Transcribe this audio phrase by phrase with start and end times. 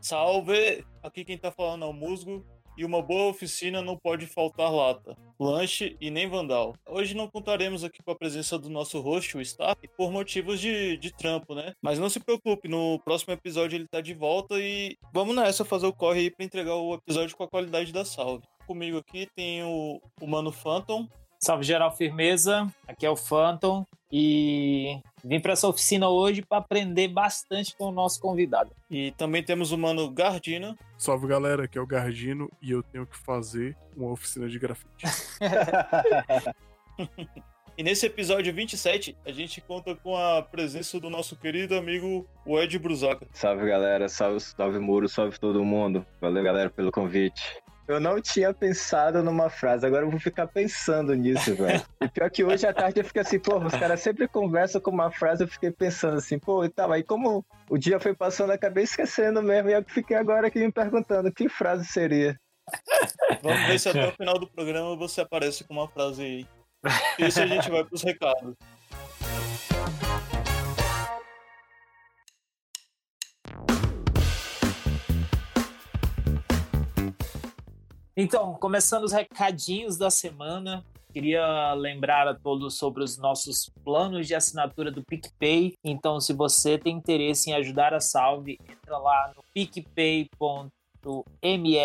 [0.00, 0.84] Salve!
[1.02, 2.42] Aqui quem tá falando é o Musgo.
[2.78, 6.76] E uma boa oficina não pode faltar lata, lanche e nem vandal.
[6.86, 10.96] Hoje não contaremos aqui com a presença do nosso host, o Stark, por motivos de,
[10.96, 11.72] de trampo, né?
[11.82, 15.86] Mas não se preocupe, no próximo episódio ele tá de volta e vamos nessa fazer
[15.86, 18.46] o corre aí pra entregar o episódio com a qualidade da salve.
[18.68, 21.08] Comigo aqui tem o, o Mano Phantom.
[21.40, 22.70] Salve geral, firmeza.
[22.86, 27.90] Aqui é o Phantom e vim para essa oficina hoje para aprender bastante com o
[27.90, 28.70] nosso convidado.
[28.90, 30.76] E também temos o mano Gardino.
[30.98, 35.06] Salve galera, aqui é o Gardino e eu tenho que fazer uma oficina de grafite.
[37.74, 42.60] e nesse episódio 27, a gente conta com a presença do nosso querido amigo o
[42.60, 43.26] Ed Brusaca.
[43.32, 46.04] Salve galera, salve, salve Muro, salve todo mundo.
[46.20, 47.62] Valeu galera pelo convite.
[47.88, 51.82] Eu não tinha pensado numa frase, agora eu vou ficar pensando nisso, velho.
[52.02, 54.90] E pior que hoje à tarde eu fiquei assim, pô, os caras sempre conversam com
[54.90, 58.52] uma frase, eu fiquei pensando assim, pô, e tal, aí como o dia foi passando,
[58.52, 62.38] acabei esquecendo mesmo, e eu fiquei agora aqui me perguntando que frase seria.
[63.42, 66.46] Vamos ver se até o final do programa você aparece com uma frase aí.
[67.18, 68.54] Isso a gente vai pros recados.
[78.20, 84.34] Então, começando os recadinhos da semana, queria lembrar a todos sobre os nossos planos de
[84.34, 85.74] assinatura do PicPay.
[85.84, 90.70] Então, se você tem interesse em ajudar a Salve, entra lá no picpay.me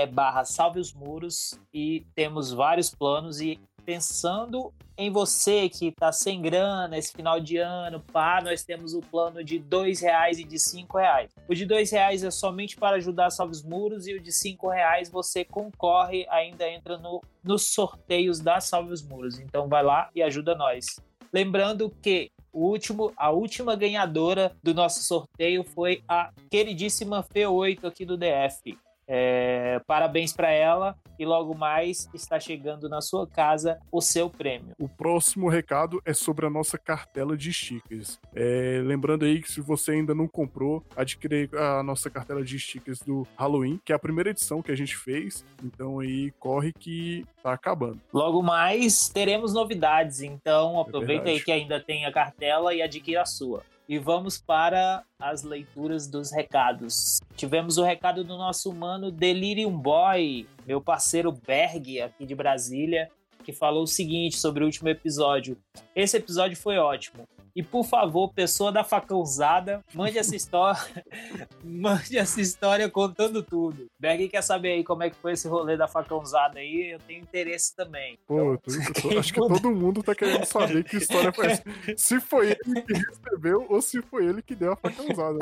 [0.08, 6.42] barra Salve os Muros e temos vários planos e pensando em você que está sem
[6.42, 10.59] grana esse final de ano, pá, nós temos o plano de dois reais e de
[10.59, 11.31] cinco reais.
[11.48, 14.31] O de dois reais é somente para ajudar a Salve os Muros e o de
[14.31, 19.39] cinco reais você concorre, ainda entra no, nos sorteios da Salve os Muros.
[19.39, 20.86] Então vai lá e ajuda nós.
[21.31, 28.05] Lembrando que o último, a última ganhadora do nosso sorteio foi a queridíssima F8 aqui
[28.05, 28.77] do DF.
[29.08, 34.73] É, parabéns para ela e logo mais está chegando na sua casa o seu prêmio.
[34.80, 38.19] O próximo recado é sobre a nossa cartela de stickers.
[38.33, 42.99] É, lembrando aí que se você ainda não comprou, adquire a nossa cartela de stickers
[42.99, 45.45] do Halloween, que é a primeira edição que a gente fez.
[45.64, 47.99] Então aí corre que tá acabando.
[48.11, 53.21] Logo mais teremos novidades, então aproveita é aí que ainda tem a cartela e adquira
[53.21, 57.20] a sua e vamos para as leituras dos recados.
[57.36, 63.10] Tivemos o recado do nosso humano Delirium Boy, meu parceiro Berg, aqui de Brasília,
[63.44, 65.58] que falou o seguinte sobre o último episódio.
[65.95, 67.27] Esse episódio foi ótimo.
[67.55, 70.81] E por favor, pessoa da facãozada, mande essa história,
[71.64, 73.86] mande essa história contando tudo.
[73.99, 77.21] Berg quer saber aí como é que foi esse rolê da facãozada aí, eu tenho
[77.21, 78.17] interesse também.
[78.25, 81.64] Pô, então, eu, acho que todo mundo tá querendo saber que história foi essa.
[81.95, 85.39] Se foi ele que recebeu ou se foi ele que deu a facãozada,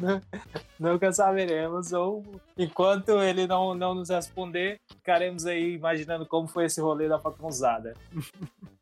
[0.00, 0.22] né?
[0.78, 2.24] Nunca saberemos, ou
[2.56, 7.94] enquanto ele não, não nos responder, ficaremos aí imaginando como foi esse rolê da facãozada.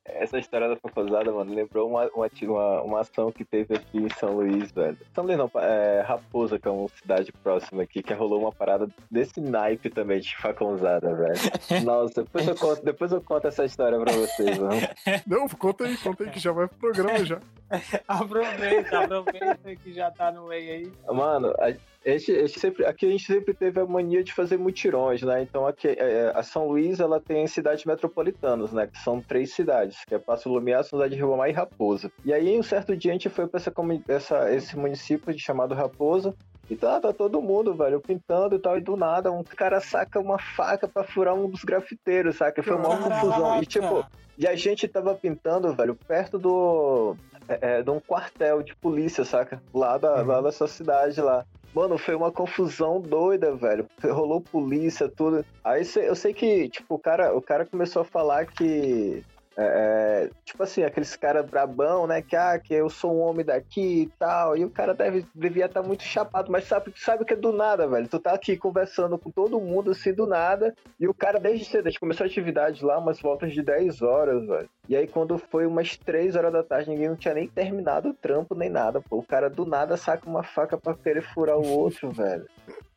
[0.09, 4.35] Essa história da facãozada, mano, lembrou uma, uma, uma, ação que teve aqui em São
[4.35, 4.97] Luís, velho.
[5.15, 8.89] São Luís não, é, Raposa, que é uma cidade próxima aqui, que rolou uma parada
[9.11, 11.35] desse naipe também de facãozada, velho.
[11.85, 14.81] Nossa, depois eu conto, depois eu conto essa história pra vocês, mano.
[15.27, 17.41] Não, conta aí, conta aí, que já vai pro programa já.
[18.07, 20.93] aproveita, aproveita que já tá no meio aí.
[21.13, 21.73] Mano, a,
[22.15, 25.43] este sempre, aqui a gente sempre teve a mania de fazer mutirões, né?
[25.43, 28.87] Então aqui, é, a São Luís ela tem cidades metropolitanas, né?
[28.87, 32.13] Que são três cidades, que é Passo Lumiar, José de Ribamar e Raposa.
[32.25, 33.73] E aí, um certo dia, a gente foi para essa,
[34.09, 36.33] essa, esse município chamado Raposa,
[36.71, 40.19] e tá, tá todo mundo, velho, pintando e tal, e do nada um cara saca
[40.21, 42.63] uma faca para furar um dos grafiteiros, saca?
[42.63, 43.63] Foi uma confusão.
[43.63, 44.05] E tipo,
[44.39, 47.17] e a gente tava pintando, velho, perto do.
[47.49, 49.63] É, é, de um quartel de polícia, saca?
[49.73, 50.27] Lá, da, uhum.
[50.27, 51.45] lá dessa cidade lá.
[51.75, 53.87] Mano, foi uma confusão doida, velho.
[54.03, 55.45] Rolou polícia, tudo.
[55.63, 59.23] Aí eu sei que, tipo, o cara, o cara começou a falar que
[59.59, 62.21] é, é, tipo assim, aqueles caras brabão, né?
[62.21, 64.55] Que, ah, que eu sou um homem daqui e tal.
[64.57, 67.53] E o cara deve, devia estar tá muito chapado, mas sabe, sabe que é do
[67.53, 68.07] nada, velho.
[68.07, 70.75] Tu tá aqui conversando com todo mundo assim do nada.
[71.01, 74.03] E o cara, desde cedo, a gente começou a atividade lá, umas voltas de 10
[74.03, 74.69] horas, velho.
[74.89, 78.15] E aí, quando foi umas 3 horas da tarde, ninguém não tinha nem terminado o
[78.15, 79.19] trampo nem nada, pô.
[79.19, 82.47] O cara do nada saca uma faca pra querer furar o outro, velho.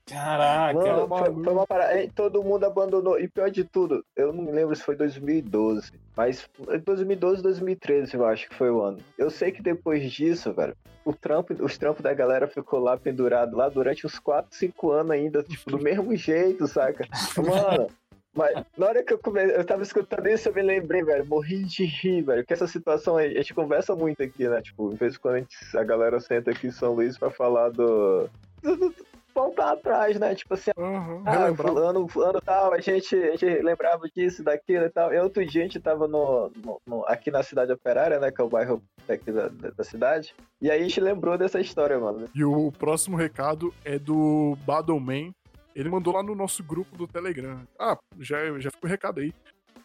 [0.09, 2.09] Caraca, Mano, foi, foi, uma parada.
[2.15, 3.19] Todo mundo abandonou.
[3.19, 6.50] E pior de tudo, eu não me lembro se foi 2012, mas
[6.83, 8.97] 2012, 2013, eu acho que foi o ano.
[9.17, 10.75] Eu sei que depois disso, velho,
[11.06, 15.11] o trampo, os trampos da galera ficou lá pendurado lá durante uns 4, 5 anos
[15.11, 17.07] ainda, tipo, do mesmo jeito, saca?
[17.38, 17.88] Mano,
[18.33, 21.63] Mas na hora que eu comecei, eu tava escutando isso, eu me lembrei, velho, morri
[21.63, 22.45] de rir, velho.
[22.45, 24.61] Que essa situação aí, a gente conversa muito aqui, né?
[24.61, 27.31] Tipo, de vez em quando a, gente, a galera senta aqui em São Luís pra
[27.31, 28.29] falar do.
[28.61, 28.95] do, do
[29.39, 30.36] voltar atrás, né?
[30.36, 34.89] Tipo assim, Uhum, ah, fulano, fulano tal, a gente, a gente lembrava disso, daquilo e
[34.89, 35.13] tal.
[35.13, 38.31] E outro dia a gente tava no, no, no, aqui na cidade operária, né?
[38.31, 40.36] Que é o bairro da, da cidade.
[40.62, 42.27] E aí a gente lembrou dessa história, mano.
[42.36, 45.33] E o próximo recado é do Battleman.
[45.75, 47.62] Ele mandou lá no nosso grupo do Telegram.
[47.80, 49.33] Ah, já, já ficou o recado aí.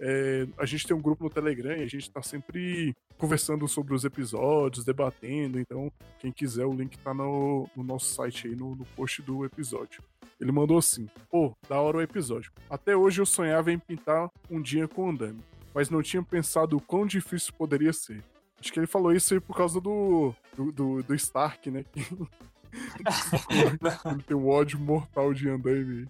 [0.01, 3.95] É, a gente tem um grupo no Telegram e a gente tá sempre conversando sobre
[3.95, 5.59] os episódios, debatendo.
[5.59, 9.45] Então, quem quiser, o link tá no, no nosso site aí, no, no post do
[9.45, 10.03] episódio.
[10.41, 12.53] Ele mandou assim: Pô, da hora o episódio.
[12.69, 15.41] Até hoje eu sonhava em pintar um dia com andame,
[15.75, 18.23] mas não tinha pensado o quão difícil poderia ser.
[18.61, 21.85] Acho que ele falou isso aí por causa do, do, do, do Stark, né?
[24.07, 26.09] ele tem um ódio mortal de andame.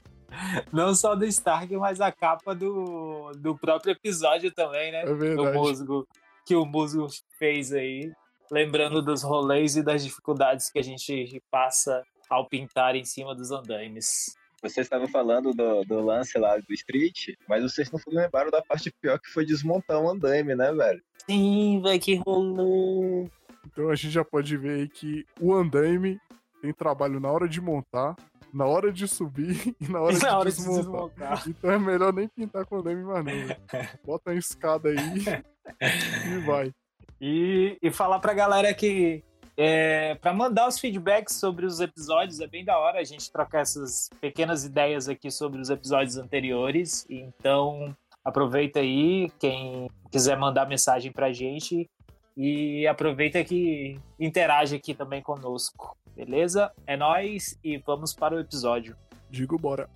[0.72, 5.02] Não só do Stark, mas a capa do, do próprio episódio também, né?
[5.02, 5.36] É verdade.
[5.36, 6.08] Do musgo,
[6.46, 7.06] que o musgo
[7.38, 8.12] fez aí.
[8.50, 13.50] Lembrando dos rolês e das dificuldades que a gente passa ao pintar em cima dos
[13.50, 14.36] andames.
[14.62, 18.90] Vocês estavam falando do, do lance lá do Street, mas vocês não lembraram da parte
[19.00, 21.02] pior que foi desmontar um andame, né, velho?
[21.28, 23.28] Sim, velho, que rolê.
[23.66, 26.18] Então a gente já pode ver aí que o andaime
[26.62, 28.16] tem trabalho na hora de montar,
[28.54, 30.82] na hora de subir e na hora, E de, na hora de desmontar.
[30.82, 31.48] desmontar.
[31.48, 33.24] Então é melhor nem pintar com não.
[33.24, 33.56] velho.
[34.04, 34.96] Bota uma escada aí
[36.32, 36.72] e vai.
[37.20, 39.24] E, e falar pra galera que
[39.56, 43.60] é, para mandar os feedbacks sobre os episódios é bem da hora a gente trocar
[43.60, 47.06] essas pequenas ideias aqui sobre os episódios anteriores.
[47.10, 51.88] Então aproveita aí quem quiser mandar mensagem pra gente
[52.36, 55.96] e aproveita que interage aqui também conosco.
[56.14, 56.72] Beleza?
[56.86, 58.96] É nóis e vamos para o episódio.
[59.30, 59.88] Digo bora.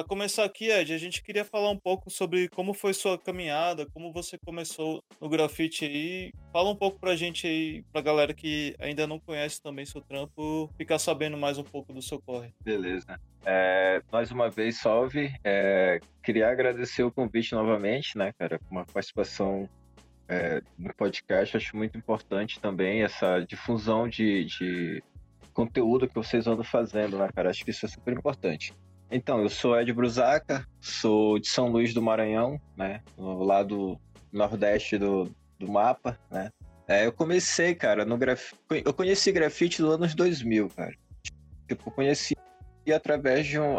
[0.00, 3.84] Para começar aqui, Ed, a gente queria falar um pouco sobre como foi sua caminhada,
[3.84, 6.32] como você começou no grafite aí.
[6.50, 10.70] Fala um pouco pra gente aí, pra galera que ainda não conhece também seu trampo,
[10.78, 12.50] ficar sabendo mais um pouco do seu corre.
[12.64, 13.20] Beleza.
[13.44, 15.34] É, mais uma vez, salve.
[15.44, 19.68] É, queria agradecer o convite novamente, né, cara, uma participação
[20.26, 21.58] é, no podcast.
[21.58, 25.02] Acho muito importante também essa difusão de, de
[25.52, 27.50] conteúdo que vocês andam fazendo, né, cara?
[27.50, 28.72] Acho que isso é super importante.
[29.10, 34.00] Então, eu sou Ed Brusaca, sou de São Luís do Maranhão, né, no lado
[34.32, 36.50] nordeste do, do mapa, né.
[36.86, 38.52] É, eu comecei, cara, no graf...
[38.84, 40.92] eu conheci grafite nos anos 2000, cara.
[41.68, 42.34] Tipo, eu conheci
[42.92, 43.76] através de um,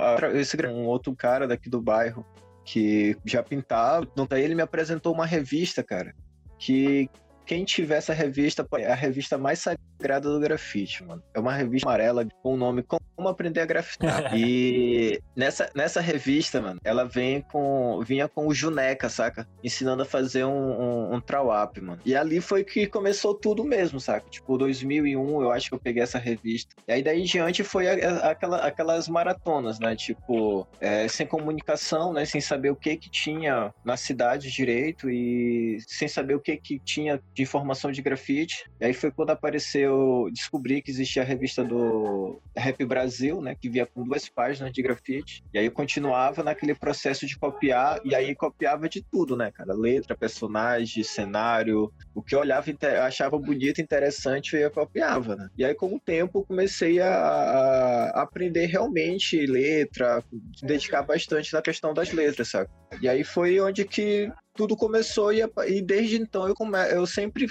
[0.69, 2.25] um outro cara daqui do bairro
[2.63, 4.07] que já pintava.
[4.09, 6.15] Então, daí ele me apresentou uma revista, cara,
[6.57, 7.09] que
[7.45, 11.21] quem tiver essa revista é a revista mais sagrada do grafite, mano.
[11.33, 14.31] É uma revista amarela com o nome Como Aprender a Grafitar.
[14.37, 19.47] e nessa, nessa revista, mano, ela vem com, vinha com o Juneca, saca?
[19.63, 22.01] Ensinando a fazer um, um, um trawap, mano.
[22.05, 24.27] E ali foi que começou tudo mesmo, saca?
[24.29, 26.75] Tipo, 2001, eu acho que eu peguei essa revista.
[26.87, 29.95] E aí daí em diante foi a- a- aquela, aquelas maratonas, né?
[29.95, 32.25] Tipo, é, sem comunicação, né?
[32.25, 36.79] Sem saber o que que tinha na cidade direito e sem saber o que que
[36.79, 38.69] tinha de informação de grafite.
[38.79, 43.55] E aí foi quando apareceu, descobri que existia a revista do Rap Brasil, né?
[43.55, 45.43] Que vinha com duas páginas de grafite.
[45.53, 49.73] E aí eu continuava naquele processo de copiar, e aí copiava de tudo, né, cara?
[49.73, 52.71] Letra, personagem, cenário, o que eu olhava,
[53.05, 55.49] achava bonito, interessante, eu ia copiava, né?
[55.57, 60.23] E aí, com o tempo, eu comecei a, a aprender realmente letra,
[60.61, 62.69] dedicar bastante na questão das letras, sabe?
[63.01, 67.47] E aí foi onde que tudo começou e, e desde então eu, come, eu sempre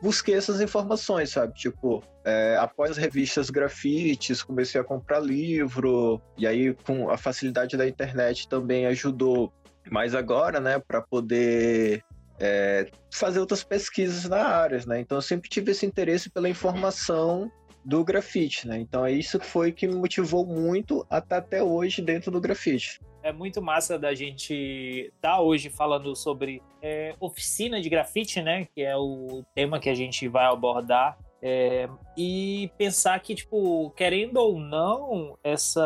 [0.00, 1.54] busquei essas informações, sabe?
[1.54, 7.76] Tipo, é, após as revistas grafites, comecei a comprar livro, e aí com a facilidade
[7.76, 9.52] da internet também ajudou.
[9.90, 12.04] Mas agora, né, para poder
[12.38, 15.00] é, fazer outras pesquisas na área, né?
[15.00, 17.50] Então eu sempre tive esse interesse pela informação
[17.84, 18.78] do grafite, né?
[18.78, 22.40] Então é isso que foi que me motivou muito a estar até hoje dentro do
[22.40, 23.00] grafite.
[23.22, 28.66] É muito massa da gente estar hoje falando sobre é, oficina de grafite, né?
[28.74, 31.16] Que é o tema que a gente vai abordar.
[31.44, 35.82] É, e pensar que, tipo, querendo ou não, essa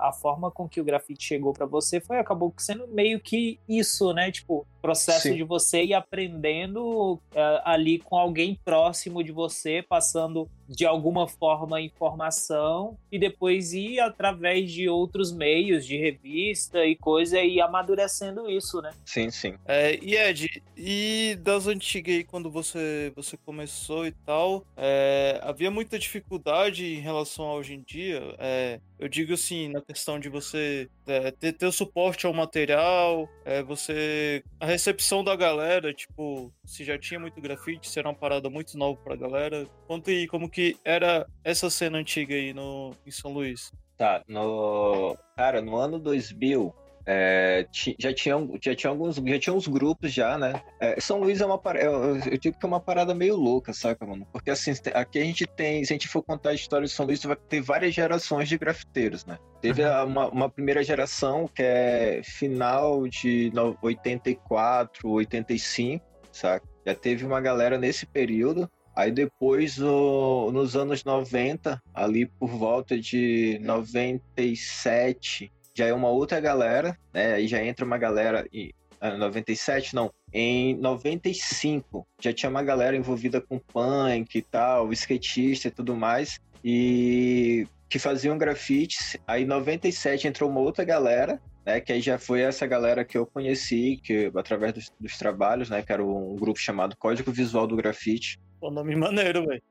[0.00, 4.12] a forma com que o grafite chegou para você foi acabou sendo meio que isso,
[4.12, 4.30] né?
[4.30, 5.34] Tipo, processo Sim.
[5.34, 11.80] de você ir aprendendo é, ali com alguém próximo de você, passando de alguma forma
[11.80, 18.80] informação e depois ir através de outros meios, de revista e coisa, e amadurecendo isso,
[18.80, 18.90] né?
[19.04, 19.54] Sim, sim.
[19.66, 25.70] É, e Ed, e das antigas aí, quando você, você começou e tal, é, havia
[25.70, 28.22] muita dificuldade em relação a hoje em dia?
[28.38, 33.28] É, eu digo assim, na questão de você é, ter, ter o suporte ao material,
[33.44, 34.42] é, você.
[34.58, 38.76] A recepção da galera, tipo, se já tinha muito grafite, se era uma parada muito
[38.78, 39.66] nova pra galera.
[39.86, 43.70] Conta aí como que era essa cena antiga aí no, em São Luís.
[43.96, 45.16] Tá, no.
[45.36, 46.74] Cara, no ano 2000,
[47.06, 47.66] é,
[47.98, 49.16] já, tinha, já tinha alguns.
[49.16, 50.60] Já tinha uns grupos já, né?
[50.80, 51.84] É, São Luís é uma parada.
[51.86, 54.26] Eu, eu digo que é uma parada meio louca, saca, mano?
[54.32, 55.84] Porque assim, aqui a gente tem.
[55.84, 58.58] Se a gente for contar a história de São Luís, vai ter várias gerações de
[58.58, 59.38] grafiteiros, né?
[59.60, 66.66] Teve a- uma, uma primeira geração que é final de no- 84, 85, saca?
[66.84, 68.68] Já teve uma galera nesse período.
[68.96, 76.40] Aí depois, o- nos anos 90, ali por volta de 97, já é uma outra
[76.40, 77.34] galera, né?
[77.34, 80.10] Aí já entra uma galera em ah, 97, não.
[80.32, 86.40] Em 95, já tinha uma galera envolvida com punk e tal, skatista e tudo mais,
[86.64, 89.18] e que faziam grafites.
[89.26, 91.78] Aí em 97 entrou uma outra galera, né?
[91.78, 95.82] Que aí já foi essa galera que eu conheci, que através dos, dos trabalhos, né?
[95.82, 98.40] Que era um grupo chamado Código Visual do Grafite.
[98.58, 99.62] Pô, nome maneiro, velho.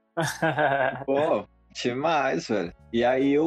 [1.05, 1.47] Pô,
[1.81, 2.73] demais, velho.
[2.93, 3.45] E aí o,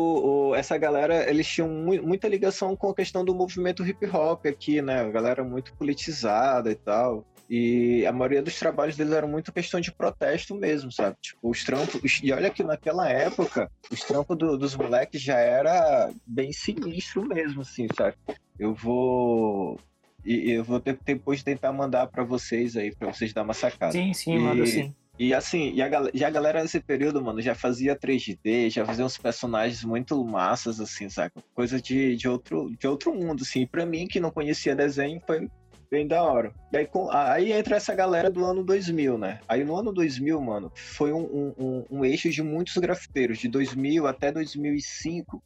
[0.51, 4.47] o- essa galera, eles tinham mu- muita ligação com a questão do movimento hip hop
[4.47, 5.01] aqui, né?
[5.01, 7.25] A galera muito politizada e tal.
[7.51, 11.17] E a maioria dos trabalhos deles eram muito questão de protesto mesmo, sabe?
[11.23, 11.99] Tipo, os trampos.
[12.05, 17.25] os- E olha que naquela época, os trampos do- dos moleques já era bem sinistro
[17.27, 18.17] mesmo, assim, sabe?
[18.59, 19.79] Eu vou.
[20.27, 23.93] E eu vou ter- depois tentar mandar pra vocês aí, pra vocês dar uma sacada.
[23.93, 24.95] sim, sim, E- manda sim.
[25.19, 29.05] E assim, e a, e a galera nesse período, mano, já fazia 3D, já fazia
[29.05, 31.43] uns personagens muito massas, assim, saca?
[31.55, 33.63] Coisa de, de, outro, de outro mundo, assim.
[33.63, 35.49] E pra mim, que não conhecia desenho, foi
[35.91, 36.53] bem da hora.
[36.73, 39.41] E aí, com- aí entra essa galera do ano 2000, né?
[39.49, 43.39] Aí no ano 2000, mano, foi um, um, um- um eixo de muitos grafiteiros.
[43.39, 45.43] De 2000 até 2005,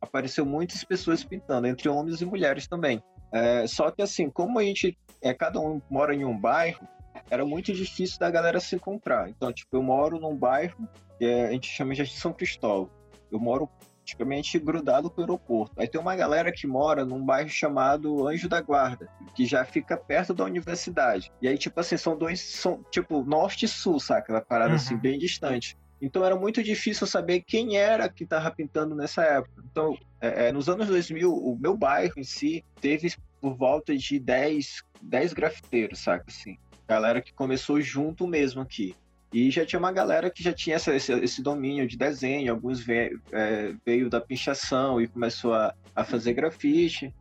[0.00, 3.02] apareceu muitas pessoas pintando, entre homens e mulheres também.
[3.32, 6.86] É, só que assim, como a gente, é, cada um mora em um bairro,
[7.30, 9.28] era muito difícil da galera se encontrar.
[9.28, 12.90] Então, tipo, eu moro num bairro que é- a gente chama de São Cristóvão.
[13.30, 13.68] Eu moro
[13.98, 15.74] praticamente grudado com o aeroporto.
[15.80, 19.96] Aí tem uma galera que mora num bairro chamado Anjo da Guarda, que já fica
[19.96, 21.32] perto da universidade.
[21.42, 24.32] E aí, tipo assim, são dois, são, tipo, norte e sul, saca?
[24.32, 24.76] Uma parada Uhum.
[24.76, 25.76] assim, bem distante.
[26.00, 29.62] Então era muito difícil saber quem era que tava pintando nessa época.
[29.70, 34.20] Então, é, é, nos anos 2000, o meu bairro em si teve por volta de
[34.20, 36.26] 10, 10 grafiteiros, saca?
[36.28, 36.56] Assim,
[36.88, 38.94] galera que começou junto mesmo aqui.
[39.32, 42.80] E já tinha uma galera que já tinha essa- esse, esse domínio de desenho, alguns
[42.80, 47.12] ve- é, veio da pinchação e começou a, a fazer grafite.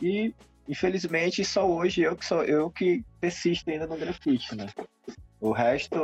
[0.00, 0.34] E,
[0.68, 4.66] infelizmente, só hoje eu que eu que persisto ainda no grafite, né?
[5.40, 5.98] O resto,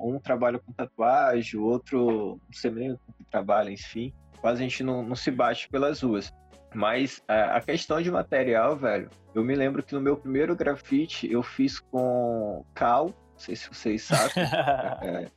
[0.00, 4.12] um trabalha com tatuagem, o outro não sei nem com que trabalha, enfim.
[4.40, 6.32] Quase a gente não, não se bate pelas ruas.
[6.74, 11.30] Mas a, a questão de material, velho, eu me lembro que no meu primeiro grafite
[11.30, 14.32] eu fiz com cal, não sei se vocês sabem,
[15.02, 15.30] é,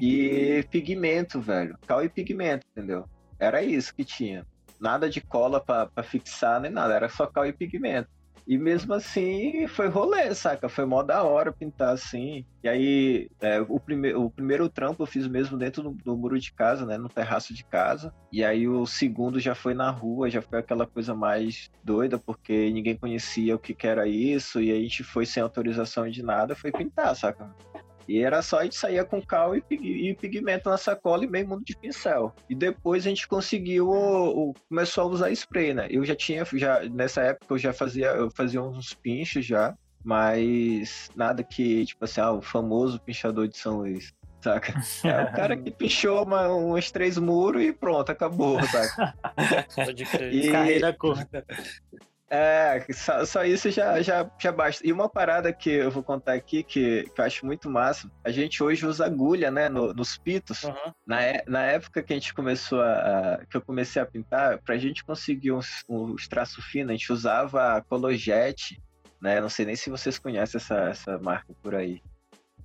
[0.00, 1.78] e pigmento, velho.
[1.86, 3.08] Cal e pigmento, entendeu?
[3.38, 4.46] Era isso que tinha.
[4.80, 8.08] Nada de cola pra fixar nem nada, era só cal e pigmento.
[8.46, 10.68] E mesmo assim, foi rolê, saca?
[10.68, 12.44] Foi mó da hora pintar assim.
[12.62, 16.38] E aí, é, o, prime o primeiro trampo eu fiz mesmo dentro do, do muro
[16.38, 16.98] de casa, né?
[16.98, 18.12] No terraço de casa.
[18.30, 22.70] E aí o segundo já foi na rua, já foi aquela coisa mais doida, porque
[22.70, 24.60] ninguém conhecia o que, que era isso.
[24.60, 27.50] E a gente foi sem autorização de nada, foi pintar, saca?
[28.08, 31.48] E era só a gente saía com cal e, e pigmento na sacola e meio
[31.48, 32.34] mundo de pincel.
[32.48, 35.86] E depois a gente conseguiu, o, o- começou a usar spray, né?
[35.90, 41.10] Eu já tinha, já, nessa época eu já fazia, eu fazia uns pinchos já, mas
[41.16, 44.74] nada que, tipo assim, ah, o famoso pinchador de São Luís, saca?
[45.02, 49.14] É o cara que pinchou uma, uns três muros e pronto, acabou, saca?
[49.74, 50.34] Pode crer.
[50.34, 51.44] E- Carreira curta.
[52.30, 54.86] É, só, só isso já, já, já basta.
[54.86, 58.30] E uma parada que eu vou contar aqui, que, que eu acho muito massa, a
[58.30, 60.64] gente hoje usa agulha, né, no- nos pitos.
[60.64, 60.94] Aham.
[61.06, 65.04] Na, na época que a gente começou a, que eu comecei a pintar, pra gente
[65.04, 68.80] conseguir uns, uns traços finos, a gente usava a Colojete,
[69.20, 69.40] né?
[69.40, 72.00] Não sei nem se vocês conhecem essa, essa marca por aí.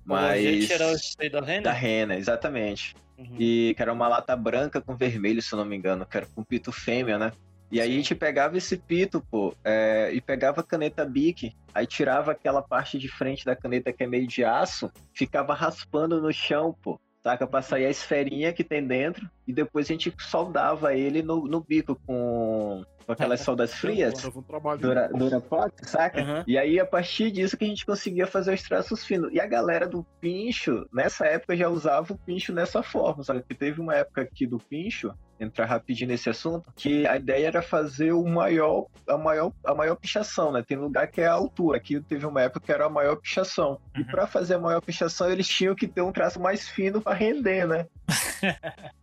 [0.04, 0.42] Mas.
[0.42, 1.62] gente era o da Renner?
[1.62, 2.94] Da Rena, exatamente.
[3.18, 3.36] Uhum.
[3.38, 6.26] E que era uma lata branca com vermelho, se eu não me engano, que era
[6.34, 7.32] com pito fêmea, né?
[7.70, 11.86] E aí a gente pegava esse pito, pô, é, e pegava a caneta Bic, aí
[11.86, 16.32] tirava aquela parte de frente da caneta que é meio de aço, ficava raspando no
[16.32, 17.46] chão, pô saca?
[17.46, 19.28] Pra sair a esferinha que tem dentro.
[19.46, 24.14] E depois a gente soldava ele no, no bico com, com aquelas soldas frias.
[24.46, 24.80] Trabalho.
[24.80, 26.20] Dura, Durapox, saca?
[26.20, 26.44] Uhum.
[26.46, 29.32] E aí, a partir disso que a gente conseguia fazer os traços finos.
[29.32, 33.40] E a galera do pincho, nessa época, já usava o pincho nessa forma, sabe?
[33.40, 37.62] Porque teve uma época aqui do pincho entrar rapidinho nesse assunto, que a ideia era
[37.62, 40.62] fazer o maior, a maior, a maior pichação, né?
[40.62, 41.78] Tem lugar que é a altura.
[41.78, 43.80] Aqui teve uma época que era a maior pichação.
[43.96, 44.02] Uhum.
[44.02, 47.16] E para fazer a maior pichação, eles tinham que ter um traço mais fino para
[47.16, 47.86] render, né?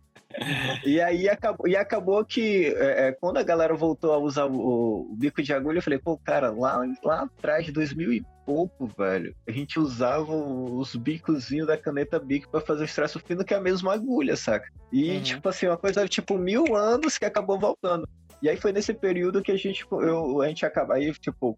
[0.84, 5.10] e aí acabou, e acabou que é, é, quando a galera voltou a usar o,
[5.10, 9.34] o, bico de agulha, eu falei, pô, cara, lá, lá atrás, 2000 e pouco, velho,
[9.46, 13.56] a gente usava os bicozinhos da caneta Bic para fazer o traço fino, que é
[13.56, 14.70] a mesma agulha, saca?
[14.92, 15.22] E, uhum.
[15.22, 18.08] tipo assim, uma coisa tipo mil anos que acabou voltando.
[18.40, 21.56] E aí foi nesse período que a gente, eu, a gente acaba, aí, tipo,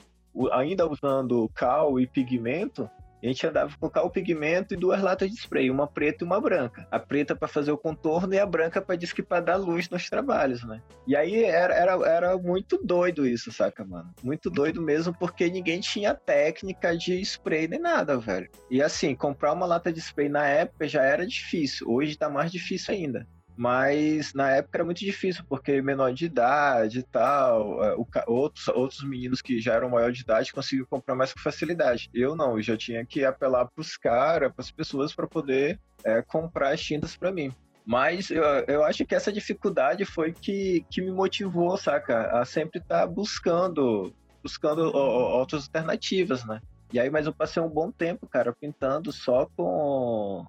[0.52, 2.88] ainda usando cal e pigmento,
[3.22, 6.40] a gente andava com cal pigmento e duas latas de spray, uma preta e uma
[6.40, 6.86] branca.
[6.90, 9.88] A preta para fazer o contorno e a branca para diz que para dar luz
[9.88, 10.80] nos trabalhos, né?
[11.06, 14.12] E aí era, era, era muito doido isso, saca, mano?
[14.22, 18.48] Muito doido mesmo, porque ninguém tinha técnica de spray nem nada, velho.
[18.70, 22.50] E assim, comprar uma lata de spray na época já era difícil, hoje tá mais
[22.50, 23.26] difícil ainda.
[23.56, 28.68] Mas na época era muito difícil, porque menor de idade e tal, é, o, outros,
[28.68, 32.10] outros meninos que já eram maior de idade conseguiam comprar mais com facilidade.
[32.14, 35.78] Eu não, eu já tinha que apelar para os caras, para as pessoas, para poder
[36.04, 37.52] é, comprar as tintas para mim.
[37.84, 42.30] Mas eu, eu acho que essa dificuldade foi que, que me motivou, saca?
[42.40, 46.60] A sempre estar tá buscando, buscando outras alternativas, né?
[46.92, 50.44] E aí, mas eu passei um bom tempo, cara, pintando só com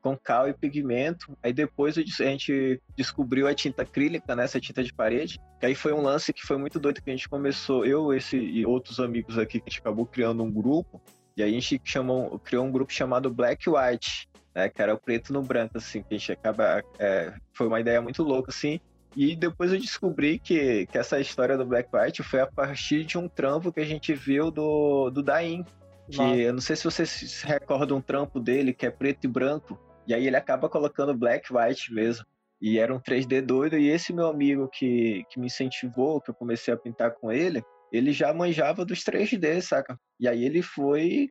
[0.00, 1.36] com cal e pigmento.
[1.42, 5.38] Aí depois a gente descobriu a tinta acrílica, né, essa tinta de parede.
[5.62, 8.64] Aí foi um lance que foi muito doido que a gente começou, eu esse e
[8.64, 11.00] outros amigos aqui, que a gente acabou criando um grupo.
[11.36, 14.98] E aí a gente chamou, criou um grupo chamado Black White, né, que era o
[14.98, 16.82] preto no branco, assim, que a gente acaba...
[16.98, 18.80] É, foi uma ideia muito louca, assim.
[19.16, 23.18] E depois eu descobri que, que essa história do Black White foi a partir de
[23.18, 25.64] um trampo que a gente viu do, do Dain.
[26.10, 26.36] Que Nossa.
[26.36, 29.78] eu não sei se vocês se recordam um trampo dele, que é preto e branco,
[30.06, 32.24] e aí ele acaba colocando black white mesmo.
[32.60, 33.78] E era um 3D doido.
[33.78, 37.62] E esse meu amigo que, que me incentivou, que eu comecei a pintar com ele,
[37.90, 39.98] ele já manjava dos 3D, saca?
[40.18, 41.28] E aí ele foi.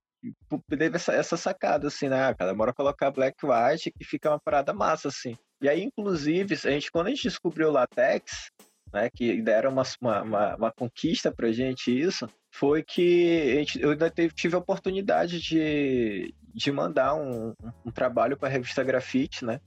[0.68, 2.26] Teve essa, essa sacada, assim, né?
[2.26, 5.36] Ah, cara, demora colocar black white que fica uma parada massa, assim.
[5.62, 8.50] E aí, inclusive, a gente, quando a gente descobriu o latex,
[8.92, 13.92] né, que deram uma, uma, uma, conquista pra gente isso, foi que a gente, eu
[13.92, 17.54] ainda teve, tive a oportunidade de, de mandar um,
[17.86, 19.60] um trabalho para a revista Grafite, né?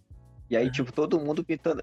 [0.50, 0.72] E aí, uhum.
[0.72, 1.80] tipo, todo mundo pintando.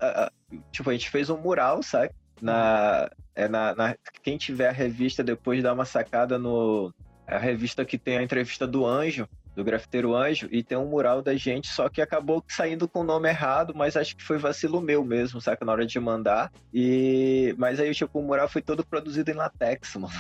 [0.72, 2.14] tipo, a gente fez um mural, sabe?
[2.42, 6.94] Na, é na, na, quem tiver a revista depois dá uma sacada no.
[7.26, 11.22] A revista que tem a entrevista do Anjo, do Grafiteiro Anjo, e tem um mural
[11.22, 14.82] da gente, só que acabou saindo com o nome errado, mas acho que foi vacilo
[14.82, 15.66] meu mesmo, saca?
[15.66, 16.52] Na hora de mandar.
[16.74, 17.54] E...
[17.58, 20.14] Mas aí, tipo, o mural foi todo produzido em latex, mano.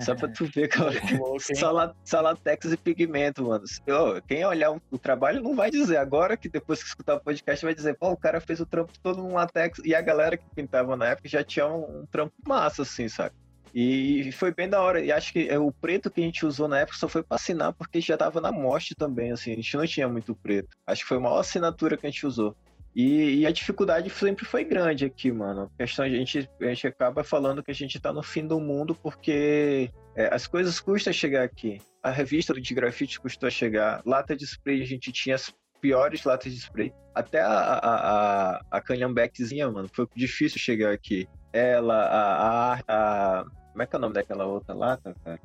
[0.00, 0.92] Só pra tu ver, cara.
[1.56, 1.94] só, la...
[2.04, 3.64] só latex e pigmento, mano.
[3.86, 5.96] Eu, quem olhar o, o, trabalho não vai dizer.
[5.96, 8.92] Agora que depois que escutar o podcast vai dizer, pô, o cara fez o trampo
[9.02, 9.80] todo no latex.
[9.84, 13.43] E a galera que pintava na época já tinha um, um trampo massa, assim, saca?
[13.74, 15.04] E foi bem da hora.
[15.04, 17.34] E acho que é, o preto que a gente usou na época só foi para
[17.34, 19.52] assinar porque já tava na morte também, assim.
[19.52, 20.68] A gente não tinha muito preto.
[20.86, 22.56] Acho que foi a maior assinatura que a gente usou.
[22.94, 25.68] E, e, a dificuldade sempre foi grande aqui, mano.
[25.74, 28.60] A questão, a gente, a gente acaba falando que a gente tá no fim do
[28.60, 31.80] mundo porque é, as coisas custam chegar aqui.
[32.00, 34.00] A revista de grafite custou chegar.
[34.06, 36.92] Lata de spray, a gente tinha as piores latas de spray.
[37.12, 41.26] Até a, a, a, a mano, foi difícil chegar aqui.
[41.52, 45.40] Ela, a, a, a como é que é o nome daquela outra lata, cara?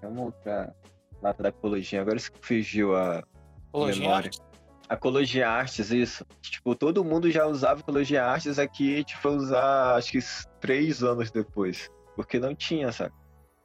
[0.00, 0.74] É uma outra
[1.20, 2.00] lata da Ecologia.
[2.00, 3.22] Agora fugiu a
[3.68, 4.26] Ecologia memória.
[4.28, 4.42] Artes.
[4.88, 6.26] A Ecologia Artes, isso.
[6.40, 10.18] Tipo, todo mundo já usava Ecologia Artes aqui, a gente foi usar, acho que
[10.60, 11.90] três anos depois.
[12.16, 13.12] Porque não tinha, sabe?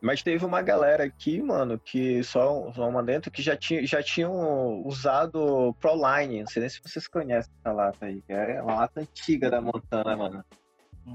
[0.02, 4.04] Mas teve uma galera aqui, mano, que só, só uma dentro, que já, tinha, já
[4.04, 6.42] tinham usado Proline.
[6.42, 9.62] Não sei nem se vocês conhecem essa lata aí, que é uma lata antiga da
[9.62, 10.46] Montana, mano.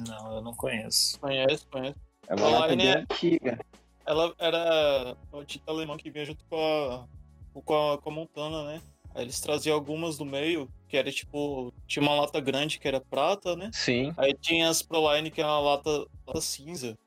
[0.09, 1.21] Não, eu não conheço.
[1.21, 2.12] Conheço, conheço.
[2.29, 2.99] É uma lata bem é...
[2.99, 3.59] antiga.
[4.05, 7.07] Ela era o tinta alemão que vinha junto com a,
[7.61, 8.83] com a, com a Montana, né?
[9.15, 11.73] Aí eles traziam algumas do meio, que era tipo.
[11.87, 13.71] Tinha uma lata grande que era prata, né?
[13.73, 14.13] Sim.
[14.17, 16.99] Aí tinha as Proline, que era uma lata, lata cinza.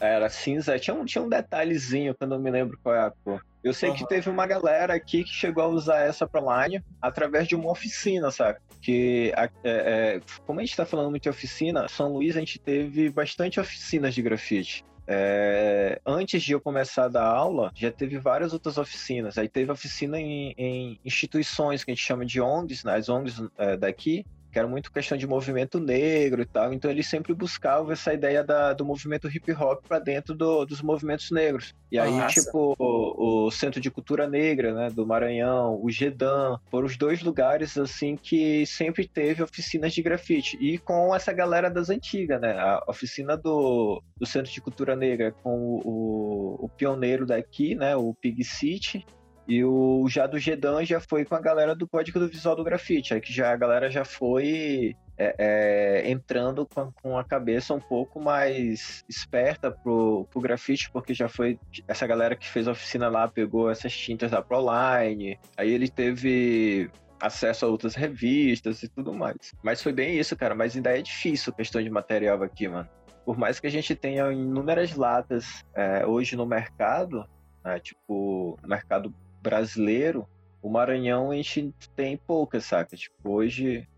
[0.00, 3.12] Era cinza, tinha um, tinha um detalhezinho que eu não me lembro qual é a
[3.22, 3.44] cor.
[3.62, 3.96] Eu sei uhum.
[3.96, 7.70] que teve uma galera aqui que chegou a usar essa pra line através de uma
[7.70, 8.58] oficina, sabe?
[8.80, 12.58] Que, é, é, como a gente tá falando muito de oficina, São Luís a gente
[12.58, 14.82] teve bastante oficinas de grafite.
[15.12, 19.36] É, antes de eu começar a dar aula, já teve várias outras oficinas.
[19.36, 22.94] Aí teve oficina em, em instituições que a gente chama de ONGs, né?
[22.94, 26.72] as ONGs é, daqui, que era muito questão de movimento negro e tal.
[26.72, 30.82] Então ele sempre buscava essa ideia da, do movimento hip hop para dentro do, dos
[30.82, 31.74] movimentos negros.
[31.90, 32.40] E aí, Nossa.
[32.40, 37.22] tipo, o, o, Centro de Cultura Negra, né, do Maranhão, o GEDAM, foram os dois
[37.22, 40.56] lugares, assim, que sempre teve oficinas de grafite.
[40.60, 42.52] E com essa galera das antigas, né?
[42.58, 47.96] A oficina do, do Centro de Cultura Negra com o, o, o pioneiro daqui, né,
[47.96, 49.04] o Pig City,
[49.50, 52.62] e o já do Gedan já foi com a galera do Código do Visual do
[52.62, 57.74] Grafite, aí que já a galera já foi é, é, entrando com, com, a cabeça
[57.74, 61.58] um pouco mais esperta pro, pro grafite, porque já foi
[61.88, 66.88] essa galera que fez a oficina lá, pegou essas tintas da Proline, aí ele teve
[67.18, 69.52] acesso a outras revistas e tudo mais.
[69.64, 72.88] Mas foi bem isso, cara, mas ainda é difícil a questão de material aqui, mano.
[73.24, 77.28] Por mais que a gente tenha inúmeras latas é, hoje no mercado,
[77.64, 80.28] né, tipo, mercado brasileiro,
[80.62, 82.96] o Maranhão a gente tem poucas, saca?
[82.96, 83.88] Tipo, hoje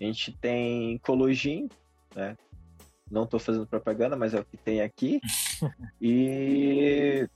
[0.00, 1.68] a gente tem Cologim,
[2.14, 2.36] né?
[3.10, 5.20] Não tô fazendo propaganda, mas é o que tem aqui.
[6.00, 7.28] e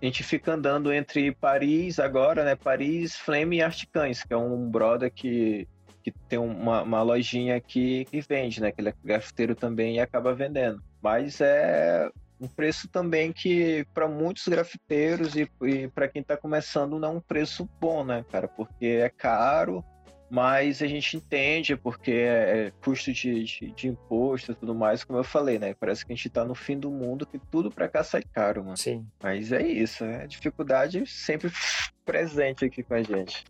[0.00, 2.56] a gente fica andando entre Paris agora, né?
[2.56, 5.68] Paris, Flame e Articães, que é um brother que,
[6.02, 8.72] que tem uma, uma lojinha aqui que vende, né?
[8.72, 10.82] Que ele é grafiteiro também e acaba vendendo.
[11.00, 12.10] Mas é
[12.42, 17.12] um preço também que para muitos grafiteiros e, e para quem está começando não é
[17.12, 18.48] um preço bom, né, cara?
[18.48, 19.84] Porque é caro,
[20.28, 25.04] mas a gente entende porque é, é custo de, de, de, imposto e tudo mais,
[25.04, 25.72] como eu falei, né?
[25.74, 28.64] Parece que a gente está no fim do mundo que tudo para cá sai caro,
[28.64, 28.76] mano.
[28.76, 29.06] Sim.
[29.22, 31.52] Mas é isso, é dificuldade sempre
[32.04, 33.44] presente aqui com a gente.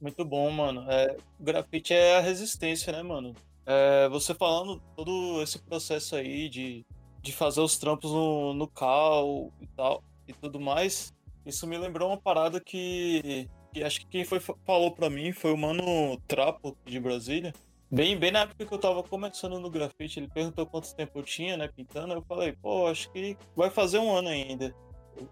[0.00, 0.84] Muito bom, mano.
[0.90, 3.34] É, o grafite é a resistência, né, mano?
[3.64, 6.84] É, você falando todo esse processo aí de
[7.26, 11.12] de fazer os trampos no, no cal e tal e tudo mais.
[11.44, 15.52] Isso me lembrou uma parada que, que acho que quem foi, falou para mim foi
[15.52, 17.52] o Mano Trapo de Brasília.
[17.90, 21.22] Bem, bem na época que eu tava começando no grafite, ele perguntou quanto tempo eu
[21.22, 22.14] tinha, né, pintando.
[22.14, 24.74] Eu falei, pô, acho que vai fazer um ano ainda.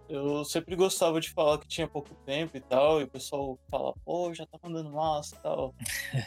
[0.09, 3.93] Eu sempre gostava de falar que tinha pouco tempo e tal, e o pessoal fala,
[4.05, 5.75] pô, já tá mandando massa e tal.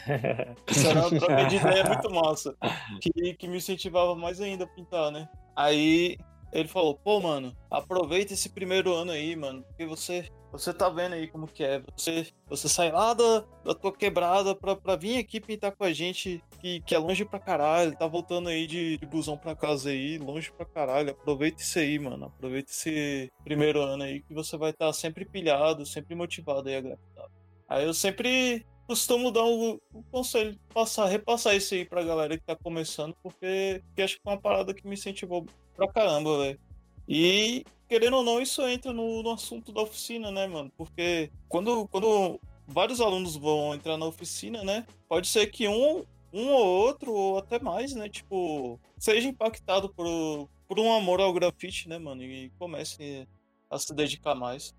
[0.69, 2.55] Isso era uma troca de ideia muito massa,
[3.01, 5.27] que, que me incentivava mais ainda a pintar, né?
[5.55, 6.17] Aí
[6.51, 11.13] ele falou, pô, mano, aproveita esse primeiro ano aí, mano, porque você você tá vendo
[11.13, 11.81] aí como que é.
[11.95, 15.93] Você, você sai lá da, da tua quebrada pra, pra vir aqui pintar com a
[15.93, 17.95] gente, que, que é longe pra caralho.
[17.95, 21.11] Tá voltando aí de, de busão pra casa aí, longe pra caralho.
[21.11, 22.25] Aproveita isso aí, mano.
[22.25, 26.77] Aproveita esse primeiro ano aí que você vai estar tá sempre pilhado, sempre motivado aí
[26.77, 27.27] a grafitar.
[27.67, 32.43] Aí eu sempre costumo dar um, um, conselho, passar, repassar isso aí pra galera que
[32.43, 35.45] tá começando, porque, porque acho que foi uma parada que me incentivou
[35.79, 36.59] pra caramba, velho.
[37.07, 40.71] E, querendo ou não, isso entra no, no assunto da oficina, né, mano?
[40.77, 44.85] Porque quando, quando vários alunos vão entrar na oficina, né?
[45.07, 48.07] Pode ser que um, um ou outro, ou até mais, né?
[48.09, 52.23] Tipo, seja impactado por, por um amor ao grafite, né, mano?
[52.23, 53.27] E comece
[53.69, 54.75] a se dedicar mais.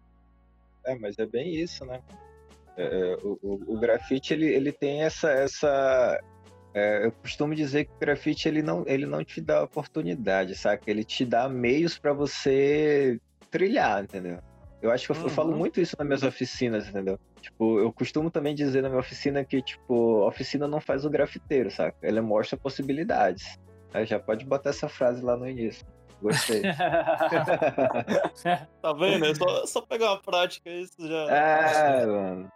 [0.87, 2.03] É, mas é bem isso, né?
[2.77, 6.21] É, é, o, o, o, grafite ele, ele tem essa essa
[6.73, 10.83] é, eu costumo dizer que o grafite ele não ele não te dá oportunidade, sabe?
[10.87, 14.39] Ele te dá meios para você trilhar, entendeu?
[14.81, 15.29] Eu acho que eu, uhum.
[15.29, 17.19] falo muito isso nas minhas oficinas, entendeu?
[17.41, 21.11] Tipo, eu costumo também dizer na minha oficina que, tipo, a oficina não faz o
[21.11, 21.95] grafiteiro, sabe?
[22.01, 23.59] Ela mostra possibilidades.
[23.93, 25.85] Aí já pode botar essa frase lá no início.
[26.23, 26.63] Gostei.
[28.81, 29.27] tá vendo?
[29.27, 31.31] É só, é só pegar uma prática, isso já.
[31.31, 32.51] É, mano.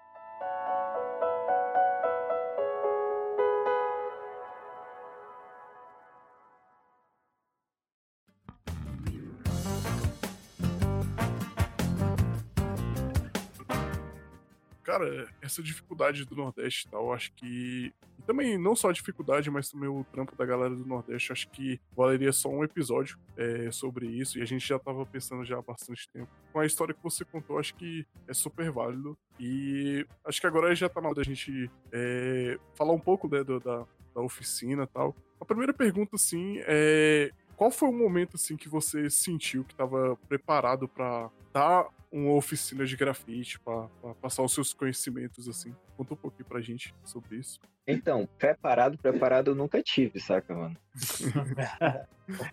[14.85, 17.93] Cara, essa dificuldade do Nordeste e tal, acho que.
[18.19, 21.49] E também, não só a dificuldade, mas também o trampo da galera do Nordeste, acho
[21.51, 24.39] que valeria só um episódio é, sobre isso.
[24.39, 26.29] E a gente já tava pensando já há bastante tempo.
[26.53, 29.17] Com a história que você contou, acho que é super válido.
[29.41, 33.43] E acho que agora já tá na hora da gente é, falar um pouco né,
[33.43, 35.17] do, da, da oficina e tal.
[35.41, 37.31] A primeira pergunta, assim, é.
[37.57, 42.87] Qual foi o momento assim que você sentiu que estava preparado para dar uma oficina
[42.87, 43.89] de grafite para
[44.23, 45.75] passar os seus conhecimentos, assim.
[45.97, 47.59] Conta um pouquinho pra gente sobre isso.
[47.85, 50.77] Então, preparado, preparado eu nunca tive, saca, mano?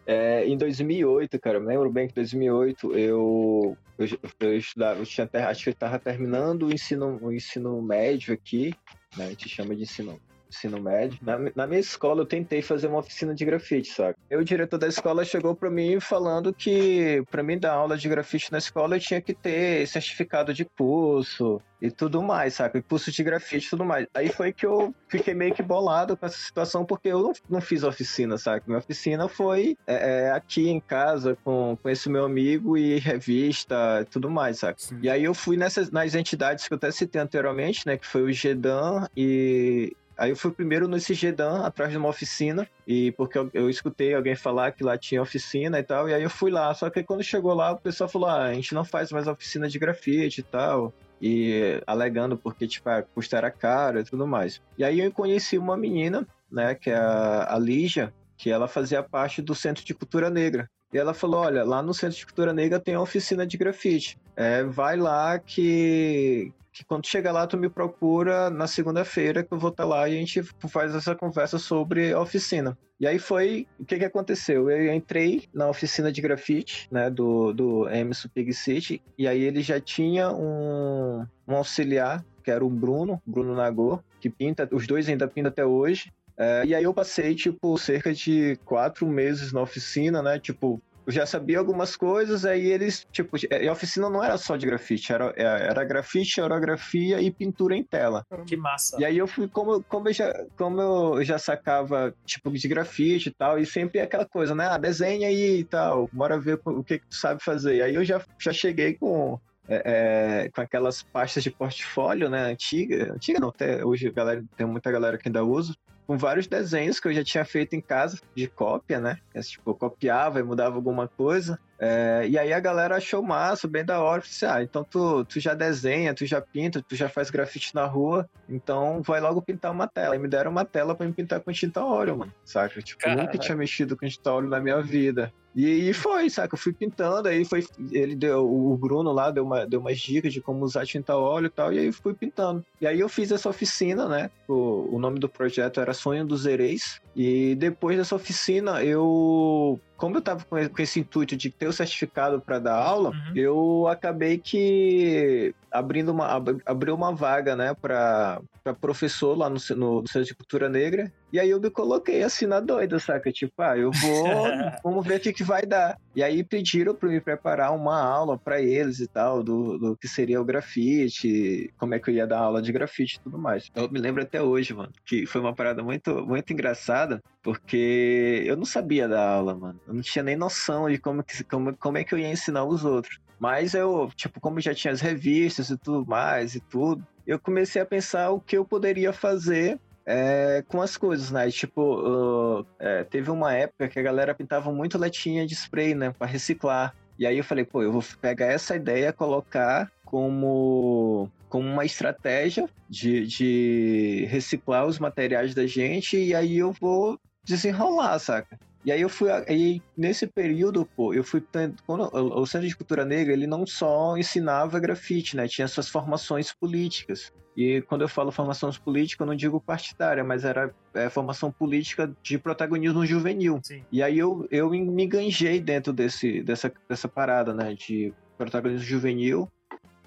[0.05, 4.07] é, em 2008, cara, eu lembro bem que em 2008 eu, eu,
[4.39, 8.73] eu estudava, eu tinha, acho que eu tava terminando o ensino, o ensino médio aqui,
[9.15, 9.25] né?
[9.25, 10.19] A gente chama de ensino
[10.51, 11.17] ensino médio.
[11.21, 14.15] Na, na, minha escola, eu tentei fazer uma oficina de grafite, sabe?
[14.29, 18.07] E o diretor da escola chegou para mim falando que, para mim dar aula de
[18.07, 22.81] grafite na escola, eu tinha que ter certificado de curso e tudo mais, sabe?
[22.81, 24.05] Curso de grafite e tudo mais.
[24.13, 27.61] Aí foi que eu fiquei meio que bolado com essa situação, porque eu não, não
[27.61, 28.63] fiz oficina, sabe?
[28.67, 33.99] Minha oficina foi é, é, aqui em casa com, com esse meu amigo e revista
[34.01, 34.81] e tudo mais, sabe?
[34.81, 34.99] Sim.
[35.01, 37.97] E aí eu fui nessas, nas entidades que eu até citei anteriormente, né?
[37.97, 42.67] Que foi o GEDAN e Aí eu fui primeiro no Gedan, atrás de uma oficina,
[42.85, 46.21] e porque eu, eu, escutei alguém falar que lá tinha oficina e tal, e aí
[46.21, 46.71] eu fui lá.
[46.75, 49.67] Só que quando chegou lá, o pessoal falou: ah, a gente não faz mais oficina
[49.67, 50.93] de grafite e tal.
[51.19, 54.61] E alegando porque, tipo, a custo era caro e tudo mais.
[54.77, 59.01] E aí eu conheci uma menina, né, que é a, a Lígia, que ela fazia
[59.01, 60.69] parte do Centro de Cultura Negra.
[60.93, 64.19] E ela falou: olha, lá no Centro de Cultura Negra tem uma oficina de grafite.
[64.35, 69.59] É, vai lá que, que quando chegar lá tu me procura na segunda-feira que eu
[69.59, 72.77] vou estar lá e a gente faz essa conversa sobre a oficina.
[72.99, 74.69] E aí foi, o que que aconteceu?
[74.69, 79.61] Eu entrei na oficina de grafite, né, do, do Emerson Pig City, e aí ele
[79.61, 85.09] já tinha um, um auxiliar, que era o Bruno, Bruno Nagô, que pinta, os dois
[85.09, 89.61] ainda pintam até hoje, é, e aí eu passei, tipo, cerca de quatro meses na
[89.61, 90.39] oficina, né?
[90.39, 95.13] Tipo, já sabia algumas coisas, aí eles, tipo, a oficina não era só de grafite,
[95.13, 98.25] era, é, era grafite, orografia e pintura em tela.
[98.45, 98.97] Que massa.
[98.99, 103.29] E aí eu fui, como, como, eu, já, como eu já sacava, tipo, de grafite
[103.29, 104.67] e tal, e sempre aquela coisa, né?
[104.67, 107.75] Ah, desenha aí e tal, bora ver o que, que tu sabe fazer.
[107.75, 112.51] E aí eu já, já cheguei com é, é, com aquelas pastas de portfólio, né,
[112.51, 115.73] antiga, antiga não, até hoje galera, tem muita galera que ainda usa,
[116.05, 119.17] com vários desenhos que eu já tinha feito em casa, de cópia, né?
[119.41, 121.59] Tipo, eu copiava e mudava alguma coisa.
[121.79, 124.21] É, e aí a galera achou massa, bem da hora.
[124.21, 127.85] Disse, ah, então tu, tu já desenha, tu já pinta, tu já faz grafite na
[127.85, 130.15] rua, então vai logo pintar uma tela.
[130.15, 132.81] E me deram uma tela para me pintar com tinta óleo, mano, saca?
[132.81, 133.23] Tipo, Caraca.
[133.23, 135.33] nunca tinha mexido com tinta óleo na minha vida.
[135.55, 136.55] E, e, foi, saca?
[136.55, 137.65] Eu fui pintando, aí foi.
[137.91, 138.45] Ele deu.
[138.45, 141.73] O Bruno lá deu, uma, deu umas dicas de como usar tinta óleo e tal,
[141.73, 142.65] e aí fui pintando.
[142.79, 144.31] E aí eu fiz essa oficina, né?
[144.47, 147.01] O, o nome do projeto era Sonho dos Ereis.
[147.15, 152.41] E depois dessa oficina, eu como eu estava com esse intuito de ter o certificado
[152.41, 153.35] para dar aula, uhum.
[153.35, 158.41] eu acabei que abrindo uma, abriu uma vaga, né, para
[158.81, 161.13] professor lá no, no, no Centro de Cultura Negra.
[161.31, 163.31] E aí eu me coloquei assim na doida, saca?
[163.31, 164.25] Tipo, ah, eu vou,
[164.83, 165.99] vamos ver o que, que vai dar.
[166.15, 170.07] E aí pediram para me preparar uma aula para eles e tal, do, do que
[170.07, 173.69] seria o grafite, como é que eu ia dar aula de grafite e tudo mais.
[173.73, 178.57] Eu me lembro até hoje, mano, que foi uma parada muito, muito engraçada, porque eu
[178.57, 179.79] não sabia dar aula, mano.
[179.87, 182.83] Eu não tinha nem noção de como, como, como é que eu ia ensinar os
[182.83, 183.19] outros.
[183.39, 187.81] Mas eu, tipo, como já tinha as revistas e tudo mais e tudo, eu comecei
[187.81, 191.49] a pensar o que eu poderia fazer é, com as coisas, né?
[191.51, 196.13] Tipo, uh, é, teve uma época que a galera pintava muito letinha de spray, né?
[196.17, 196.95] Pra reciclar.
[197.17, 202.67] E aí eu falei, pô, eu vou pegar essa ideia, colocar como, como uma estratégia
[202.89, 208.59] de, de reciclar os materiais da gente e aí eu vou desenrolar, saca?
[208.83, 211.43] E aí eu fui, aí nesse período, pô, eu fui
[211.85, 215.47] quando o Centro de Cultura Negra, ele não só ensinava grafite, né?
[215.47, 217.31] Tinha suas formações políticas.
[217.55, 222.11] E quando eu falo formação política, eu não digo partidária, mas era é, formação política
[222.23, 223.59] de protagonismo juvenil.
[223.63, 223.83] Sim.
[223.91, 229.51] E aí eu, eu me enganjei dentro desse, dessa, dessa parada, né, de protagonismo juvenil.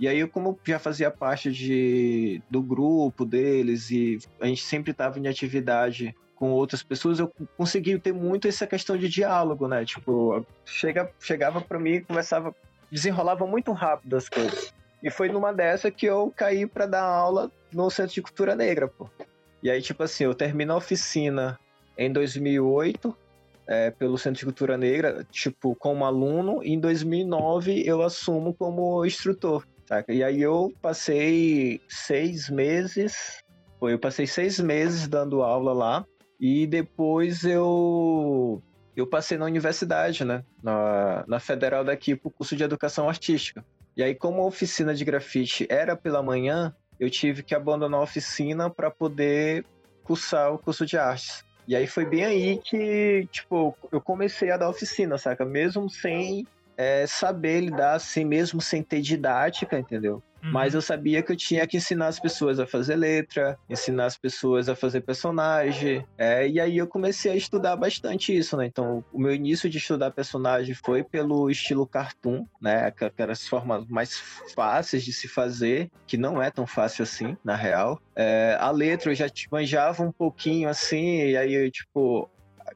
[0.01, 5.21] E aí, como já fazia parte de, do grupo deles e a gente sempre estava
[5.21, 9.83] em atividade com outras pessoas, eu consegui ter muito essa questão de diálogo, né?
[9.83, 12.55] Tipo, chega, chegava para mim, conversava,
[12.93, 14.75] desenrolava muito rápido as coisas.
[15.03, 18.87] E foi numa dessa que eu caí para dar aula no Centro de Cultura Negra,
[18.87, 19.09] pô.
[19.63, 21.59] E aí, tipo assim, eu termino a oficina
[21.97, 23.17] em 2008,
[23.67, 29.03] é, pelo Centro de Cultura Negra, tipo, como aluno, e em 2009 eu assumo como
[29.07, 30.13] instrutor, saca?
[30.13, 33.43] E aí eu passei seis meses,
[33.81, 36.05] foi, eu passei seis meses dando aula lá,
[36.41, 38.63] e depois eu
[38.97, 40.45] eu passei na universidade, né?
[40.63, 43.65] Na, na federal daqui, pro curso de educação artística.
[43.97, 48.05] E aí, como a oficina de grafite era pela manhã, eu tive que abandonar a
[48.05, 49.65] oficina para poder
[50.05, 51.45] cursar o curso de artes.
[51.67, 55.45] E aí foi bem aí que, tipo, eu comecei a dar oficina, saca?
[55.45, 60.23] Mesmo sem é, saber lidar, assim, mesmo sem ter didática, entendeu?
[60.45, 60.53] Uhum.
[60.53, 64.17] Mas eu sabia que eu tinha que ensinar as pessoas a fazer letra, ensinar as
[64.17, 66.07] pessoas a fazer personagem.
[66.19, 68.67] É, e aí eu comecei a estudar bastante isso, né?
[68.67, 72.87] Então, o meu início de estudar personagem foi pelo estilo cartoon, né?
[72.87, 74.17] Aquelas formas mais
[74.55, 78.01] fáceis de se fazer, que não é tão fácil assim, na real.
[78.15, 82.29] É, a letra eu já manjava um pouquinho assim, e aí eu, tipo,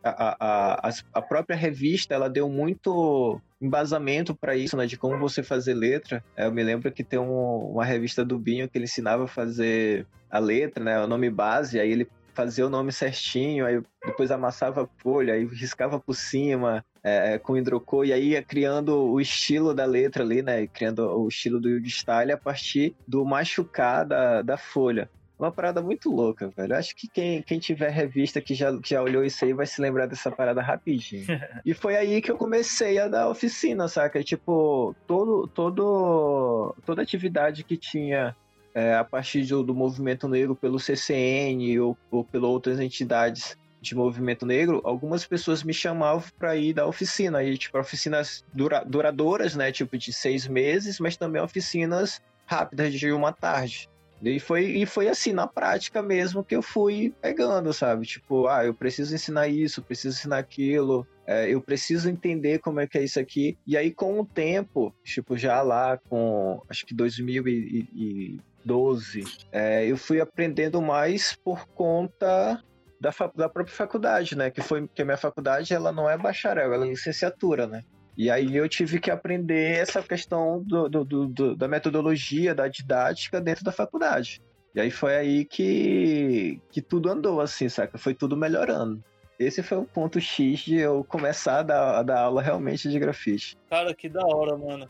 [0.03, 5.43] a, a, a, própria revista ela deu muito embasamento para isso, né, de como você
[5.43, 6.25] fazer letra.
[6.37, 9.29] É, eu me lembro que tem um, uma revista do Binho que ele ensinava a
[9.29, 14.31] fazer a letra, né, o nome base, aí ele fazia o nome certinho, aí depois
[14.31, 19.21] amassava a folha, aí riscava por cima é, com hidrocor, e aí ia criando o
[19.21, 24.43] estilo da letra ali, né, criando o estilo do style a partir do machucar da,
[24.43, 26.75] da folha uma parada muito louca, velho.
[26.75, 30.07] Acho que quem, quem tiver revista que já, já olhou isso aí vai se lembrar
[30.07, 31.27] dessa parada rapidinho.
[31.65, 34.23] e foi aí que eu comecei a dar oficina, saca?
[34.23, 38.35] Tipo, todo, todo, toda atividade que tinha
[38.75, 43.95] é, a partir do, do movimento negro pelo CCN ou, ou pelas outras entidades de
[43.95, 49.55] movimento negro, algumas pessoas me chamavam para ir dar oficina, e tipo oficinas dura, duradouras,
[49.55, 53.89] né, tipo de seis meses, mas também oficinas rápidas de uma tarde.
[54.23, 58.05] E foi, e foi assim, na prática mesmo, que eu fui pegando, sabe?
[58.05, 62.87] Tipo, ah, eu preciso ensinar isso, preciso ensinar aquilo, é, eu preciso entender como é
[62.87, 63.57] que é isso aqui.
[63.67, 70.21] E aí, com o tempo, tipo, já lá com, acho que 2012, é, eu fui
[70.21, 72.61] aprendendo mais por conta
[73.01, 74.51] da, da própria faculdade, né?
[74.51, 77.85] Que foi que a minha faculdade, ela não é bacharel, ela é licenciatura, né?
[78.19, 83.41] E aí eu tive que aprender essa questão do, do, do, da metodologia, da didática
[83.41, 84.43] dentro da faculdade.
[84.75, 87.97] E aí foi aí que, que tudo andou, assim, saca?
[87.97, 89.01] Foi tudo melhorando.
[89.39, 92.99] Esse foi o ponto X de eu começar a dar, a dar aula realmente de
[92.99, 93.57] grafite.
[93.71, 94.89] Cara, que da hora, mano.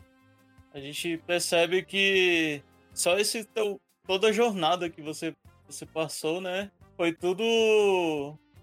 [0.73, 2.63] A gente percebe que
[2.95, 5.35] só esse teu, toda a jornada que você,
[5.67, 6.71] você passou, né?
[6.97, 7.43] Foi tudo.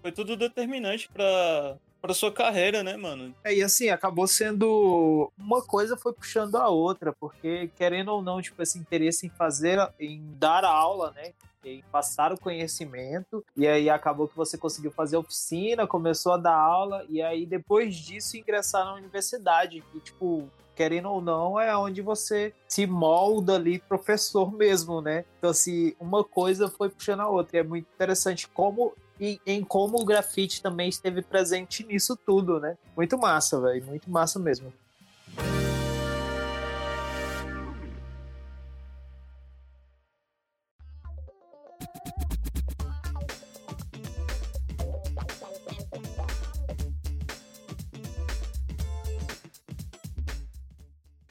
[0.01, 3.33] Foi tudo determinante para pra sua carreira, né, mano?
[3.43, 5.31] É, e assim, acabou sendo.
[5.37, 9.79] Uma coisa foi puxando a outra, porque querendo ou não, tipo, esse interesse em fazer,
[9.99, 11.33] em dar aula, né?
[11.63, 16.55] Em passar o conhecimento, e aí acabou que você conseguiu fazer oficina, começou a dar
[16.55, 22.03] aula, e aí depois disso ingressar na universidade, que, tipo, querendo ou não, é onde
[22.03, 25.25] você se molda ali professor mesmo, né?
[25.39, 27.57] Então, assim, uma coisa foi puxando a outra.
[27.57, 32.59] E é muito interessante como e em como o grafite também esteve presente nisso tudo,
[32.59, 32.77] né?
[32.95, 34.71] Muito massa, velho, muito massa mesmo.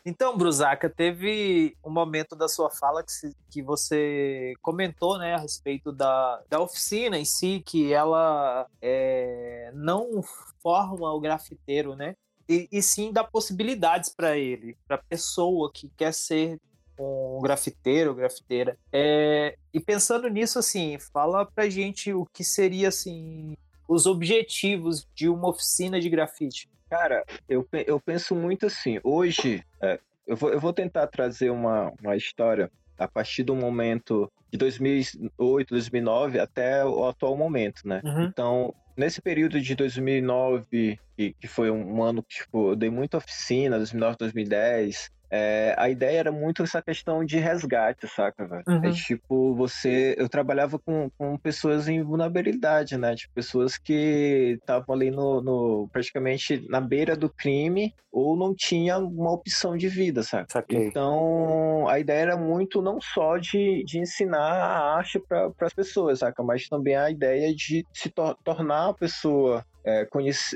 [0.09, 5.39] Então, Brusaca, teve um momento da sua fala que, se, que você comentou né, a
[5.39, 10.23] respeito da, da oficina em si, que ela é, não
[10.63, 12.15] forma o grafiteiro, né?
[12.49, 16.61] E, e sim dá possibilidades para ele, para a pessoa que quer ser
[16.97, 18.79] um grafiteiro, grafiteira.
[18.93, 23.57] É, e pensando nisso, assim, fala pra gente o que seria, assim,
[23.89, 26.71] os objetivos de uma oficina de grafite.
[26.89, 28.99] Cara, eu, eu penso muito assim.
[29.03, 34.31] Hoje, é, eu, vou, eu vou tentar trazer uma, uma história a partir do momento
[34.51, 38.01] de 2008, 2009 até o atual momento, né?
[38.05, 38.25] Uhum.
[38.25, 43.19] Então, nesse período de 2009, que, que foi um, ano que tipo, eu dei muita
[43.19, 48.63] oficina, 2009, 2010, é, a ideia era muito essa questão de resgate, saca, velho?
[48.67, 48.85] É uhum.
[48.85, 50.15] É tipo, você.
[50.19, 53.15] Eu trabalhava com, com pessoas em vulnerabilidade, né?
[53.15, 58.99] Tipo, pessoas que estavam ali no, no, praticamente na beira do crime ou não tinha
[58.99, 60.47] uma opção de vida, saca?
[60.51, 60.87] Saquei.
[60.87, 66.21] Então, a ideia era muito não só de, de ensinar a arte para as pessoas,
[66.21, 66.43] saca?
[66.43, 70.09] Mas também a ideia de se to tornar a pessoa é,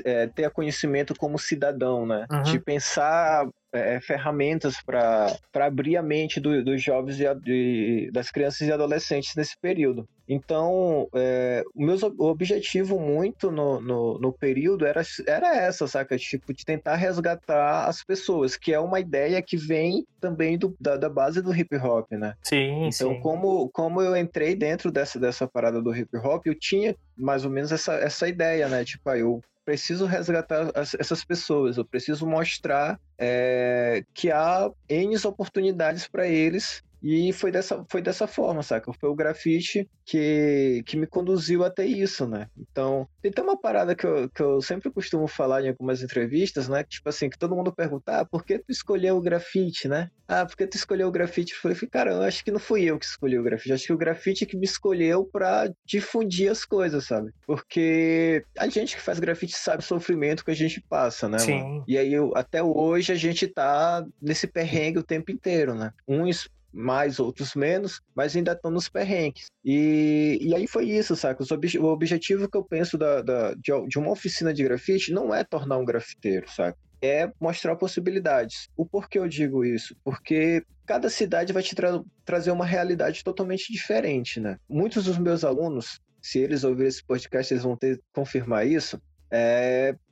[0.05, 2.25] é, ter conhecimento como cidadão, né?
[2.31, 2.41] Uhum.
[2.43, 8.29] De pensar é, ferramentas para abrir a mente do, dos jovens e a, de, das
[8.29, 10.07] crianças e adolescentes nesse período.
[10.27, 16.17] Então, é, o meu objetivo muito no, no, no, período era, era essa, saca?
[16.17, 20.95] Tipo, de tentar resgatar as pessoas, que é uma ideia que vem também do, da,
[20.95, 22.35] da base do hip hop, né?
[22.43, 23.19] Sim, então, sim.
[23.19, 27.51] Como, como eu entrei dentro dessa, dessa parada do hip hop, eu tinha mais ou
[27.51, 28.85] menos essa, essa ideia, né?
[28.85, 35.15] Tipo, aí eu preciso resgatar as, essas pessoas, eu preciso mostrar é, que há N
[35.23, 38.93] oportunidades para eles E foi dessa, foi dessa forma, saca?
[38.93, 42.47] Foi o grafite que, que me conduziu até isso, né?
[42.57, 46.83] Então, tem uma parada que eu, que eu sempre costumo falar em algumas entrevistas, né?
[46.83, 50.09] Tipo assim, que todo mundo pergunta, ah, por que tu escolheu o grafite, né?
[50.27, 51.53] Ah, por que tu escolheu o grafite?
[51.53, 53.93] Eu falei, cara, eu acho que não fui eu que escolhi o grafite, acho que
[53.93, 57.31] o grafite é que me escolheu para difundir as coisas, sabe?
[57.45, 61.39] Porque a gente que faz grafite sabe o sofrimento que a gente passa, né?
[61.39, 61.61] Sim.
[61.61, 61.83] Mano?
[61.87, 65.91] E aí, eu, até hoje, a gente tá nesse perrengue o tempo inteiro, né?
[66.07, 69.47] Uns mais, outros menos, mas ainda estão nos perrengues.
[69.63, 71.43] E, e aí foi isso, saca?
[71.43, 75.43] O objetivo que eu penso da, da, de, de uma oficina de grafite não é
[75.43, 76.77] tornar um grafiteiro, saca?
[77.01, 78.69] É mostrar possibilidades.
[78.77, 79.95] O porquê eu digo isso?
[80.03, 84.57] Porque cada cidade vai te tra trazer uma realidade totalmente diferente, né?
[84.69, 89.01] Muitos dos meus alunos, se eles ouvirem esse podcast, eles vão ter confirmar isso,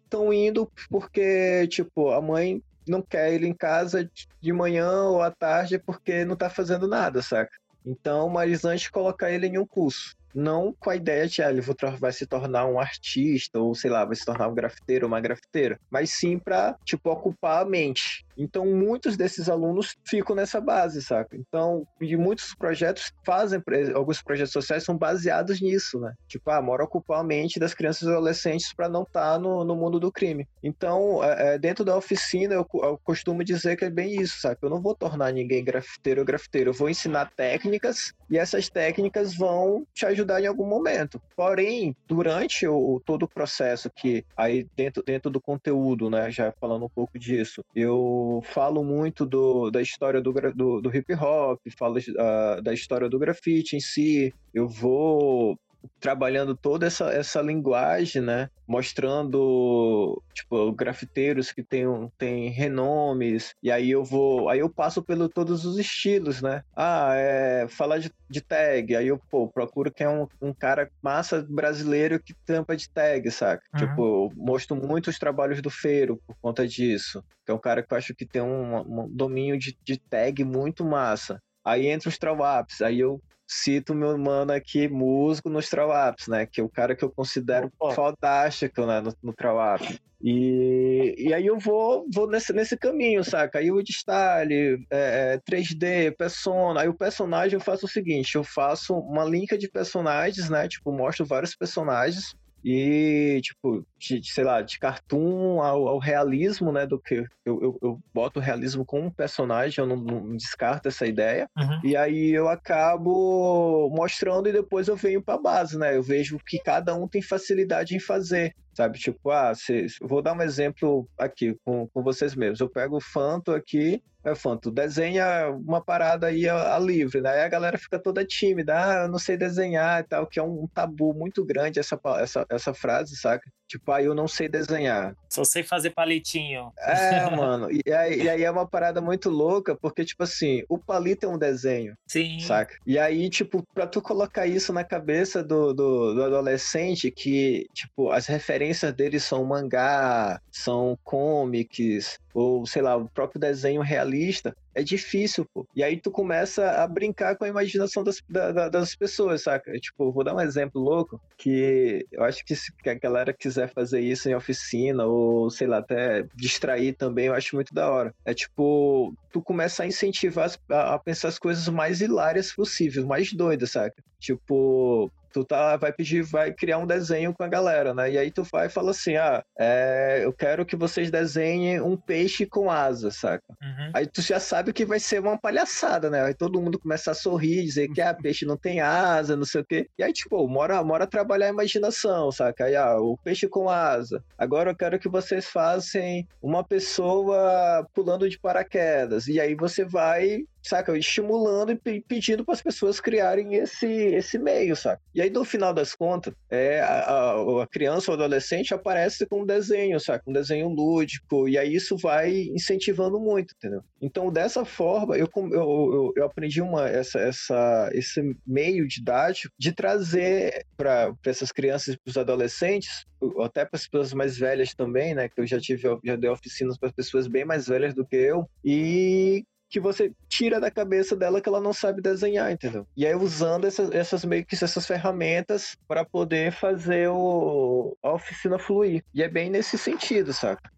[0.03, 4.09] estão é, indo porque, tipo, a mãe não quer ele em casa
[4.41, 7.51] de manhã ou à tarde porque não tá fazendo nada, saca?
[7.85, 11.61] Então, antes de colocar ele em um curso não com a ideia de ah, ele
[11.61, 15.19] vai se tornar um artista ou sei lá, vai se tornar um grafiteiro ou uma
[15.19, 18.23] grafiteira, mas sim para tipo ocupar a mente.
[18.39, 21.35] Então, muitos desses alunos ficam nessa base, saca?
[21.35, 23.61] Então, e muitos projetos fazem,
[23.93, 26.13] alguns projetos sociais são baseados nisso, né?
[26.25, 29.65] Tipo, ah, mora ocupar a mente das crianças e adolescentes para não estar tá no,
[29.65, 30.47] no mundo do crime.
[30.63, 34.57] Então, é, é, dentro da oficina, eu, eu, costumo dizer que é bem isso, sabe?
[34.61, 39.35] Eu não vou tornar ninguém grafiteiro ou grafiteiro, eu vou ensinar técnicas e essas técnicas
[39.35, 41.21] vão te ajudar em algum momento.
[41.35, 46.85] Porém, durante o, todo o processo que aí dentro, dentro do conteúdo, né, já falando
[46.85, 51.97] um pouco disso, eu falo muito do, da história do, do, do hip hop, falo
[51.97, 54.33] uh, da história do grafite em si.
[54.53, 55.57] Eu vou
[55.99, 58.49] trabalhando toda essa, essa linguagem, né?
[58.67, 61.85] Mostrando, tipo, grafiteiros que têm,
[62.17, 66.63] têm renomes, e aí eu vou, aí eu passo pelo todos os estilos, né?
[66.75, 70.89] Ah, é, falar de, de tag, aí eu, pô, procuro quem é um, um cara
[71.01, 73.63] massa brasileiro que tampa de tag, saca?
[73.73, 73.79] Uhum.
[73.79, 77.93] Tipo, mostro muito os trabalhos do Feiro por conta disso, que é um cara que
[77.93, 81.41] eu acho que tem um, um domínio de, de tag muito massa.
[81.65, 86.45] Aí entra os trawaps, aí eu cito meu mano aqui, músico nos Trawapps, né?
[86.45, 87.95] Que é o cara que eu considero Opa.
[87.95, 89.81] fantástico né, no, no Trawap.
[90.21, 93.57] E, e aí eu vou, vou nesse, nesse caminho, saca?
[93.57, 96.81] Aí o style, é, 3D, é, persona.
[96.81, 100.67] Aí o personagem eu faço o seguinte: eu faço uma linka de personagens, né?
[100.67, 106.85] Tipo, mostro vários personagens e, tipo, de, sei lá, de cartoon ao, ao, realismo, né?
[106.85, 110.87] Do que eu, eu, eu boto o realismo com um personagem, eu não, não descarto
[110.87, 111.47] essa ideia.
[111.57, 111.79] Uhum.
[111.83, 115.95] E aí eu acabo mostrando e depois eu venho pra base, né?
[115.95, 118.53] Eu vejo que cada um tem facilidade em fazer.
[118.79, 122.61] Sabe, tipo, ah, se, vou dar um exemplo aqui com, com vocês mesmos.
[122.61, 127.29] Eu pego o Fanto aqui, é Fanto, desenha uma parada aí a, a, livre, né?
[127.29, 130.43] Aí a galera fica toda tímida, ah, eu não sei desenhar e tal, que é
[130.43, 133.51] um tabu muito grande essa, essa, essa frase, saca?
[133.69, 135.15] Tipo, ah, eu não sei desenhar.
[135.29, 136.73] Só sei fazer palitinho.
[136.79, 137.69] É, mano.
[137.71, 141.29] E aí, e aí, é uma parada muito louca, porque, tipo assim, o palito é
[141.29, 141.95] um desenho.
[142.07, 142.39] Sim.
[142.39, 142.75] Saca?
[142.83, 148.09] E aí, tipo, pra tu colocar isso na cabeça do, do, do adolescente, que, tipo,
[148.09, 154.83] as referências dele são mangá, são comics, ou sei lá, o próprio desenho realista, é
[154.83, 155.67] difícil, pô.
[155.75, 159.71] E aí tu começa a brincar com a imaginação das, da, das pessoas, saca?
[159.73, 163.99] Tipo, vou dar um exemplo louco, que eu acho que se a galera quiser fazer
[163.99, 168.13] isso em oficina, ou sei lá, até distrair também, eu acho muito da hora.
[168.25, 173.33] É tipo, tu começa a incentivar a, a pensar as coisas mais hilárias possíveis, mais
[173.33, 174.01] doidas, saca?
[174.19, 178.11] Tipo, tu tá, vai pedir, vai criar um desenho com a galera, né?
[178.11, 181.95] E aí tu vai e fala assim, ah, é, eu quero que vocês desenhem um
[181.95, 183.43] peixe com asa, saca?
[183.61, 183.91] Uhum.
[183.93, 186.23] Aí tu já sabe que vai ser uma palhaçada, né?
[186.23, 189.61] Aí todo mundo começa a sorrir, dizer que, ah, peixe não tem asa, não sei
[189.61, 189.87] o quê.
[189.97, 192.65] E aí, tipo, mora, mora trabalhar a imaginação, saca?
[192.65, 194.23] Aí, ah, o peixe com asa.
[194.37, 195.99] Agora eu quero que vocês façam
[196.41, 199.27] uma pessoa pulando de paraquedas.
[199.27, 200.97] E aí você vai saca?
[200.97, 205.01] Estimulando e pedindo para as pessoas criarem esse, esse meio, saca?
[205.13, 207.33] E aí, no final das contas, é, a,
[207.63, 210.23] a criança ou adolescente aparece com um desenho, saca?
[210.27, 213.81] Um desenho lúdico, e aí isso vai incentivando muito, entendeu?
[214.01, 219.71] Então, dessa forma, eu, eu, eu, eu aprendi uma, essa, essa, esse meio didático de
[219.71, 223.05] trazer para essas crianças e para os adolescentes
[223.41, 225.27] até para as pessoas mais velhas também, né?
[225.27, 228.49] Que eu já tive, já dei oficinas para pessoas bem mais velhas do que eu
[228.63, 232.87] e que você tira da cabeça dela que ela não sabe desenhar, entendeu?
[232.97, 238.57] E aí usando essas, essas meio que essas ferramentas para poder fazer o, a oficina
[238.57, 239.03] fluir.
[239.13, 240.71] E é bem nesse sentido, saca?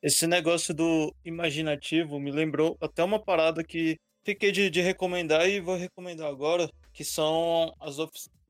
[0.00, 5.60] Esse negócio do imaginativo me lembrou até uma parada que fiquei de, de recomendar e
[5.60, 7.98] vou recomendar agora, que são as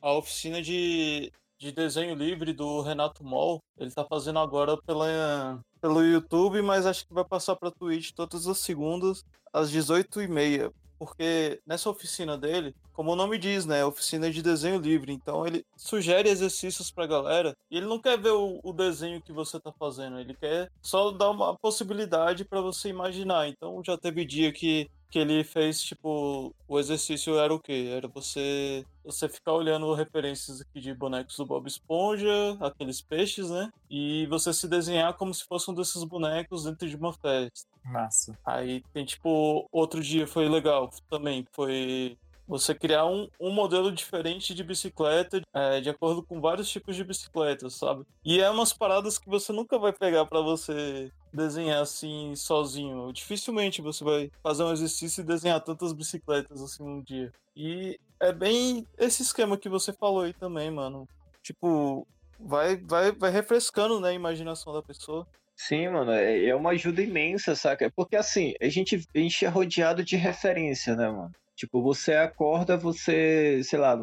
[0.02, 1.32] a oficina de,
[1.62, 3.62] de desenho livre do Renato Moll.
[3.78, 8.48] Ele tá fazendo agora pela, pelo YouTube, mas acho que vai passar pra Twitch todas
[8.48, 14.40] as segundas, às 18h30 porque nessa oficina dele, como o nome diz, né, oficina de
[14.40, 18.72] desenho livre, então ele sugere exercícios pra galera e ele não quer ver o, o
[18.72, 23.48] desenho que você tá fazendo, ele quer só dar uma possibilidade para você imaginar.
[23.48, 27.92] Então já teve dia que que ele fez, tipo, o exercício era o quê?
[27.94, 33.70] Era você você ficar olhando referências aqui de bonecos do Bob Esponja, aqueles peixes, né?
[33.90, 37.68] E você se desenhar como se fosse um desses bonecos dentro de uma festa.
[37.84, 38.38] Massa.
[38.42, 42.16] Aí tem, tipo, outro dia foi legal também, foi
[42.46, 47.04] você criar um, um modelo diferente de bicicleta é, de acordo com vários tipos de
[47.04, 48.04] bicicletas, sabe?
[48.24, 53.12] E é umas paradas que você nunca vai pegar para você desenhar assim sozinho.
[53.12, 57.32] Dificilmente você vai fazer um exercício e desenhar tantas bicicletas assim um dia.
[57.56, 61.08] E é bem esse esquema que você falou aí também, mano.
[61.42, 62.06] Tipo,
[62.38, 65.26] vai vai vai refrescando, né, a imaginação da pessoa.
[65.56, 67.90] Sim, mano, é, é uma ajuda imensa, saca?
[67.94, 71.30] Porque assim, a gente, a gente é rodeado de referência, né, mano?
[71.54, 73.96] Tipo, você acorda, você, sei lá,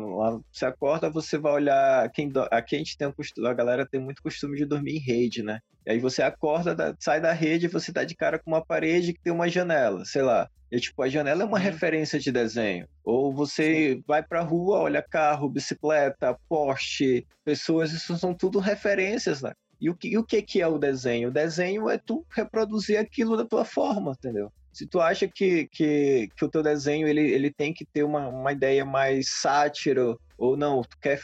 [0.52, 2.10] você acorda, você vai olhar.
[2.12, 5.00] Quem, aqui a gente tem um costume, a galera tem muito costume de dormir em
[5.00, 5.60] rede, né?
[5.86, 9.14] E aí você acorda, sai da rede e você tá de cara com uma parede
[9.14, 10.50] que tem uma janela, sei lá.
[10.72, 12.88] E tipo, a janela é uma referência de desenho.
[13.04, 14.04] Ou você Sim.
[14.08, 19.52] vai pra rua, olha carro, bicicleta, poste, pessoas, isso são tudo referências, né?
[19.82, 21.30] E o que, e o que, que é o desenho?
[21.30, 24.52] O desenho é tu reproduzir aquilo da tua forma, entendeu?
[24.72, 28.28] Se tu acha que, que, que o teu desenho ele, ele tem que ter uma,
[28.28, 31.20] uma ideia mais sátiro ou não, tu quer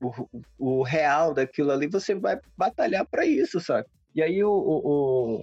[0.00, 0.28] o,
[0.58, 3.88] o real daquilo ali, você vai batalhar para isso, sabe?
[4.14, 5.42] E aí o, o, o,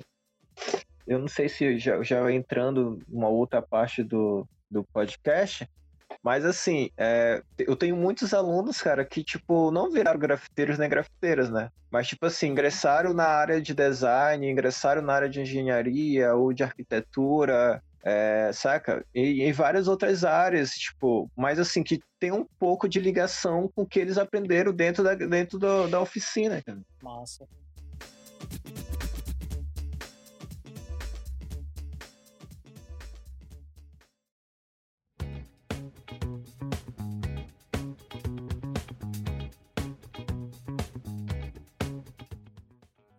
[1.07, 5.67] eu não sei se já, já entrando uma outra parte do, do podcast,
[6.23, 11.49] mas assim, é, eu tenho muitos alunos, cara, que, tipo, não viraram grafiteiros nem grafiteiras,
[11.49, 11.69] né?
[11.91, 16.63] Mas, tipo assim, ingressaram na área de design, ingressaram na área de engenharia ou de
[16.63, 19.05] arquitetura, é, saca?
[19.13, 23.83] E em várias outras áreas, tipo, mas assim, que tem um pouco de ligação com
[23.83, 26.79] o que eles aprenderam dentro da, dentro do, da oficina, cara.
[27.01, 27.45] Massa.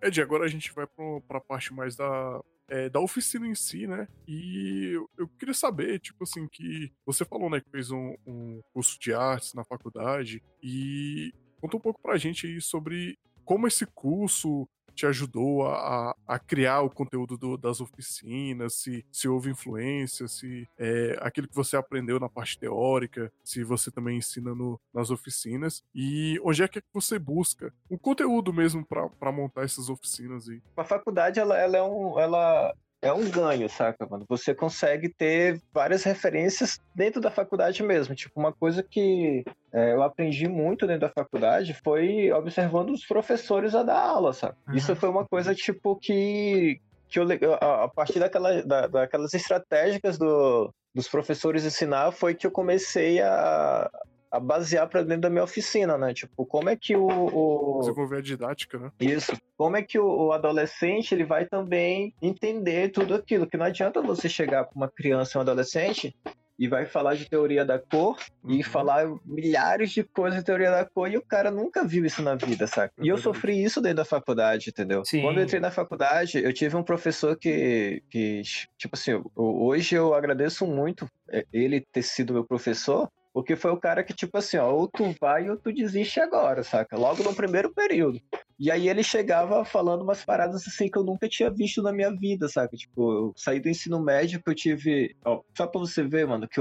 [0.02, 3.86] Ed, agora a gente vai para a parte mais da, é, da oficina em si,
[3.86, 4.08] né?
[4.26, 8.60] E eu, eu, queria saber, tipo assim, que você falou, né, que fez um, um
[8.72, 13.84] curso de artes na faculdade e conta um pouco pra gente aí sobre como esse
[13.86, 14.68] curso
[15.00, 20.68] te ajudou a, a criar o conteúdo do, das oficinas, se, se houve influência, se
[20.78, 25.82] é, aquilo que você aprendeu na parte teórica, se você também ensina no, nas oficinas,
[25.94, 30.60] e onde é que, é você busca o conteúdo mesmo para montar essas oficinas aí.
[30.76, 32.18] A faculdade, ela, ela é um.
[32.18, 34.24] Ela é um ganho, saca, mano?
[34.28, 38.14] Você consegue ter várias referências dentro da faculdade mesmo.
[38.14, 43.74] Tipo, uma coisa que é, eu aprendi muito dentro da faculdade foi observando os professores
[43.74, 44.56] a dar aula, sabe?
[44.68, 44.74] Uhum.
[44.74, 50.72] Isso foi uma coisa, tipo, que, que eu, a partir daquela, da, daquelas estratégicas do,
[50.94, 53.90] dos professores ensinar, foi que eu comecei a,
[54.30, 56.14] a basear para dentro da minha oficina, né?
[56.14, 57.80] Tipo, como é que o, o...
[57.80, 58.90] desenvolver a didática, né?
[59.00, 59.32] Isso.
[59.56, 63.46] Como é que o, o, adolescente ele vai também entender tudo aquilo?
[63.46, 66.14] Que não adianta você chegar para uma criança ou um adolescente
[66.60, 68.50] e vai falar de teoria da cor uhum.
[68.50, 72.22] e falar milhares de coisas de teoria da cor e o cara nunca viu isso
[72.22, 72.92] na vida, saca?
[73.02, 75.02] E eu sofri isso dentro da faculdade, entendeu?
[75.02, 75.22] Sim.
[75.22, 78.42] Quando eu entrei na faculdade, eu tive um professor que, que
[78.76, 83.76] tipo assim, hoje eu agradeço muito é, ele ter sido meu professor, porque foi o
[83.76, 86.96] cara que, tipo assim, ó, ou tu vai ou tu desiste agora, saca?
[86.96, 88.20] Logo no primeiro período.
[88.58, 92.10] E aí ele chegava falando umas paradas assim que eu nunca tinha visto na minha
[92.10, 92.76] vida, saca?
[92.76, 95.16] Tipo, eu saí do ensino médio que eu tive.
[95.24, 96.60] Ó, só pra você ver, mano, que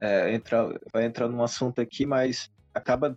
[0.00, 3.16] é, entra, vai entrar num assunto aqui, mas acaba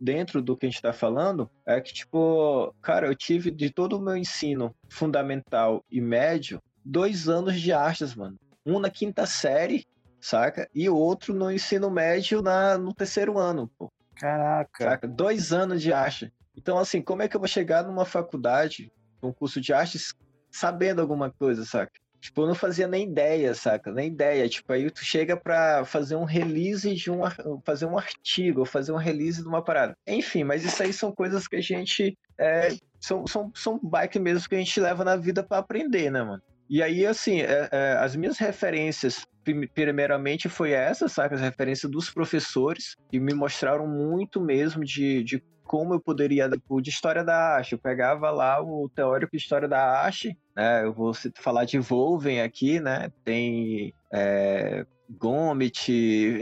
[0.00, 3.96] dentro do que a gente tá falando, é que, tipo, cara, eu tive de todo
[3.96, 8.36] o meu ensino fundamental e médio, dois anos de artes, mano.
[8.64, 9.84] Um na quinta série
[10.26, 10.68] saca?
[10.74, 13.92] E outro no ensino médio na, no terceiro ano, pô.
[14.16, 14.84] Caraca.
[14.84, 15.06] Saca?
[15.08, 16.32] Dois anos de arte.
[16.56, 18.90] Então, assim, como é que eu vou chegar numa faculdade,
[19.22, 20.14] um curso de artes,
[20.50, 21.92] sabendo alguma coisa, saca?
[22.18, 23.92] Tipo, eu não fazia nem ideia, saca?
[23.92, 24.48] Nem ideia.
[24.48, 27.20] Tipo, aí tu chega pra fazer um release de um...
[27.64, 29.96] Fazer um artigo, fazer um release de uma parada.
[30.06, 32.18] Enfim, mas isso aí são coisas que a gente...
[32.38, 36.22] É, são, são, são bike mesmo que a gente leva na vida para aprender, né,
[36.24, 36.42] mano?
[36.68, 39.26] E aí, assim, é, é, as minhas referências,
[39.74, 41.36] primeiramente, foi essa, sabe?
[41.36, 46.80] As referências dos professores, que me mostraram muito mesmo de, de como eu poderia, tipo,
[46.80, 47.72] de história da arte.
[47.72, 50.84] Eu pegava lá o teórico de história da arte, né?
[50.84, 53.10] Eu vou falar de Volven aqui, né?
[53.24, 55.92] Tem é, Gomit,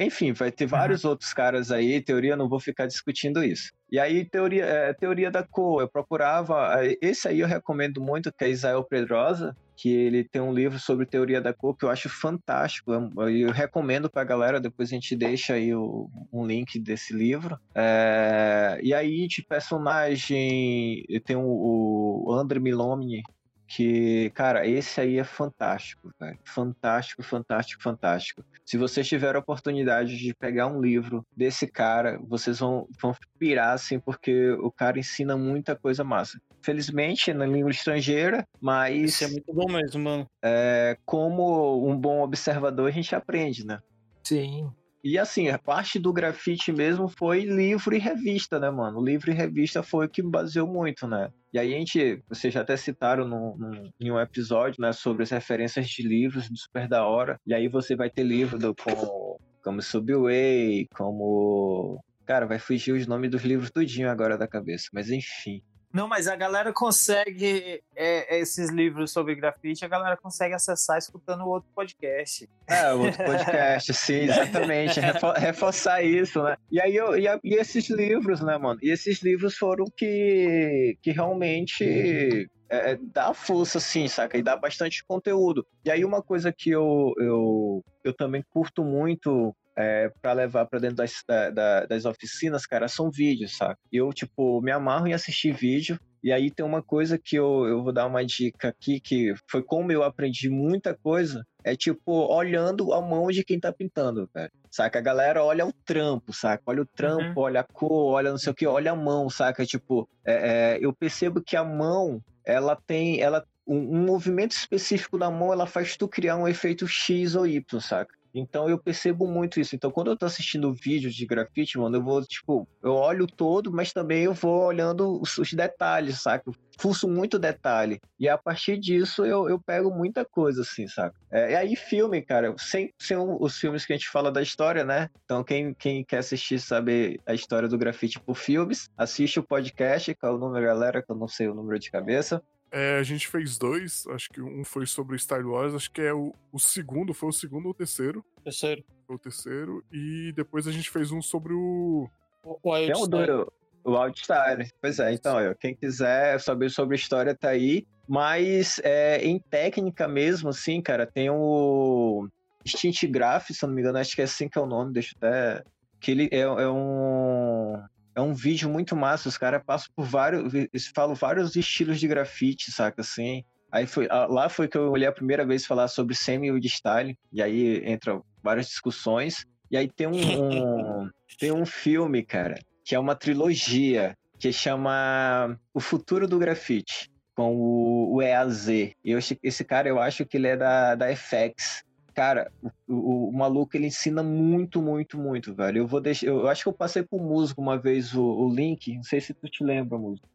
[0.01, 1.11] enfim, vai ter vários uhum.
[1.11, 3.73] outros caras aí, teoria, não vou ficar discutindo isso.
[3.91, 8.45] E aí, teoria, é, teoria da cor, eu procurava, esse aí eu recomendo muito, que
[8.45, 12.09] é Isael Pedrosa, que ele tem um livro sobre teoria da cor que eu acho
[12.09, 17.15] fantástico, eu, eu recomendo pra galera, depois a gente deixa aí o, um link desse
[17.15, 17.59] livro.
[17.75, 23.23] É, e aí, de personagem, tenho o, o André Milomni,
[23.67, 26.39] que, cara, esse aí é fantástico, velho.
[26.45, 28.45] Fantástico, fantástico, fantástico.
[28.65, 33.73] Se vocês tiverem a oportunidade de pegar um livro desse cara, vocês vão, vão pirar,
[33.73, 36.39] assim, porque o cara ensina muita coisa massa.
[36.63, 39.15] Felizmente, na língua estrangeira, mas.
[39.15, 40.27] Isso é muito bom mesmo, mano.
[40.43, 43.81] É, como um bom observador, a gente aprende, né?
[44.23, 44.71] Sim.
[45.05, 49.05] E assim, a parte do grafite mesmo foi livro e revista, né, mano?
[49.05, 51.31] Livro e revista foi o que baseou muito, né?
[51.53, 55.31] E aí a gente, vocês já até citaram no, em um episódio, né, sobre as
[55.31, 57.39] referências de livros do Super da Hora.
[57.47, 62.03] E aí você vai ter livro do, como, como Subway, como...
[62.25, 65.63] Cara, vai fugir os nomes dos livros tudinho agora da cabeça, mas enfim.
[65.95, 71.47] Não, mas a galera consegue é, esses livros sobre grafite, a galera consegue acessar escutando
[71.47, 72.51] outro podcast.
[72.67, 74.99] É, outro podcast, sim, exatamente.
[75.39, 76.57] reforçar isso, né?
[76.69, 78.81] E aí eu, e, e, esses livros, né, mano?
[78.83, 84.37] E esses livros foram que, que realmente é, é, dá força, assim, saca?
[84.37, 85.65] E dá bastante conteúdo.
[85.85, 90.79] E aí uma coisa que eu, eu, eu também curto muito é, para levar para
[90.79, 93.77] dentro das, da, das oficinas, cara, são vídeos, sabe?
[93.93, 95.99] Eu, tipo, me amarro em assistir vídeo.
[96.23, 99.63] E aí tem uma coisa que eu, eu vou dar uma dica aqui, que foi
[99.63, 104.51] como eu aprendi muita coisa, é tipo, olhando a mão de quem tá pintando, velho.
[104.71, 104.99] Saca?
[104.99, 106.63] A galera olha o trampo, saca?
[106.67, 107.45] Olha o trampo, uhum.
[107.45, 109.67] olha a cor, olha não sei o que, olha a mão, saca?
[109.67, 115.19] Tipo, é, é, eu percebo que a mão, ela tem, ela um, um, movimento específico
[115.19, 118.15] da mão, ela faz tu criar um efeito X ou Y, saca?
[118.35, 119.77] Então eu percebo muito isso.
[119.77, 123.73] Então quando eu tô assistindo vídeos de grafite, mano, eu vou, tipo, eu olho todo,
[123.73, 126.51] mas também eu vou olhando os, os detalhes, saca?
[126.79, 128.01] Fuço muito detalhe.
[128.19, 131.15] E a partir disso eu, eu pego muita coisa, assim, saca?
[131.31, 134.85] É, e aí filme, cara, sem, sem os filmes que a gente fala da história,
[134.85, 135.09] né?
[135.25, 140.15] Então quem, quem quer assistir, saber a história do grafite por filmes, assiste o podcast,
[140.15, 142.43] que é o número, galera, que eu não sei o número de cabeça.
[142.77, 146.13] É, a gente fez dois, acho que um foi sobre Star Wars, acho que é
[146.13, 148.25] o, o segundo, foi o segundo ou o terceiro?
[148.43, 148.83] Terceiro.
[149.07, 152.11] Foi o terceiro, e depois a gente fez um sobre o...
[152.43, 153.31] O Wildstyle.
[153.31, 153.53] É o, do,
[153.85, 159.25] o Wildstyle, pois é, então, ó, quem quiser saber sobre história tá aí, mas é,
[159.25, 162.29] em técnica mesmo, assim, cara, tem o
[162.67, 164.93] Instinct Graph, se eu não me engano, acho que é assim que é o nome,
[164.93, 165.63] deixa eu até...
[166.01, 167.81] Que ele é, é um
[168.15, 169.29] é um vídeo muito massa.
[169.29, 170.55] Os caras passam por vários.
[170.55, 173.03] Eles falam vários estilos de grafite, saca?
[173.03, 173.45] Assim.
[173.71, 177.19] Aí foi, lá foi que eu olhei a primeira vez falar sobre semi-wood style.
[177.33, 179.45] E aí entra várias discussões.
[179.71, 182.55] E aí tem um, um tem um filme, cara,
[182.85, 188.69] que é uma trilogia que chama O Futuro do Grafite, com o, o EAZ.
[188.69, 191.83] E eu, esse cara, eu acho que ele é da, da FX.
[192.15, 192.53] Cara,
[192.89, 195.79] o, o, maluco ele ensina muito, muito, muito, velho.
[195.79, 196.29] Eu vou deixar.
[196.29, 198.95] Eu, eu acho que eu passei pro músico uma vez o, o, link.
[198.95, 200.29] Não sei se tu te lembra, músico.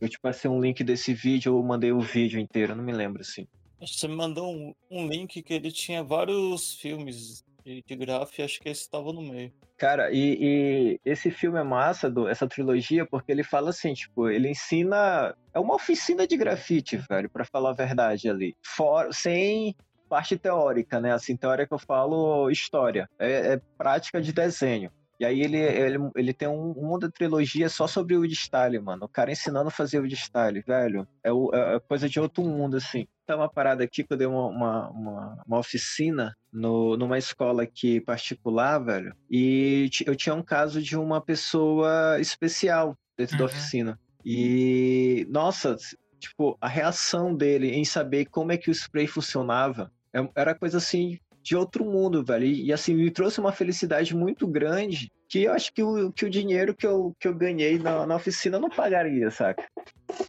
[0.00, 3.20] Eu te passei um link desse vídeo ou mandei o vídeo inteiro, não me lembro
[3.20, 3.46] assim.
[3.78, 8.42] Você me mandou um, um link que ele tinha vários filmes de, de graf e
[8.42, 9.52] acho que esse estava no meio.
[9.76, 14.30] Cara, e, e, esse filme é massa, do, essa trilogia, porque ele fala assim, tipo,
[14.30, 15.36] ele ensina.
[15.52, 18.56] É uma oficina de grafite, velho, para falar a verdade ali.
[18.62, 19.76] For, sem
[20.08, 21.12] parte teórica, né?
[21.12, 24.90] Assim, teórica eu falo história, é, é prática de desenho.
[25.18, 29.06] E aí ele, ele, ele tem um, uma trilogia só sobre o Woodstyle, mano.
[29.06, 31.08] O cara ensinando a fazer o Woodstyle, velho.
[31.24, 33.06] É, o, é, coisa de outro mundo, assim.
[33.24, 37.62] Tá uma parada aqui que eu dei uma, uma, uma, uma oficina no, numa escola
[37.62, 39.14] aqui particular, velho.
[39.30, 43.38] E eu tinha um caso de uma pessoa especial dentro uhum.
[43.38, 43.98] da oficina.
[44.24, 45.76] E, nossa,
[46.18, 49.95] tipo, a reação dele em saber como é que o spray funcionava é,
[50.34, 52.44] era coisa assim de outro mundo, velho.
[52.44, 56.24] E, e, assim, me trouxe uma felicidade muito grande que eu acho que o, que
[56.24, 59.64] o dinheiro que eu, que eu ganhei na, na oficina não pagaria, saca?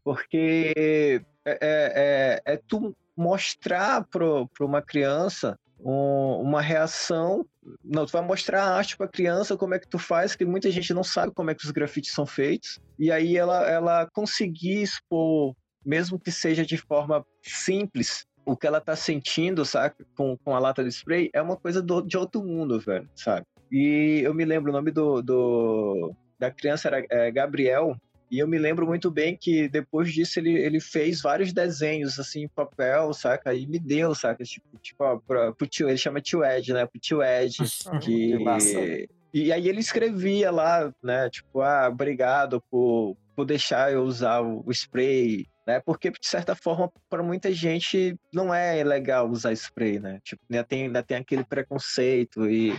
[0.03, 7.43] Porque é, é, é, é tu mostrar para uma criança um, uma reação.
[7.83, 10.45] Não, tu vai mostrar a arte para a criança, como é que tu faz, que
[10.45, 12.79] muita gente não sabe como é que os grafites são feitos.
[12.99, 18.79] E aí ela, ela conseguir expor, mesmo que seja de forma simples, o que ela
[18.79, 22.41] tá sentindo, saca, com, com a lata de spray, é uma coisa do, de outro
[22.41, 23.45] mundo, velho, sabe?
[23.69, 27.97] E eu me lembro, o nome do, do da criança era é, Gabriel,
[28.31, 32.43] e eu me lembro muito bem que depois disso ele, ele fez vários desenhos, assim,
[32.43, 33.53] em papel, saca?
[33.53, 34.43] E me deu, saca?
[34.45, 36.85] Tipo, tipo ó, pra, pro tio, ele chama tio Ed, né?
[36.85, 37.57] Pro tio Ed.
[38.01, 38.37] que...
[38.37, 41.29] que e aí ele escrevia lá, né?
[41.29, 45.81] Tipo, ah, obrigado por, por deixar eu usar o, o spray, né?
[45.81, 50.19] Porque, de certa forma, para muita gente não é legal usar spray, né?
[50.23, 52.73] Tipo, ainda tem, ainda tem aquele preconceito e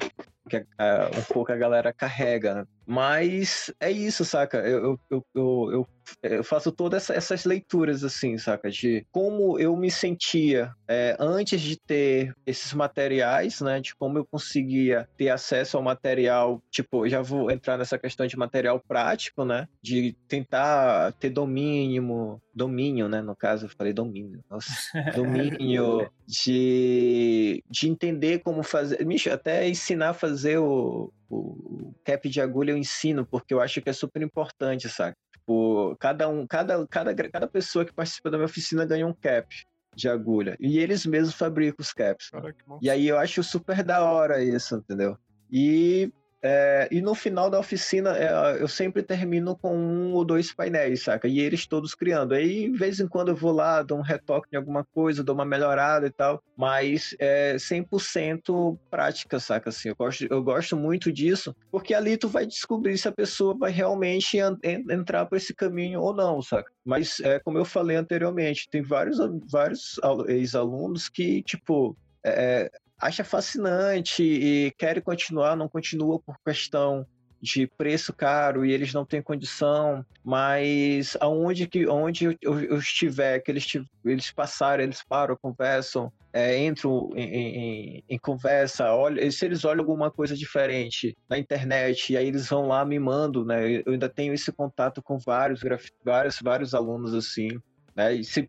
[0.49, 2.66] que um pouco a galera carrega, né?
[2.86, 4.59] Mas é isso, saca?
[4.59, 5.88] Eu, eu, eu, eu,
[6.22, 8.70] eu faço todas essas leituras, assim, saca?
[8.70, 13.78] De como eu me sentia é, antes de ter esses materiais, né?
[13.78, 16.62] De como eu conseguia ter acesso ao material.
[16.70, 19.68] Tipo, já vou entrar nessa questão de material prático, né?
[19.82, 23.20] De tentar ter domínio, domínio, né?
[23.20, 24.42] No caso, eu falei domínio.
[24.49, 24.72] Nossa,
[25.14, 29.03] domínio de, de entender como fazer.
[29.07, 33.81] Micho, até ensinar a fazer o, o cap de agulha eu ensino, porque eu acho
[33.81, 35.16] que é super importante, sabe?
[35.33, 39.49] Tipo, cada um, cada, cada, cada pessoa que participa da minha oficina ganha um cap
[39.97, 40.55] de agulha.
[40.61, 42.29] E eles mesmos fabricam os caps.
[42.29, 45.16] Caraca, e aí eu acho super da hora isso, entendeu?
[45.51, 50.53] E é, e no final da oficina, é, eu sempre termino com um ou dois
[50.53, 51.26] painéis, saca?
[51.26, 52.32] E eles todos criando.
[52.32, 55.34] Aí, de vez em quando, eu vou lá, dou um retoque em alguma coisa, dou
[55.34, 59.70] uma melhorada e tal, mas é 100% prática, saca?
[59.70, 63.57] Assim, eu, gosto, eu gosto muito disso, porque ali tu vai descobrir se a pessoa
[63.57, 66.70] vai realmente entrar por esse caminho ou não, saca?
[66.84, 69.18] Mas, é, como eu falei anteriormente, tem vários,
[69.51, 69.97] vários
[70.28, 77.07] ex-alunos que, tipo, é, acha fascinante e quer continuar, não continua por questão
[77.40, 83.38] de preço caro e eles não têm condição, mas aonde que onde eu, eu estiver,
[83.40, 83.66] que eles,
[84.05, 89.80] eles passaram, eles param, conversam, é, entram em, em, em, conversa, olha, se eles olham
[89.80, 93.82] alguma coisa diferente na internet, e aí eles vão lá me mandam, né?
[93.86, 95.61] Eu ainda tenho esse contato com vários,
[96.05, 97.49] vários, vários alunos assim,
[97.94, 98.14] né?
[98.14, 98.49] E, se,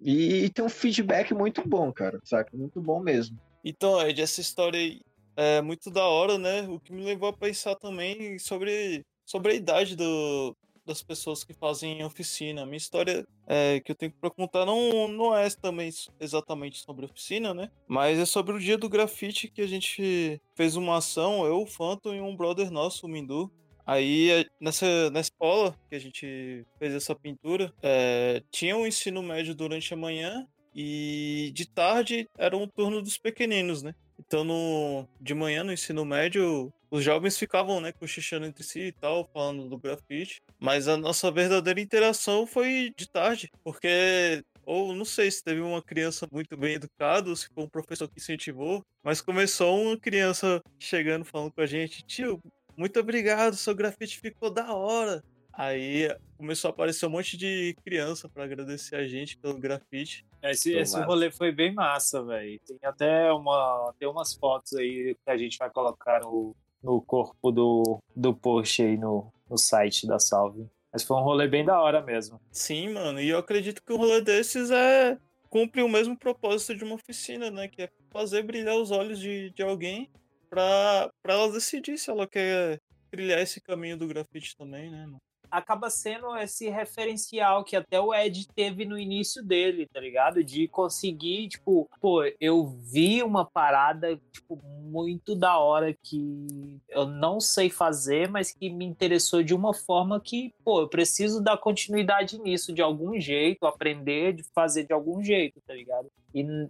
[0.00, 2.56] e tem um feedback muito bom, cara, saca?
[2.56, 3.36] Muito bom mesmo.
[3.64, 5.00] Então, Ed, essa história
[5.36, 6.62] é muito da hora, né?
[6.68, 10.56] O que me levou a pensar também sobre, sobre a idade do,
[10.88, 12.64] das pessoas que fazem oficina.
[12.64, 17.52] Minha história é, que eu tenho para contar não, não é também exatamente sobre oficina,
[17.52, 17.70] né?
[17.86, 21.66] Mas é sobre o dia do grafite que a gente fez uma ação, eu, o
[21.66, 23.52] Phantom e um brother nosso, o Mindu.
[23.86, 29.54] Aí, nessa, na escola que a gente fez essa pintura, é, tinha um ensino médio
[29.54, 30.46] durante a manhã
[30.80, 33.96] e de tarde era um turno dos pequeninos, né?
[34.16, 38.92] Então, no, de manhã, no ensino médio, os jovens ficavam, né, cochichando entre si e
[38.92, 40.40] tal, falando do grafite.
[40.56, 45.82] Mas a nossa verdadeira interação foi de tarde, porque ou não sei se teve uma
[45.82, 50.62] criança muito bem educada, ou se foi um professor que incentivou, mas começou uma criança
[50.78, 52.40] chegando falando com a gente, tio,
[52.76, 55.24] muito obrigado, seu grafite ficou da hora.
[55.58, 60.24] Aí começou a aparecer um monte de criança para agradecer a gente pelo grafite.
[60.42, 62.60] Esse, esse rolê foi bem massa, velho.
[62.66, 67.50] Tem até uma, tem umas fotos aí que a gente vai colocar no, no corpo
[67.50, 70.66] do, do post aí no, no site da Salve.
[70.92, 72.40] Mas foi um rolê bem da hora mesmo.
[72.50, 73.20] Sim, mano.
[73.20, 75.18] E eu acredito que um rolê desses é
[75.50, 77.68] cumpre o mesmo propósito de uma oficina, né?
[77.68, 80.10] Que é fazer brilhar os olhos de, de alguém
[80.48, 82.80] para ela decidir se ela quer
[83.10, 85.06] trilhar esse caminho do grafite também, né?
[85.50, 90.42] Acaba sendo esse referencial que até o Ed teve no início dele, tá ligado?
[90.42, 97.40] De conseguir, tipo, pô, eu vi uma parada, tipo, muito da hora que eu não
[97.40, 102.38] sei fazer, mas que me interessou de uma forma que, pô, eu preciso dar continuidade
[102.38, 106.10] nisso de algum jeito, aprender de fazer de algum jeito, tá ligado?
[106.40, 106.68] E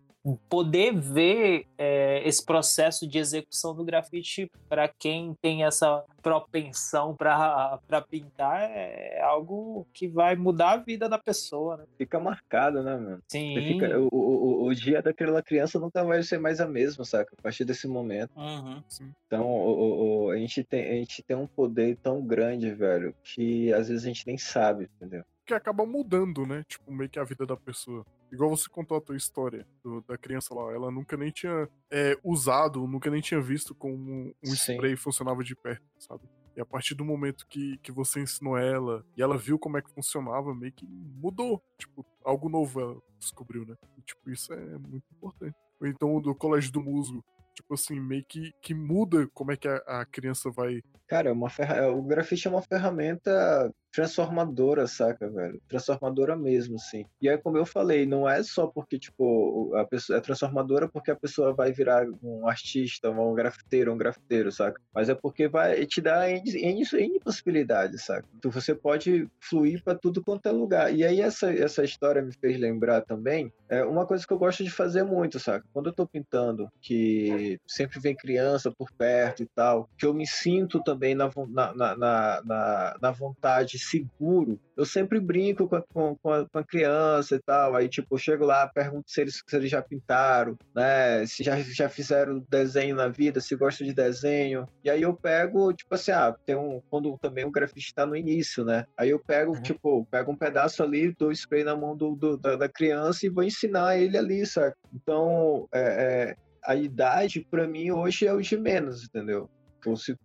[0.49, 8.03] poder ver é, esse processo de execução do grafite para quem tem essa propensão para
[8.09, 11.85] pintar é algo que vai mudar a vida da pessoa, né?
[11.97, 13.23] Fica marcado, né, mano?
[13.29, 13.55] Sim.
[13.55, 17.35] Fica, o, o, o, dia daquela criança nunca vai ser mais a mesma, saca?
[17.39, 18.31] A partir desse momento.
[18.37, 18.83] Uhum,
[19.27, 23.73] então, o, o, a, gente tem, a gente tem um poder tão grande, velho, que
[23.73, 25.25] às vezes a gente nem sabe, entendeu?
[25.49, 26.63] Que acaba mudando, né?
[26.69, 28.05] Tipo, meio que a vida da pessoa.
[28.31, 32.19] Igual você contou a tua história do, da criança lá, ela nunca nem tinha é,
[32.23, 36.29] usado, nunca nem tinha visto como um spray funcionava de perto, sabe?
[36.55, 39.81] E a partir do momento que, que você ensinou ela e ela viu como é
[39.81, 41.63] que funcionava, meio que mudou.
[41.79, 43.75] Tipo, algo novo ela descobriu, né?
[43.97, 45.57] E, tipo, isso é muito importante.
[45.81, 47.25] Ou então do colégio do musgo.
[47.55, 50.83] Tipo assim, meio que, que muda como é que a, a criança vai.
[51.07, 51.91] Cara, é uma ferra...
[51.91, 55.61] o grafite é uma ferramenta transformadora, saca, velho?
[55.69, 57.05] Transformadora mesmo, assim.
[57.21, 61.11] E aí, como eu falei, não é só porque, tipo, a pessoa é transformadora porque
[61.11, 64.81] a pessoa vai virar um artista, um grafiteiro, um grafiteiro, saca?
[64.95, 68.29] Mas é porque vai te dar N, N, N possibilidades, saca?
[68.37, 70.95] Então você pode fluir para tudo quanto é lugar.
[70.95, 74.65] E aí essa, essa história me fez lembrar também é uma coisa que eu gosto
[74.65, 75.67] de fazer muito, saca?
[75.73, 80.27] Quando eu tô pintando, que sempre vem criança por perto e tal, que eu me
[80.27, 86.33] sinto também na, na, na, na, na vontade seguro, eu sempre brinco com a, com,
[86.33, 87.75] a, com a criança e tal.
[87.75, 91.27] Aí, tipo, eu chego lá, pergunto se eles, se eles já pintaram, né?
[91.27, 94.67] Se já, já fizeram desenho na vida, se gostam de desenho.
[94.85, 96.81] E aí eu pego, tipo assim, ah, tem um.
[96.89, 98.87] Quando também o grafite tá no início, né?
[98.97, 99.63] Aí eu pego, uhum.
[99.63, 103.31] tipo, pego um pedaço ali, dou spray na mão do, do da, da, criança e
[103.31, 104.75] vou ensinar ele ali, sabe?
[104.95, 109.49] Então, é, é, a idade, para mim, hoje é o de menos, entendeu?
[109.79, 110.17] Então, se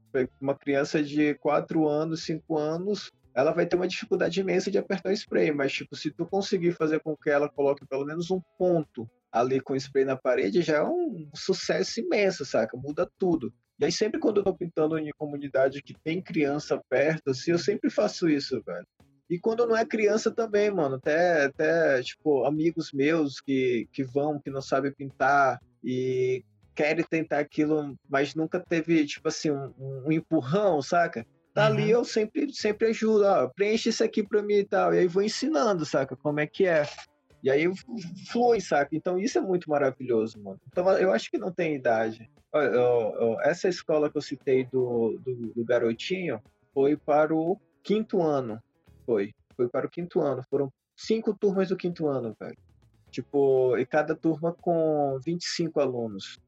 [0.42, 5.10] uma criança de 4 anos, 5 anos, ela vai ter uma dificuldade imensa de apertar
[5.10, 8.42] o spray, mas tipo, se tu conseguir fazer com que ela coloque pelo menos um
[8.58, 12.78] ponto ali com o spray na parede, já é um sucesso imenso, saca?
[12.78, 13.52] Muda tudo.
[13.80, 17.60] E aí sempre quando eu tô pintando em comunidade que tem criança perto, assim, eu
[17.60, 18.86] sempre faço isso, velho.
[19.30, 24.40] E quando não é criança também, mano, até, até tipo, amigos meus que, que vão,
[24.40, 26.44] que não sabem pintar e
[26.76, 31.26] querem tentar aquilo, mas nunca teve, tipo assim, um, um empurrão, saca?
[31.54, 31.74] Tá uhum.
[31.74, 34.94] ali eu sempre, sempre ajudo, ó, preenche isso aqui pra mim e tal.
[34.94, 36.16] E aí vou ensinando, saca?
[36.16, 36.84] Como é que é.
[37.44, 37.66] E aí
[38.32, 38.96] flui, saca?
[38.96, 40.60] Então isso é muito maravilhoso, mano.
[40.68, 42.30] Então eu acho que não tem idade.
[43.44, 46.42] Essa escola que eu citei do, do, do garotinho
[46.74, 48.62] foi para o quinto ano.
[49.06, 49.34] Foi.
[49.56, 50.44] Foi para o quinto ano.
[50.50, 52.58] Foram cinco turmas do quinto ano, velho.
[53.12, 56.40] Tipo, e cada turma com 25 alunos.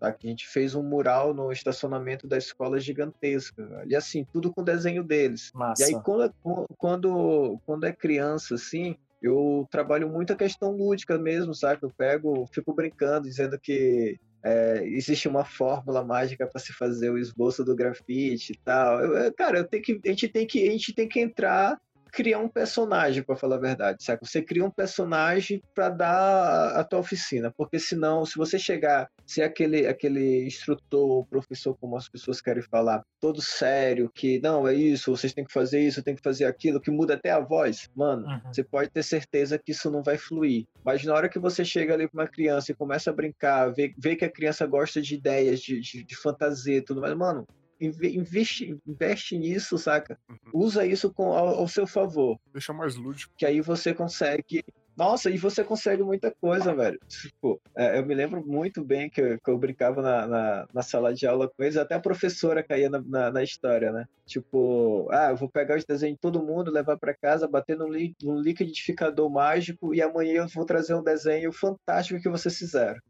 [0.00, 0.10] Tá?
[0.10, 3.84] Que a gente fez um mural no estacionamento da escola gigantesca.
[3.86, 5.52] E assim, tudo com desenho deles.
[5.54, 5.82] Massa.
[5.82, 6.30] E aí, quando, é,
[6.78, 11.80] quando, quando é criança, assim, eu trabalho muito a questão lúdica mesmo, sabe?
[11.82, 17.18] Eu pego, fico brincando, dizendo que é, existe uma fórmula mágica para se fazer o
[17.18, 19.00] esboço do grafite e tal.
[19.00, 21.78] Eu, cara, eu que, a gente tem que, a gente tem que entrar
[22.10, 24.20] criar um personagem, para falar a verdade, sabe?
[24.22, 29.42] Você cria um personagem para dar a tua oficina, porque senão, se você chegar, ser
[29.42, 35.14] aquele, aquele instrutor, professor, como as pessoas querem falar, todo sério, que não, é isso,
[35.14, 38.26] vocês têm que fazer isso, tem que fazer aquilo, que muda até a voz, mano,
[38.26, 38.40] uhum.
[38.52, 40.66] você pode ter certeza que isso não vai fluir.
[40.84, 43.94] Mas na hora que você chega ali com uma criança e começa a brincar, vê,
[43.96, 47.46] vê que a criança gosta de ideias, de, de, de fantasia tudo mais, mano,
[47.80, 50.18] investe, investe nisso, saca?
[50.28, 50.36] Uhum.
[50.52, 52.38] Usa isso com, ao, ao, seu favor.
[52.52, 53.32] Deixa mais lúdico.
[53.36, 54.64] Que aí você consegue.
[54.96, 57.00] Nossa, e você consegue muita coisa, velho.
[57.08, 60.82] Tipo, é, eu me lembro muito bem que eu, que eu brincava na, na, na,
[60.82, 64.04] sala de aula com eles, até a professora caía na, na, na, história, né?
[64.26, 67.88] Tipo, ah, eu vou pegar os desenhos de todo mundo, levar para casa, bater num,
[67.88, 73.00] li, num liquidificador mágico e amanhã eu vou trazer um desenho fantástico que vocês fizeram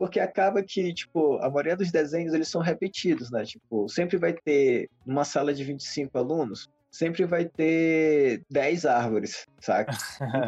[0.00, 3.44] porque acaba que, tipo, a maioria dos desenhos eles são repetidos, né?
[3.44, 9.92] Tipo, sempre vai ter uma sala de 25 alunos, sempre vai ter 10 árvores, saca?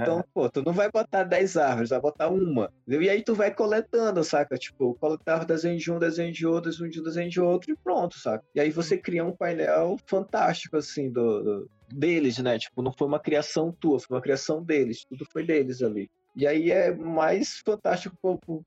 [0.00, 2.72] Então, pô, tu não vai botar 10 árvores, vai botar uma.
[2.80, 3.02] Entendeu?
[3.02, 4.56] E aí tu vai coletando, saca?
[4.56, 7.76] Tipo, coletar desenho de um, desenho de outro, desenho de um, desenho de outro e
[7.76, 8.42] pronto, saca?
[8.54, 12.58] E aí você cria um painel fantástico, assim, do, do deles, né?
[12.58, 16.08] Tipo, não foi uma criação tua, foi uma criação deles, tudo foi deles ali.
[16.34, 18.16] E aí é mais fantástico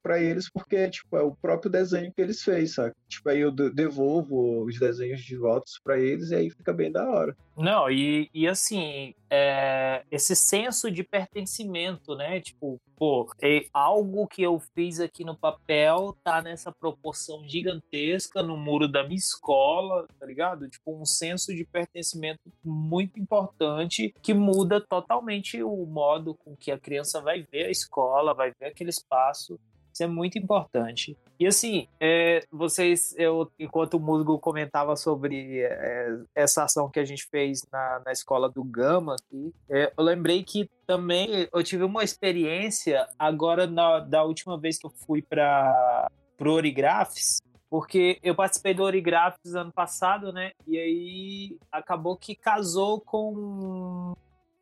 [0.02, 2.94] para eles porque tipo é o próprio desenho que eles fez, sabe?
[3.08, 7.10] Tipo aí eu devolvo os desenhos de volta para eles e aí fica bem da
[7.10, 7.36] hora.
[7.58, 12.42] Não, e, e assim, é, esse senso de pertencimento, né?
[12.42, 18.58] Tipo, pô, é algo que eu fiz aqui no papel tá nessa proporção gigantesca no
[18.58, 20.70] muro da minha escola, tá ligado?
[20.70, 26.80] Tipo, um senso de pertencimento muito importante que muda totalmente o modo com que a
[26.80, 29.58] criança vai ver a escola, vai ver aquele espaço
[29.96, 31.18] isso é muito importante.
[31.40, 37.04] E assim, é, vocês, eu, enquanto o Musgo comentava sobre é, essa ação que a
[37.04, 41.84] gente fez na, na escola do Gama aqui, é, eu lembrei que também eu tive
[41.84, 46.10] uma experiência agora na, da última vez que eu fui para
[46.40, 50.52] o Origraphs, porque eu participei do Origraphs ano passado, né?
[50.66, 54.14] E aí acabou que casou com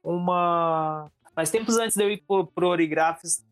[0.04, 1.12] uma.
[1.36, 3.46] Mas tempos antes de eu ir pro, pro Origraphs,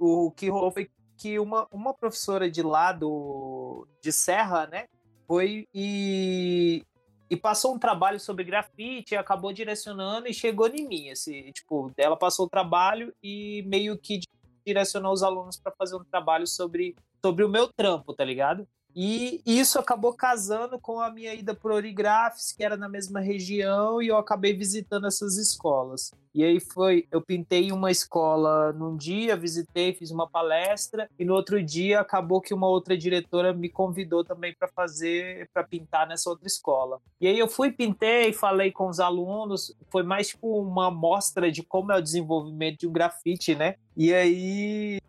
[0.00, 0.99] o que rolou foi que
[1.38, 4.86] uma, uma professora de lá do, de Serra, né,
[5.26, 6.84] foi e,
[7.28, 12.16] e passou um trabalho sobre grafite, acabou direcionando e chegou em mim, assim, tipo, ela
[12.16, 14.20] passou o trabalho e meio que
[14.66, 18.66] direcionou os alunos para fazer um trabalho sobre, sobre o meu trampo, tá ligado?
[18.94, 24.02] E isso acabou casando com a minha ida para Origrafes, que era na mesma região,
[24.02, 26.12] e eu acabei visitando essas escolas.
[26.32, 31.34] E aí foi, eu pintei uma escola num dia, visitei, fiz uma palestra, e no
[31.34, 36.30] outro dia acabou que uma outra diretora me convidou também para fazer, para pintar nessa
[36.30, 37.00] outra escola.
[37.20, 41.62] E aí eu fui, pintei, falei com os alunos, foi mais tipo uma amostra de
[41.62, 43.74] como é o desenvolvimento de um grafite, né?
[43.96, 45.00] E aí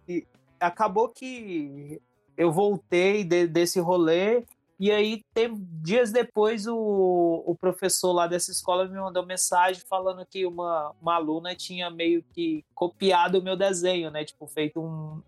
[0.59, 2.01] acabou que
[2.41, 4.43] eu voltei de, desse rolê
[4.81, 10.25] e aí, tem, dias depois, o, o professor lá dessa escola me mandou mensagem falando
[10.25, 14.25] que uma, uma aluna tinha meio que copiado o meu desenho, né?
[14.25, 15.21] Tipo, feito um,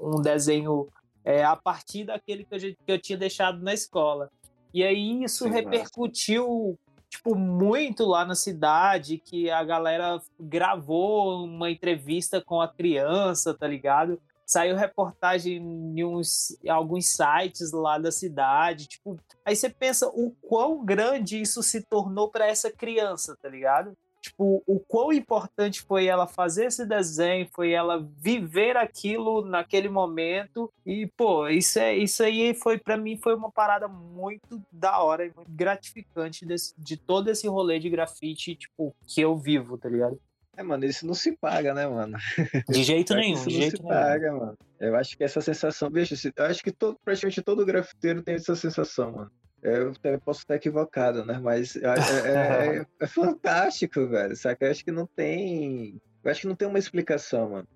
[0.00, 0.88] um desenho
[1.24, 4.28] é, a partir daquele que eu, que eu tinha deixado na escola.
[4.74, 6.76] E aí isso Sim, repercutiu
[7.08, 13.68] tipo muito lá na cidade, que a galera gravou uma entrevista com a criança, tá
[13.68, 14.20] ligado?
[14.46, 20.30] Saiu reportagem em, uns, em alguns sites lá da cidade, tipo, aí você pensa o
[20.40, 23.96] quão grande isso se tornou para essa criança, tá ligado?
[24.26, 30.72] Tipo, o quão importante foi ela fazer esse desenho, foi ela viver aquilo naquele momento
[30.84, 35.26] e pô, isso é isso aí foi para mim foi uma parada muito da hora
[35.26, 39.88] e muito gratificante desse, de todo esse rolê de grafite, tipo, que eu vivo, tá
[39.88, 40.18] ligado?
[40.56, 42.16] É, mano, isso não se paga, né, mano?
[42.68, 43.94] De jeito nenhum, isso de não jeito se nenhum.
[43.94, 44.58] paga, mano.
[44.80, 48.56] Eu acho que essa sensação, bicho, eu acho que todo, praticamente todo grafiteiro tem essa
[48.56, 49.30] sensação, mano.
[49.62, 51.38] Eu posso estar equivocado, né?
[51.38, 51.86] Mas é, é,
[52.80, 54.36] é, é fantástico, velho.
[54.36, 54.64] Saca?
[54.64, 56.00] Eu acho que não tem.
[56.22, 57.68] Eu acho que não tem uma explicação, mano.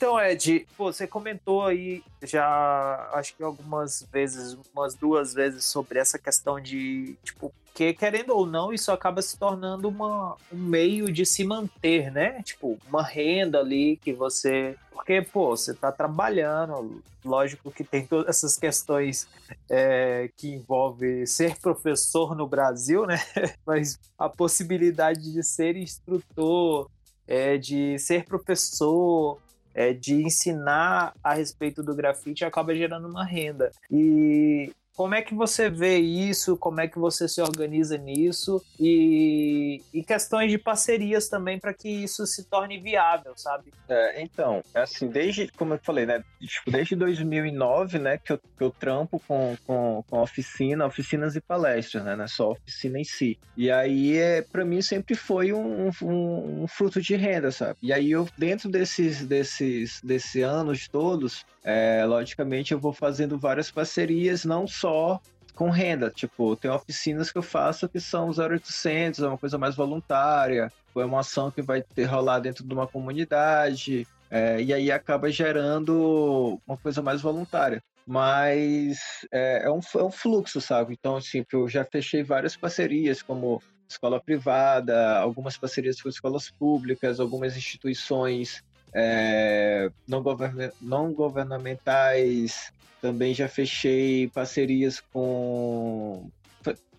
[0.00, 6.18] Então, Ed, você comentou aí já, acho que algumas vezes, umas duas vezes, sobre essa
[6.18, 11.26] questão de, tipo, que querendo ou não, isso acaba se tornando uma, um meio de
[11.26, 12.42] se manter, né?
[12.42, 14.74] Tipo, uma renda ali que você.
[14.90, 19.28] Porque, pô, você tá trabalhando, lógico que tem todas essas questões
[19.68, 23.20] é, que envolvem ser professor no Brasil, né?
[23.66, 26.88] Mas a possibilidade de ser instrutor,
[27.28, 29.38] é, de ser professor,
[29.74, 33.70] é, de ensinar a respeito do grafite acaba gerando uma renda.
[33.90, 36.56] E como é que você vê isso?
[36.56, 38.62] Como é que você se organiza nisso?
[38.78, 43.72] E, e questões de parcerias também para que isso se torne viável, sabe?
[43.88, 46.22] É, então, assim, desde, como eu falei, né?
[46.40, 51.40] Tipo, desde 2009, né, que eu, que eu trampo com, com, com oficina, oficinas e
[51.40, 52.14] palestras, né?
[52.14, 53.38] Não é só oficina em si.
[53.56, 57.78] E aí, é, para mim, sempre foi um, um, um fruto de renda, sabe?
[57.82, 63.70] E aí, eu, dentro desses, desses, desses anos todos, é, logicamente eu vou fazendo várias
[63.70, 65.20] parcerias, não só
[65.54, 69.74] com renda, tipo, tem oficinas que eu faço que são 0800, é uma coisa mais
[69.74, 74.72] voluntária, ou é uma ação que vai ter rolar dentro de uma comunidade, é, e
[74.72, 77.82] aí acaba gerando uma coisa mais voluntária.
[78.06, 80.96] Mas é, é, um, é um fluxo, sabe?
[80.98, 87.20] Então, assim, eu já fechei várias parcerias, como escola privada, algumas parcerias com escolas públicas,
[87.20, 88.62] algumas instituições
[88.92, 92.72] é, não, govern não governamentais.
[93.00, 96.28] Também já fechei parcerias com.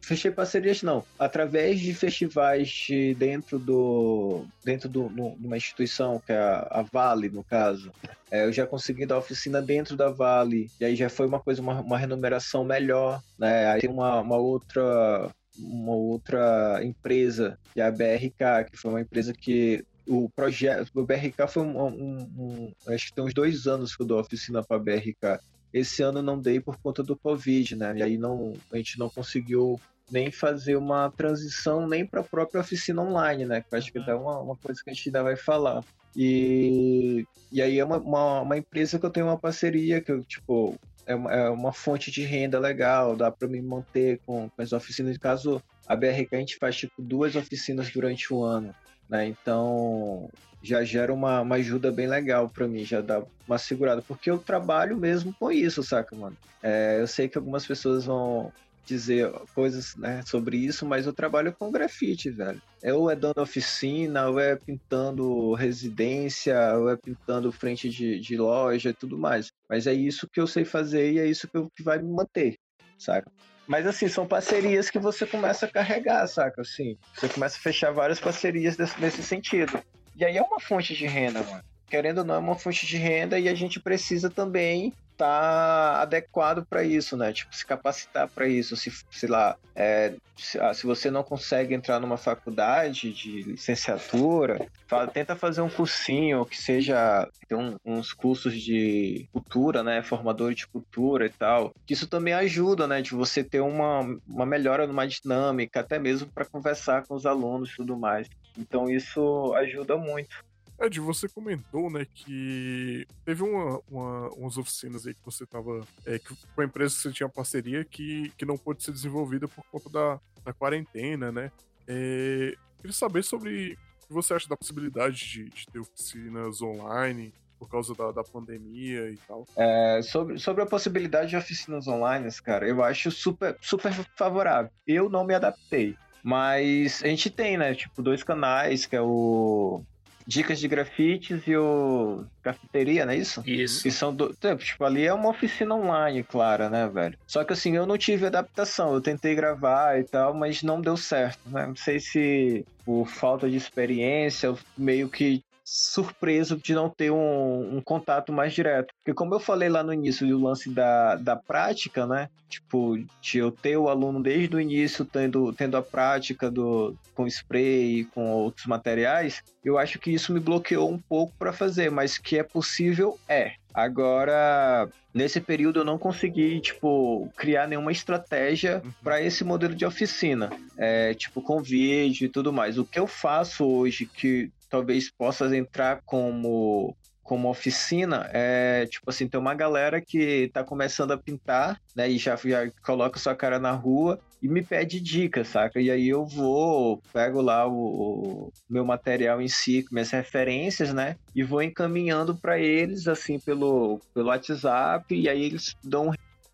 [0.04, 6.40] Fechei parcerias não, através de festivais de dentro do dentro de uma instituição que é
[6.40, 7.92] a, a Vale no caso,
[8.32, 11.62] é, eu já consegui dar oficina dentro da Vale e aí já foi uma coisa
[11.62, 13.68] uma, uma remuneração melhor, né?
[13.68, 15.30] Aí tem uma, uma outra
[15.60, 21.06] uma outra empresa, que é a BRK, que foi uma empresa que o projeto, o
[21.06, 24.64] BRK foi um, um, um, acho que tem uns dois anos que eu dou oficina
[24.64, 25.40] para BRK.
[25.74, 27.94] Esse ano não dei por conta do Covid, né?
[27.98, 29.80] E aí não, a gente não conseguiu
[30.12, 33.62] nem fazer uma transição nem para a própria oficina online, né?
[33.62, 35.84] Que acho que é uma, uma coisa que a gente ainda vai falar.
[36.16, 40.22] E, e aí é uma, uma, uma empresa que eu tenho uma parceria que eu,
[40.24, 44.62] tipo, é uma, é uma fonte de renda legal, dá para me manter com, com
[44.62, 45.14] as oficinas.
[45.14, 48.76] No caso, a BRK a gente faz tipo duas oficinas durante o ano.
[49.12, 49.28] Né?
[49.28, 50.30] Então
[50.64, 54.38] já gera uma, uma ajuda bem legal para mim, já dá uma segurada, porque eu
[54.38, 56.38] trabalho mesmo com isso, saca, mano?
[56.64, 58.54] É, eu sei que algumas pessoas vão
[58.86, 62.62] dizer coisas né, sobre isso, mas eu trabalho com grafite, velho.
[62.82, 68.38] É ou é dando oficina, ou é pintando residência, ou é pintando frente de, de
[68.38, 69.52] loja e tudo mais.
[69.68, 72.12] Mas é isso que eu sei fazer e é isso que, eu, que vai me
[72.12, 72.56] manter,
[72.98, 73.32] saca?
[73.72, 76.60] Mas assim, são parcerias que você começa a carregar, saca?
[76.60, 79.82] Assim, você começa a fechar várias parcerias nesse sentido.
[80.14, 81.64] E aí é uma fonte de renda, mano.
[81.92, 86.66] Querendo ou não, é uma fonte de renda e a gente precisa também tá adequado
[86.66, 87.34] para isso, né?
[87.34, 88.78] Tipo, se capacitar para isso.
[88.78, 94.66] Se, sei lá, é, se, ah, se, você não consegue entrar numa faculdade de licenciatura,
[94.88, 100.02] fala, tenta fazer um cursinho que seja tem um, uns cursos de cultura, né?
[100.02, 101.72] Formador de cultura e tal.
[101.90, 103.02] Isso também ajuda, né?
[103.02, 107.70] De você ter uma, uma melhora numa dinâmica, até mesmo para conversar com os alunos
[107.70, 108.28] e tudo mais.
[108.58, 110.50] Então isso ajuda muito.
[110.82, 115.86] Ed, você comentou, né, que teve uma, uma, umas oficinas aí que você tava.
[116.06, 119.90] É, que, empresa que você tinha parceria que, que não pôde ser desenvolvida por conta
[119.90, 121.52] da, da quarentena, né?
[121.88, 127.34] É, queria saber sobre o que você acha da possibilidade de, de ter oficinas online
[127.60, 129.46] por causa da, da pandemia e tal.
[129.56, 134.72] É, sobre, sobre a possibilidade de oficinas online, cara, eu acho super, super favorável.
[134.88, 135.96] Eu não me adaptei.
[136.24, 137.76] Mas a gente tem, né?
[137.76, 139.84] Tipo, dois canais, que é o
[140.32, 143.44] Dicas de Grafites e o Cafeteria, não é isso?
[143.46, 143.84] Isso.
[143.84, 144.34] Que são do...
[144.58, 147.18] Tipo, ali é uma oficina online, claro, né, velho?
[147.28, 148.94] Só que assim, eu não tive adaptação.
[148.94, 151.68] Eu tentei gravar e tal, mas não deu certo, né?
[151.68, 155.44] Não sei se por falta de experiência, meio que
[155.74, 158.94] surpreso de não ter um, um, contato mais direto.
[158.98, 162.28] Porque como eu falei lá no início do lance da, da prática, né?
[162.50, 167.26] Tipo, de eu ter o aluno desde o início tendo, tendo a prática do, com
[167.26, 172.18] spray, com outros materiais, eu acho que isso me bloqueou um pouco para fazer, mas
[172.18, 173.54] que é possível, é.
[173.74, 178.92] Agora, nesse período eu não consegui, tipo, criar nenhuma estratégia uhum.
[179.02, 182.78] para esse modelo de oficina, é, tipo, com vídeo e tudo mais.
[182.78, 189.28] O que eu faço hoje, que talvez possa entrar como como oficina é tipo assim
[189.28, 193.60] tem uma galera que está começando a pintar né e já, já coloca sua cara
[193.60, 195.80] na rua e me pede dicas saca?
[195.80, 201.16] E aí eu vou pego lá o, o meu material em si minhas referências né
[201.36, 206.14] e vou encaminhando para eles assim pelo pelo WhatsApp e aí eles dão um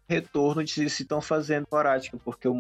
[0.09, 2.59] retorno de se estão fazendo prática porque eu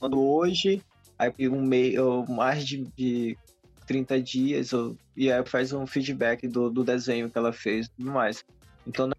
[0.00, 0.80] mando hoje
[1.18, 3.36] aí um meio mais de, de
[3.88, 7.90] 30 dias, ou, e aí faz um feedback do, do desenho que ela fez e
[7.96, 8.44] tudo mais.
[8.86, 9.10] Então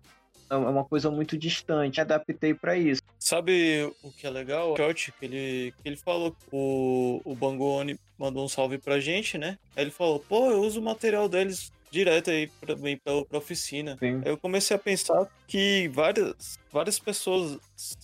[0.49, 1.99] é uma coisa muito distante.
[1.99, 3.01] Adaptei para isso.
[3.19, 4.73] Sabe o que é legal?
[4.73, 9.37] O shot que ele, que ele falou, o, o Bangoni mandou um salve pra gente,
[9.37, 9.57] né?
[9.75, 13.97] Aí ele falou, pô, eu uso o material deles direto aí pra, pra, pra oficina.
[13.99, 14.21] Sim.
[14.25, 17.57] Eu comecei a pensar que várias, várias pessoas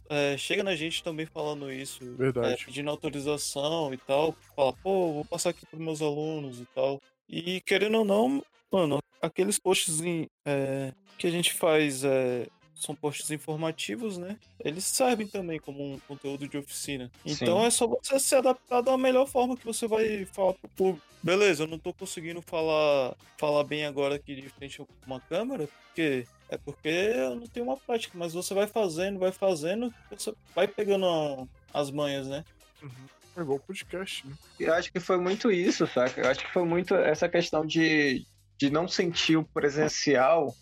[0.09, 1.99] é, chegam na gente também falando isso.
[2.15, 2.61] Verdade.
[2.61, 4.35] É, pedindo autorização e tal.
[4.55, 7.01] Fala, pô, vou passar aqui pros meus alunos e tal.
[7.29, 9.99] E querendo ou não, mano, aqueles posts
[10.45, 14.37] é, que a gente faz é, são posts informativos, né?
[14.59, 17.11] Eles servem também como um conteúdo de oficina.
[17.25, 17.65] Então Sim.
[17.65, 21.07] é só você se adaptar da melhor forma que você vai falar pro público.
[21.23, 25.67] Beleza, eu não tô conseguindo falar, falar bem agora aqui de frente com uma câmera,
[25.87, 30.33] porque é porque eu não tenho uma prática, mas você vai fazendo, vai fazendo, você
[30.53, 32.45] vai pegando as manhas, né?
[32.83, 32.89] Uhum.
[33.37, 34.33] É igual podcast, né?
[34.59, 36.21] Eu acho que foi muito isso, saca?
[36.21, 38.25] Eu acho que foi muito essa questão de,
[38.57, 40.55] de não sentir o presencial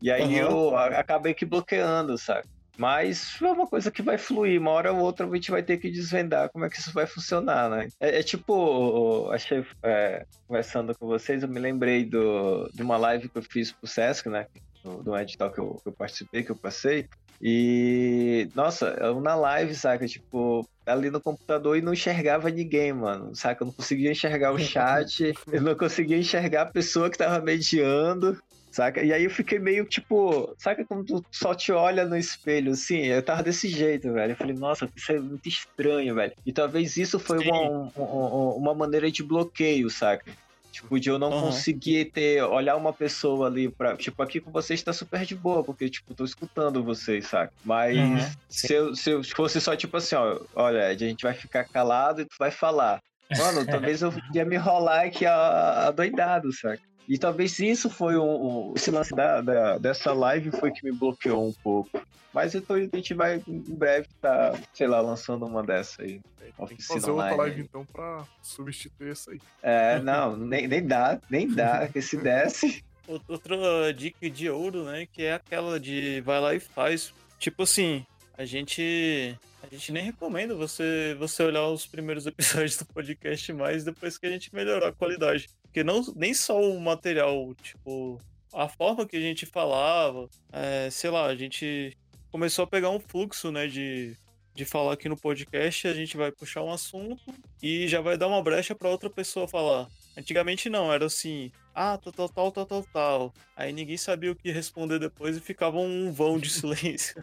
[0.00, 0.70] e aí uhum.
[0.72, 2.46] eu acabei que bloqueando, sabe?
[2.78, 5.78] Mas é uma coisa que vai fluir, uma hora ou outra a gente vai ter
[5.78, 7.88] que desvendar como é que isso vai funcionar, né?
[7.98, 13.28] É, é tipo, achei, é, conversando com vocês, eu me lembrei do, de uma live
[13.28, 14.46] que eu fiz pro Sesc, né?
[14.84, 17.08] Do, do edital que eu, que eu participei, que eu passei.
[17.42, 20.06] E, nossa, eu na live, saca?
[20.06, 23.34] Tipo, ali no computador e não enxergava ninguém, mano.
[23.34, 23.62] Saca?
[23.62, 28.40] Eu não conseguia enxergar o chat, eu não conseguia enxergar a pessoa que tava mediando
[28.78, 29.02] saca?
[29.02, 33.06] E aí eu fiquei meio tipo, saca como tu só te olha no espelho, assim?
[33.06, 34.32] Eu tava desse jeito, velho.
[34.32, 36.32] Eu falei, nossa, isso é muito estranho, velho.
[36.46, 40.30] E talvez isso foi uma, uma, uma maneira de bloqueio, saca?
[40.70, 41.40] Tipo, de eu não uhum.
[41.46, 43.96] conseguir ter, olhar uma pessoa ali pra.
[43.96, 47.52] Tipo, aqui com vocês tá super de boa, porque, tipo, tô escutando vocês, saca?
[47.64, 48.30] Mas uhum.
[48.48, 52.20] se, eu, se eu fosse só, tipo assim, ó, olha, a gente vai ficar calado
[52.20, 53.02] e tu vai falar.
[53.36, 56.87] Mano, talvez eu ia me rolar aqui adoidado, saca?
[57.08, 60.92] E talvez isso foi um, um esse lance da, da, dessa live foi que me
[60.92, 62.00] bloqueou um pouco.
[62.34, 66.20] Mas então a gente vai em breve tá, sei lá, lançando uma dessa aí.
[66.66, 69.40] Tem que fazer outra live então pra substituir essa aí.
[69.62, 72.84] É, não, nem, nem dá, nem dá, que se desse.
[73.26, 77.14] Outra dica de ouro, né, que é aquela de vai lá e faz.
[77.38, 78.04] Tipo assim,
[78.38, 83.84] a gente a gente nem recomenda você você olhar os primeiros episódios do podcast mais
[83.84, 85.50] depois que a gente melhorar a qualidade.
[85.62, 88.18] Porque não, nem só o material, tipo,
[88.54, 91.96] a forma que a gente falava, é, sei lá, a gente
[92.30, 94.16] começou a pegar um fluxo, né, de,
[94.54, 97.20] de falar aqui no podcast, a gente vai puxar um assunto
[97.62, 99.88] e já vai dar uma brecha para outra pessoa falar.
[100.18, 103.34] Antigamente não, era assim, ah, tal, tal, tal, tal, tal, tal.
[103.56, 107.22] Aí ninguém sabia o que responder depois e ficava um vão de silêncio.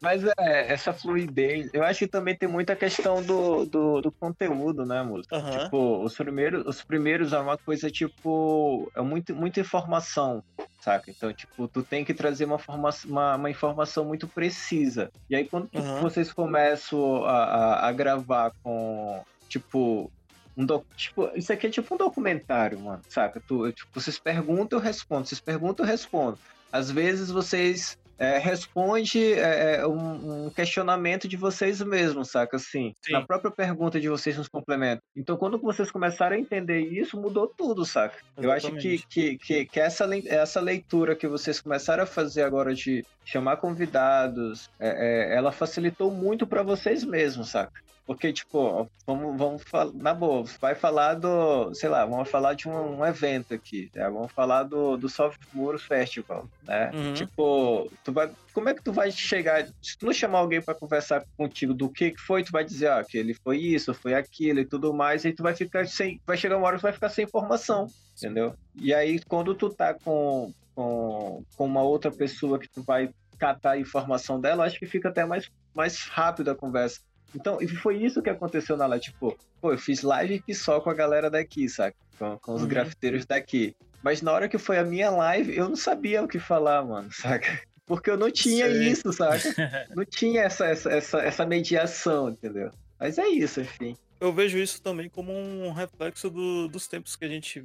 [0.00, 4.86] Mas é, essa fluidez, eu acho que também tem muita questão do, do, do conteúdo,
[4.86, 5.36] né, música?
[5.36, 5.58] Uhum.
[5.58, 10.42] Tipo, os primeiros, os primeiros é uma coisa, tipo, é muito, muita informação,
[10.80, 11.10] saca?
[11.10, 15.10] Então, tipo, tu tem que trazer uma, formação, uma, uma informação muito precisa.
[15.28, 16.00] E aí, quando uhum.
[16.00, 20.10] vocês começam a, a, a gravar com, tipo,
[20.58, 20.84] um doc...
[20.96, 23.40] tipo, isso aqui é tipo um documentário, mano, saca?
[23.46, 25.28] Tu, tipo, vocês perguntam, eu respondo.
[25.28, 26.36] Vocês perguntam, eu respondo.
[26.72, 32.56] Às vezes vocês é, responde é, é, um, um, questionamento de vocês mesmos, saca?
[32.56, 33.12] Assim, Sim.
[33.12, 35.00] na própria pergunta de vocês nos complementa.
[35.16, 38.16] Então, quando vocês começaram a entender isso, mudou tudo, saca?
[38.36, 38.44] Exatamente.
[38.44, 42.74] Eu acho que, que, que, que, essa, essa leitura que vocês começaram a fazer agora
[42.74, 47.80] de chamar convidados, é, é ela facilitou muito para vocês mesmos, saca?
[48.08, 52.66] Porque, tipo, vamos, vamos falar, na boa, vai falar do, sei lá, vamos falar de
[52.66, 54.08] um, um evento aqui, né?
[54.08, 55.08] Vamos falar do, do
[55.52, 56.90] Muros Festival, né?
[56.94, 57.12] Uhum.
[57.12, 60.74] Tipo, tu vai, como é que tu vai chegar, se tu não chamar alguém para
[60.74, 64.14] conversar contigo do que que foi, tu vai dizer, ah, que ele foi isso, foi
[64.14, 66.84] aquilo e tudo mais, e tu vai ficar sem, vai chegar uma hora que tu
[66.84, 68.54] vai ficar sem informação, entendeu?
[68.74, 73.72] E aí, quando tu tá com, com, com uma outra pessoa que tu vai catar
[73.72, 77.00] a informação dela, acho que fica até mais, mais rápido a conversa.
[77.34, 79.04] Então, e foi isso que aconteceu na live.
[79.04, 81.96] Tipo, pô, eu fiz live aqui só com a galera daqui, saca?
[82.18, 82.68] Com, com os uhum.
[82.68, 83.76] grafiteiros daqui.
[84.02, 87.08] Mas na hora que foi a minha live, eu não sabia o que falar, mano,
[87.12, 87.60] saca?
[87.86, 88.90] Porque eu não tinha Sim.
[88.90, 89.38] isso, saca?
[89.96, 92.70] Não tinha essa, essa, essa, essa mediação, entendeu?
[93.00, 97.24] Mas é isso, enfim eu vejo isso também como um reflexo do, dos tempos que
[97.24, 97.64] a gente,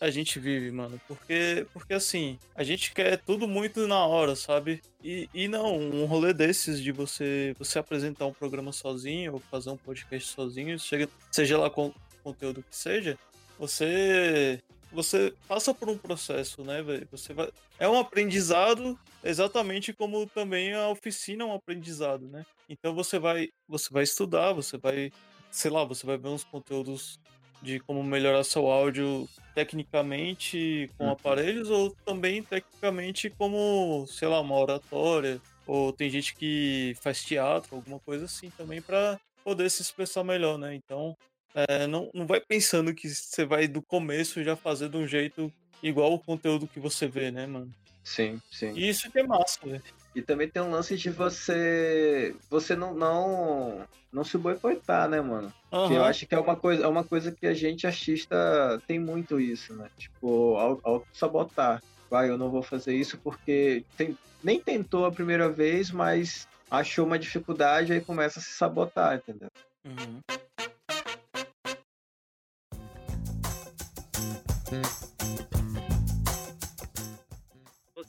[0.00, 1.00] a gente vive, mano.
[1.08, 4.80] Porque, porque assim, a gente quer tudo muito na hora, sabe?
[5.02, 9.70] E, e não, um rolê desses de você, você apresentar um programa sozinho ou fazer
[9.70, 11.92] um podcast sozinho, chega, seja lá com
[12.22, 13.18] conteúdo que seja,
[13.58, 14.60] você
[14.90, 17.06] você passa por um processo, né, velho?
[17.10, 22.44] Você vai é um aprendizado exatamente como também a oficina é um aprendizado, né?
[22.68, 25.12] Então você vai você vai estudar, você vai
[25.50, 27.18] sei lá, você vai ver uns conteúdos
[27.60, 31.10] de como melhorar seu áudio tecnicamente com uhum.
[31.10, 35.40] aparelhos ou também tecnicamente como, sei lá, uma oratória.
[35.66, 40.56] Ou tem gente que faz teatro, alguma coisa assim também para poder se expressar melhor,
[40.56, 40.74] né?
[40.74, 41.16] Então,
[41.54, 45.52] é, não, não vai pensando que você vai do começo já fazer de um jeito
[45.82, 47.72] igual o conteúdo que você vê, né, mano?
[48.04, 48.72] Sim, sim.
[48.74, 49.82] E isso que é massa, velho.
[50.14, 55.52] E também tem um lance de você você não não, não se boicotar, né, mano?
[55.70, 55.92] Uhum.
[55.92, 59.38] eu acho que é uma coisa, é uma coisa que a gente artista tem muito
[59.38, 59.88] isso, né?
[59.96, 61.82] Tipo, ao, sabotar.
[62.10, 67.04] Vai, eu não vou fazer isso porque tem, nem tentou a primeira vez, mas achou
[67.06, 69.50] uma dificuldade aí começa a se sabotar, entendeu?
[69.84, 70.20] Uhum.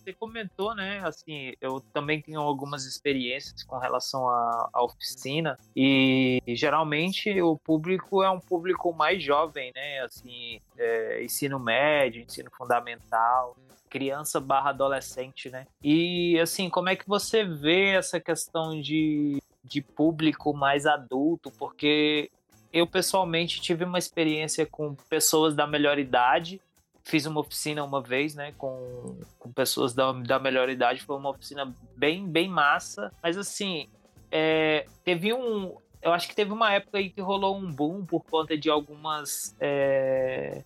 [0.10, 1.02] Você comentou, né?
[1.04, 8.24] Assim, eu também tenho algumas experiências com relação à, à oficina e geralmente o público
[8.24, 10.02] é um público mais jovem, né?
[10.02, 13.56] Assim, é, ensino médio, ensino fundamental,
[13.90, 15.68] criança barra adolescente, né?
[15.84, 21.52] E assim, como é que você vê essa questão de, de público mais adulto?
[21.52, 22.32] Porque
[22.72, 26.62] eu pessoalmente tive uma experiência com pessoas da melhor idade
[27.10, 31.02] fiz uma oficina uma vez, né, com, com pessoas da, da melhor idade.
[31.02, 33.12] Foi uma oficina bem, bem massa.
[33.22, 33.90] Mas assim,
[34.32, 35.76] é, teve um.
[36.02, 39.56] Eu acho que teve uma época aí que rolou um boom por conta de algumas
[39.60, 40.64] é,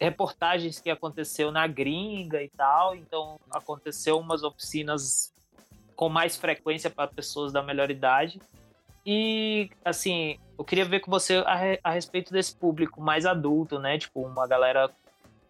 [0.00, 2.96] reportagens que aconteceu na gringa e tal.
[2.96, 5.32] Então aconteceu umas oficinas
[5.94, 8.40] com mais frequência para pessoas da melhor idade.
[9.04, 13.98] E, assim, eu queria ver com você a, a, respeito desse público mais adulto, né?
[13.98, 14.90] Tipo, uma galera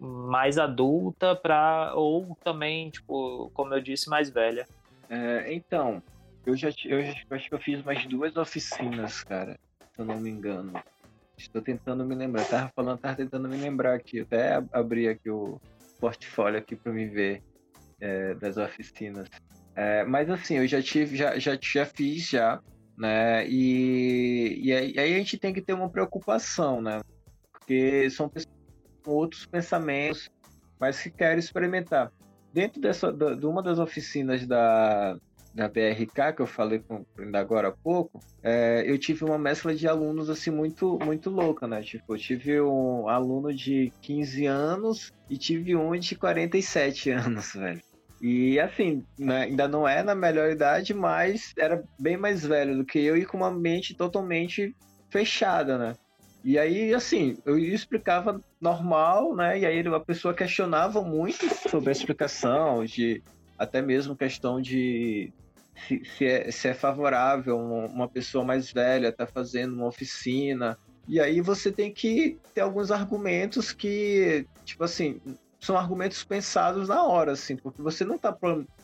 [0.03, 4.67] mais adulta para ou também, tipo, como eu disse, mais velha?
[5.09, 6.03] É, então,
[6.45, 9.57] eu já eu, eu acho que eu fiz mais duas oficinas, cara,
[9.95, 10.73] se eu não me engano.
[11.39, 12.45] Estou tentando me lembrar.
[12.45, 14.21] Tava falando, tava tentando me lembrar aqui.
[14.21, 15.61] até abri aqui o
[16.01, 17.43] portfólio aqui para me ver
[18.01, 19.29] é, das oficinas.
[19.75, 22.61] É, mas assim, eu já tive, já, já, já fiz já,
[22.99, 23.47] né?
[23.49, 27.01] E, e aí, aí a gente tem que ter uma preocupação, né?
[27.53, 28.62] Porque são pessoas
[29.07, 30.31] outros pensamentos,
[30.79, 32.13] mas que querem experimentar.
[32.53, 35.17] Dentro dessa, de uma das oficinas da,
[35.55, 39.75] da BRK, que eu falei com, ainda agora há pouco, é, eu tive uma mescla
[39.75, 41.83] de alunos assim muito muito louca, né?
[41.83, 47.81] Tipo, eu tive um aluno de 15 anos e tive um de 47 anos, velho.
[48.21, 52.85] E assim, né, ainda não é na melhor idade, mas era bem mais velho do
[52.85, 54.75] que eu e com uma mente totalmente
[55.11, 55.95] fechada, né?
[56.45, 59.61] E aí, assim, eu explicava normal, né?
[59.61, 63.23] E aí a pessoa questionava muito sobre a explicação, de
[63.57, 65.33] até mesmo questão de
[65.87, 70.77] se, se, é, se é favorável uma pessoa mais velha tá fazendo uma oficina.
[71.09, 75.21] E aí você tem que ter alguns argumentos que, tipo assim,
[75.61, 78.33] são argumentos pensados na hora, assim, porque você não está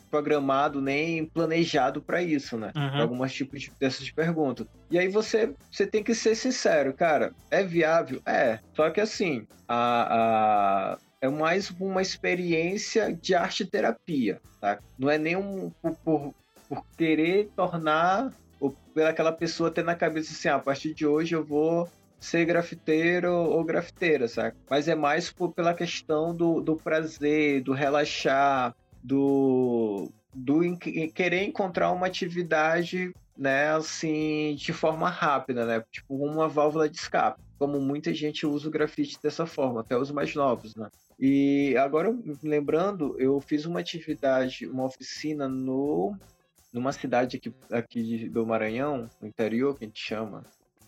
[0.09, 2.71] programado nem planejado para isso, né?
[2.75, 2.89] Uhum.
[2.89, 4.67] Pra algumas tipos de, dessas perguntas.
[4.89, 7.33] E aí você, você tem que ser sincero, cara.
[7.49, 8.21] É viável?
[8.25, 8.59] É.
[8.75, 14.79] Só que assim, a, a é mais uma experiência de arte terapia, tá?
[14.97, 16.33] Não é nem um por, por,
[16.67, 21.35] por querer tornar ou pelaquela pessoa ter na cabeça assim, ah, a partir de hoje
[21.35, 24.55] eu vou ser grafiteiro ou grafiteira, sabe?
[24.69, 30.59] Mas é mais por, pela questão do, do prazer, do relaxar, do, do
[31.13, 35.83] querer encontrar uma atividade, né, assim, de forma rápida, né?
[35.91, 37.41] Tipo uma válvula de escape.
[37.57, 40.89] Como muita gente usa o grafite dessa forma, até os mais novos, né?
[41.19, 46.15] E agora, lembrando, eu fiz uma atividade, uma oficina no
[46.71, 50.43] numa cidade aqui, aqui do Maranhão, no interior, que a gente chama,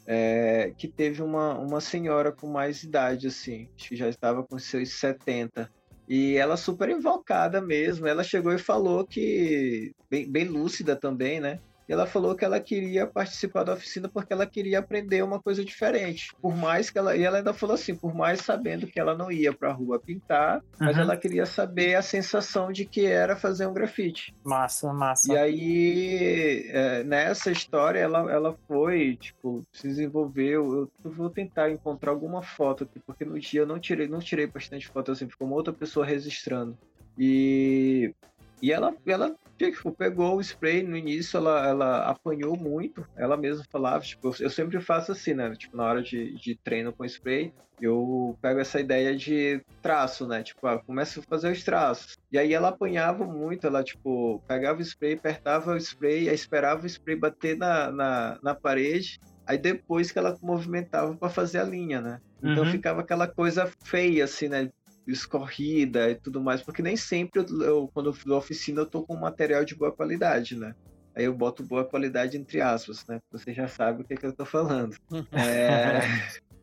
[0.06, 4.90] é, que teve uma, uma senhora com mais idade, assim, que já estava com seus
[4.94, 5.72] 70.
[6.14, 11.62] E ela super invocada mesmo, ela chegou e falou que, bem, bem lúcida também, né?
[11.92, 15.62] E ela falou que ela queria participar da oficina porque ela queria aprender uma coisa
[15.62, 16.34] diferente.
[16.42, 17.18] Por mais que ela.
[17.18, 20.60] E ela ainda falou assim, por mais sabendo que ela não ia pra rua pintar,
[20.60, 20.64] uhum.
[20.80, 24.34] mas ela queria saber a sensação de que era fazer um grafite.
[24.42, 25.34] Massa, massa.
[25.34, 30.90] E aí, é, nessa história, ela, ela foi, tipo, se desenvolveu.
[31.04, 34.48] Eu vou tentar encontrar alguma foto aqui, porque no dia eu não tirei, não tirei
[34.48, 36.78] bastante foto assim, ficou uma outra pessoa registrando.
[37.18, 38.16] E
[38.62, 43.06] e ela, ela tipo, pegou o spray no início, ela, ela apanhou muito.
[43.16, 45.54] Ela mesma falava, tipo, eu sempre faço assim, né?
[45.56, 50.44] Tipo, na hora de, de treino com spray, eu pego essa ideia de traço, né?
[50.44, 52.18] Tipo, ah, começo a fazer os traços.
[52.32, 56.84] E aí ela apanhava muito, ela, tipo, pegava o spray, apertava o spray, aí esperava
[56.84, 59.20] o spray bater na, na, na parede.
[59.46, 62.22] Aí depois que ela movimentava para fazer a linha, né?
[62.44, 62.72] Então uhum.
[62.72, 64.72] ficava aquela coisa feia, assim, né?
[65.08, 69.04] Escorrida e tudo mais, porque nem sempre eu, eu, quando eu dou oficina eu tô
[69.04, 70.76] com material de boa qualidade, né?
[71.16, 73.20] Aí eu boto boa qualidade entre aspas, né?
[73.32, 74.96] Você já sabe o que, é que eu tô falando.
[75.34, 76.02] é...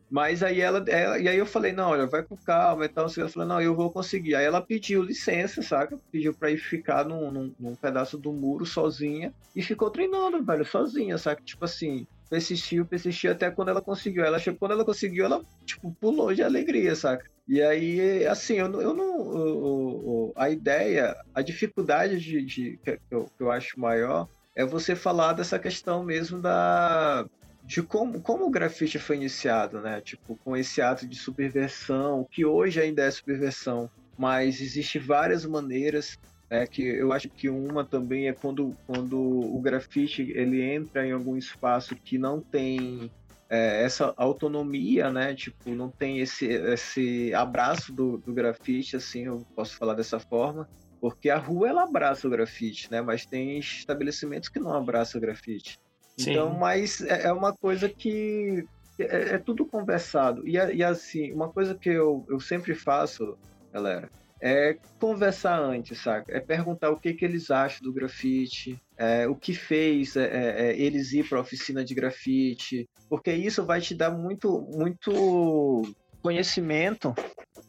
[0.09, 3.05] Mas aí ela, ela, e aí eu falei, não, olha, vai com calma e tal.
[3.15, 4.33] Ela falou, não, eu vou conseguir.
[4.33, 5.99] Aí ela pediu licença, saca?
[6.11, 10.65] Pediu pra ir ficar num, num, num pedaço do muro sozinha e ficou treinando, velho,
[10.65, 11.43] sozinha, saca?
[11.43, 14.25] Tipo assim, persistiu, persistiu até quando ela conseguiu.
[14.25, 17.29] Ela quando ela conseguiu, ela, tipo, pulou de alegria, saca?
[17.49, 19.35] E aí, assim, eu, eu não.
[19.35, 24.95] Eu, a ideia, a dificuldade de, de que, eu, que eu acho maior é você
[24.95, 27.25] falar dessa questão mesmo da.
[27.63, 29.99] De como, como o grafite foi iniciado, né?
[29.99, 36.19] Tipo, com esse ato de subversão, que hoje ainda é subversão, mas existe várias maneiras
[36.51, 41.11] é que eu acho que uma também é quando, quando o grafite ele entra em
[41.11, 43.11] algum espaço que não tem
[43.49, 45.33] é, essa autonomia, né?
[45.33, 50.69] Tipo, não tem esse, esse abraço do, do grafite, assim, eu posso falar dessa forma,
[51.01, 53.01] porque a rua ela abraça o grafite, né?
[53.01, 55.79] Mas tem estabelecimentos que não abraçam o grafite.
[56.17, 56.31] Sim.
[56.31, 58.65] Então, mas é, é uma coisa que
[58.99, 60.47] é, é tudo conversado.
[60.47, 63.37] E, e, assim, uma coisa que eu, eu sempre faço,
[63.73, 64.09] galera,
[64.41, 66.31] é conversar antes, saca?
[66.35, 70.67] É perguntar o que, que eles acham do grafite, é, o que fez é, é,
[70.67, 75.81] é eles ir para a oficina de grafite, porque isso vai te dar muito, muito
[76.21, 77.15] conhecimento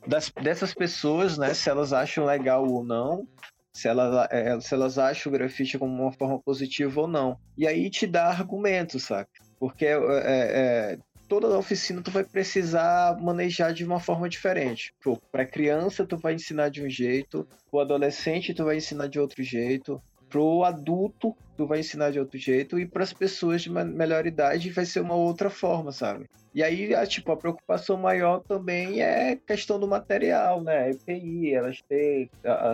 [0.09, 1.55] das, dessas pessoas, né?
[1.55, 3.29] Se elas acham legal ou não,
[3.73, 7.39] se elas, é, se elas acham o grafite como uma forma positiva ou não.
[7.57, 9.31] E aí te dá argumentos, saca?
[9.57, 10.99] Porque é,
[11.29, 14.93] toda a oficina tu vai precisar manejar de uma forma diferente.
[15.31, 19.41] Para criança tu vai ensinar de um jeito, o adolescente tu vai ensinar de outro
[19.45, 24.27] jeito, pro adulto tu vai ensinar de outro jeito e para as pessoas de melhor
[24.27, 26.25] idade vai ser uma outra forma, sabe?
[26.55, 30.91] E aí, a, tipo, a preocupação maior também é questão do material, né?
[30.91, 32.31] EPI, elas têm,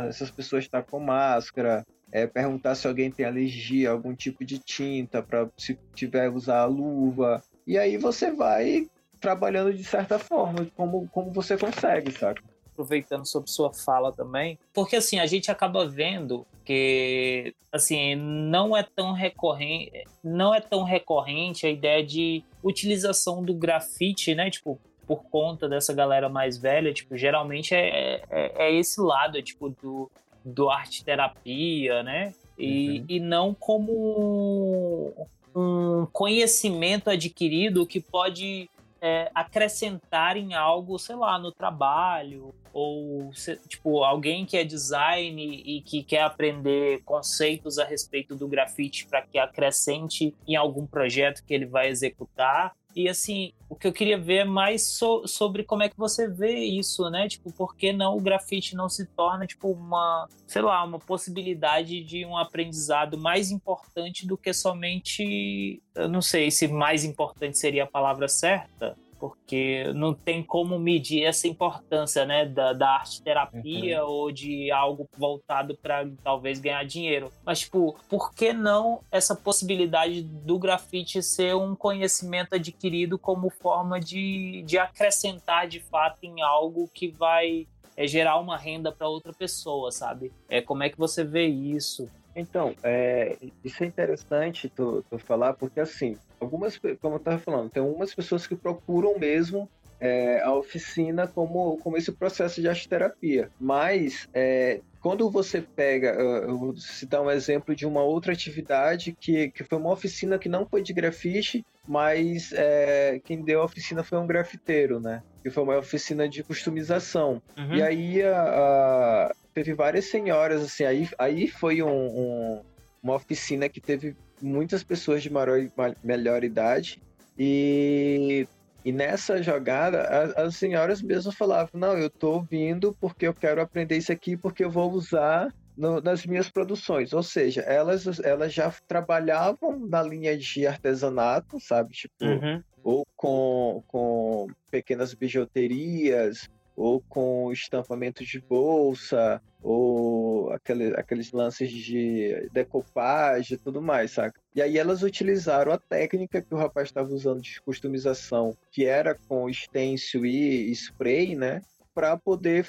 [0.08, 4.44] essas pessoas estão tá com máscara, é, perguntar se alguém tem alergia a algum tipo
[4.44, 8.86] de tinta, para se tiver usar a luva, e aí você vai
[9.20, 12.40] trabalhando de certa forma, como, como você consegue, sabe?
[12.76, 18.82] Aproveitando sobre sua fala também, porque assim, a gente acaba vendo que assim, não é
[18.82, 24.50] tão recorrente, não é tão recorrente a ideia de utilização do grafite, né?
[24.50, 29.70] Tipo, por conta dessa galera mais velha, tipo, geralmente é, é, é esse lado, tipo,
[29.70, 30.10] do,
[30.44, 32.34] do arte terapia, né?
[32.58, 33.04] E, uhum.
[33.08, 35.14] e não como
[35.54, 38.68] um conhecimento adquirido que pode
[39.00, 43.30] é, acrescentarem algo, sei lá, no trabalho, ou
[43.66, 49.22] tipo alguém que é design e que quer aprender conceitos a respeito do grafite para
[49.22, 52.76] que acrescente em algum projeto que ele vai executar.
[52.94, 56.28] E assim, o que eu queria ver é mais so sobre como é que você
[56.28, 57.28] vê isso, né?
[57.28, 62.02] Tipo, por que não o grafite não se torna, tipo, uma, sei lá, uma possibilidade
[62.04, 65.82] de um aprendizado mais importante do que somente.
[65.94, 71.24] Eu não sei se mais importante seria a palavra certa, porque não tem como medir
[71.24, 74.10] essa importância né, da, da arte terapia uhum.
[74.10, 77.32] ou de algo voltado para talvez ganhar dinheiro.
[77.44, 83.98] Mas, tipo, por que não essa possibilidade do grafite ser um conhecimento adquirido como forma
[83.98, 87.66] de, de acrescentar de fato em algo que vai
[87.96, 90.32] é, gerar uma renda para outra pessoa, sabe?
[90.48, 92.08] É, como é que você vê isso?
[92.34, 97.70] Então, é, isso é interessante tu, tu falar, porque assim, algumas, como eu estava falando,
[97.70, 99.68] tem algumas pessoas que procuram mesmo
[100.00, 103.50] é, a oficina como, como esse processo de arte-terapia.
[103.58, 109.50] Mas é, quando você pega, eu vou citar um exemplo de uma outra atividade que,
[109.50, 114.02] que foi uma oficina que não foi de grafite, mas é, quem deu a oficina
[114.02, 115.22] foi um grafiteiro, né?
[115.42, 117.40] Que foi uma oficina de customização.
[117.56, 117.76] Uhum.
[117.76, 122.62] E aí a, a, teve várias senhoras, assim, aí, aí foi um, um,
[123.06, 125.58] uma oficina que teve muitas pessoas de maior,
[126.02, 127.00] melhor idade.
[127.38, 128.48] E,
[128.84, 133.60] e nessa jogada as, as senhoras mesmo falavam, não, eu tô vindo porque eu quero
[133.60, 138.52] aprender isso aqui porque eu vou usar no, nas minhas produções, ou seja, elas, elas
[138.52, 142.62] já trabalhavam na linha de artesanato, sabe, tipo, uhum.
[142.82, 152.48] ou com, com pequenas bijuterias, ou com estampamento de bolsa, ou aquele, aqueles lances de
[152.52, 154.40] decopagem e tudo mais, saca?
[154.54, 159.18] E aí elas utilizaram a técnica que o rapaz estava usando de customização, que era
[159.26, 161.62] com stencil e spray, né?
[161.92, 162.64] Para poder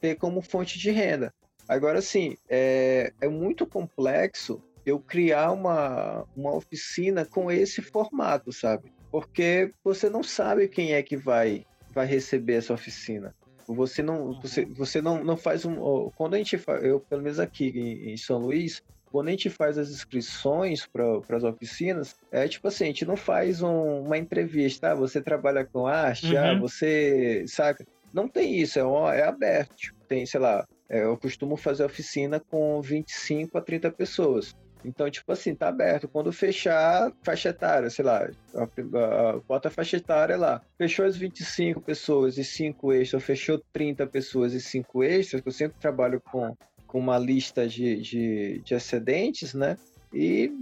[0.00, 1.34] ter como fonte de renda.
[1.68, 8.92] Agora, sim, é, é muito complexo eu criar uma, uma oficina com esse formato, sabe?
[9.10, 13.34] Porque você não sabe quem é que vai, vai receber essa oficina.
[13.68, 14.40] Você não, uhum.
[14.40, 16.10] você, você não, não faz um.
[16.16, 19.48] Quando a gente faz, eu pelo menos aqui em, em São Luís, quando a gente
[19.48, 24.18] faz as inscrições para as oficinas, é tipo assim, a gente não faz um, uma
[24.18, 26.48] entrevista, ah, você trabalha com arte, ah, uhum.
[26.50, 27.86] ah, você saca?
[28.12, 29.74] Não tem isso, é, é aberto.
[29.74, 34.54] Tipo, tem, sei lá, é, eu costumo fazer oficina com 25 a 30 pessoas.
[34.86, 36.08] Então, tipo assim, tá aberto.
[36.08, 40.62] Quando fechar, faixa etária, sei lá, a, a, a, bota a faixa etária lá.
[40.78, 45.52] Fechou as 25 pessoas e 5 extras, fechou 30 pessoas e 5 extras, que eu
[45.52, 46.56] sempre trabalho com,
[46.86, 49.76] com uma lista de, de, de excedentes, né?
[50.14, 50.52] E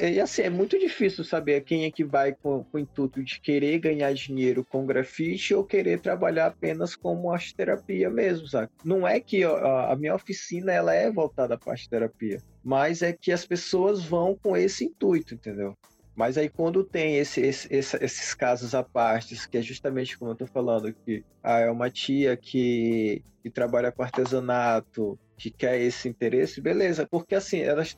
[0.00, 3.40] e assim, é muito difícil saber quem é que vai com, com, o intuito de
[3.40, 8.70] querer ganhar dinheiro com grafite ou querer trabalhar apenas como arte terapia mesmo, sabe?
[8.84, 13.12] Não é que a, a minha oficina ela é voltada para arte terapia, mas é
[13.12, 15.76] que as pessoas vão com esse intuito, entendeu?
[16.16, 20.32] Mas aí quando tem esse, esse, esses casos à parte, que é justamente como eu
[20.32, 26.08] estou falando, que ah, é uma tia que, que trabalha com artesanato, que quer esse
[26.08, 27.94] interesse, beleza, porque assim, elas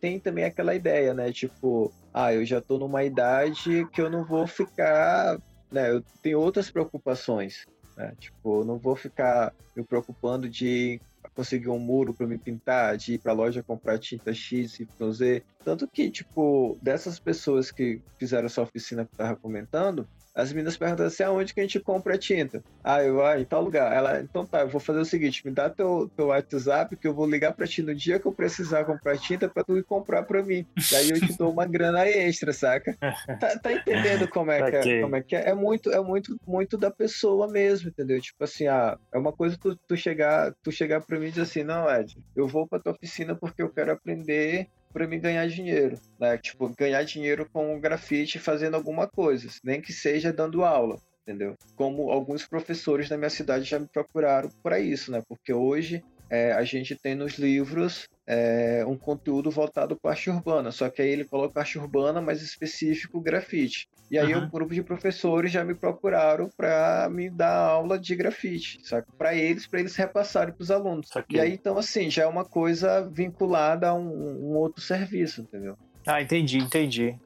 [0.00, 1.30] têm, também aquela ideia, né?
[1.32, 5.38] Tipo, ah, eu já tô numa idade que eu não vou ficar,
[5.70, 5.90] né?
[5.90, 7.64] Eu tenho outras preocupações,
[7.96, 8.14] né?
[8.18, 11.00] Tipo, eu não vou ficar me preocupando de
[11.34, 15.42] conseguir um muro para me pintar, de ir para loja comprar tinta X, Y, Z.
[15.64, 20.76] Tanto que, tipo, dessas pessoas que fizeram essa oficina que eu tava comentando, as meninas
[20.76, 22.62] perguntam assim, aonde que a gente compra a tinta?
[22.82, 23.92] Ah, eu, ah, em tal lugar.
[23.92, 27.14] Ela, então tá, eu vou fazer o seguinte, me dá teu, teu WhatsApp que eu
[27.14, 30.22] vou ligar pra ti no dia que eu precisar comprar tinta pra tu ir comprar
[30.22, 30.66] pra mim.
[30.90, 32.96] Daí eu te dou uma grana extra, saca?
[33.38, 35.50] Tá, tá entendendo como é, que é, como é que é?
[35.50, 38.20] É muito, é muito, muito da pessoa mesmo, entendeu?
[38.20, 41.42] Tipo assim, ah, é uma coisa tu, tu chegar, tu chegar pra mim e dizer
[41.42, 44.68] assim, não, Ed, eu vou pra tua oficina porque eu quero aprender
[44.98, 46.36] para mim ganhar dinheiro, né?
[46.36, 51.54] Tipo, ganhar dinheiro com o grafite fazendo alguma coisa, nem que seja dando aula, entendeu?
[51.76, 55.22] Como alguns professores da minha cidade já me procuraram para isso, né?
[55.28, 60.70] Porque hoje é, a gente tem nos livros é, um conteúdo voltado para arte urbana,
[60.70, 63.88] só que aí ele coloca arte urbana, mais específico grafite.
[64.10, 64.44] E aí uhum.
[64.44, 68.80] um grupo de professores já me procuraram para me dar aula de grafite?
[69.18, 71.10] Para eles, para eles repassarem para os alunos.
[71.28, 75.76] E aí então assim já é uma coisa vinculada a um, um outro serviço, entendeu?
[76.06, 77.18] Ah, entendi, entendi.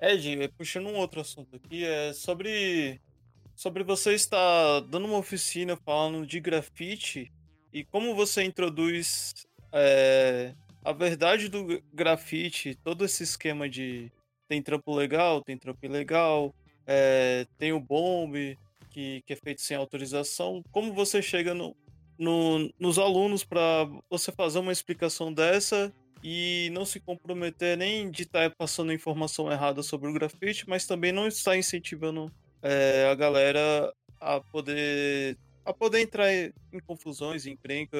[0.00, 3.00] Ed, puxando um outro assunto aqui, é sobre
[3.54, 7.32] sobre você estar dando uma oficina falando de grafite
[7.72, 9.34] e como você introduz
[9.72, 10.54] é,
[10.84, 14.12] a verdade do grafite, todo esse esquema de
[14.48, 16.54] tem trampo legal, tem trampo ilegal,
[16.86, 18.56] é, tem o bomb
[18.90, 20.62] que, que é feito sem autorização.
[20.70, 21.76] Como você chega no,
[22.16, 25.92] no, nos alunos para você fazer uma explicação dessa
[26.22, 30.86] e não se comprometer nem de estar tá passando informação errada sobre o grafite, mas
[30.86, 32.32] também não estar incentivando
[32.62, 37.98] é, a galera a poder a poder entrar em confusões, em encrenca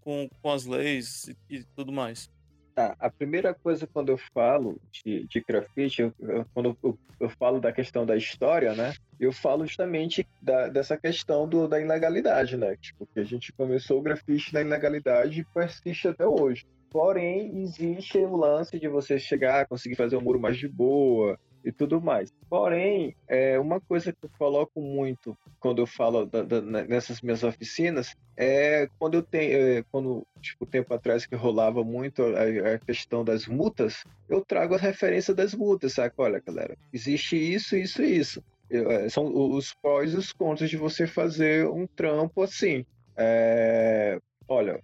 [0.00, 2.28] com, com as leis e, e tudo mais.
[2.74, 7.28] Tá, a primeira coisa quando eu falo de, de grafite, eu, eu, quando eu, eu,
[7.30, 8.94] falo da questão da história, né?
[9.18, 12.76] Eu falo justamente da, dessa questão do, da ilegalidade, né?
[12.76, 16.64] Tipo, que a gente começou o grafite na ilegalidade e persiste até hoje.
[16.90, 21.72] Porém, existe o lance de você chegar, conseguir fazer um muro mais de boa, e
[21.72, 22.32] tudo mais.
[22.48, 27.42] Porém, é, uma coisa que eu coloco muito quando eu falo da, da, nessas minhas
[27.42, 32.78] oficinas é quando eu tenho, é, quando tipo tempo atrás que rolava muito a, a,
[32.78, 36.14] questão das multas, eu trago a referência das multas, sabe?
[36.16, 38.42] Olha, galera, existe isso, isso isso.
[38.70, 42.84] Eu, é, são os pós e os contras de você fazer um trampo assim.
[43.16, 44.80] É, olha,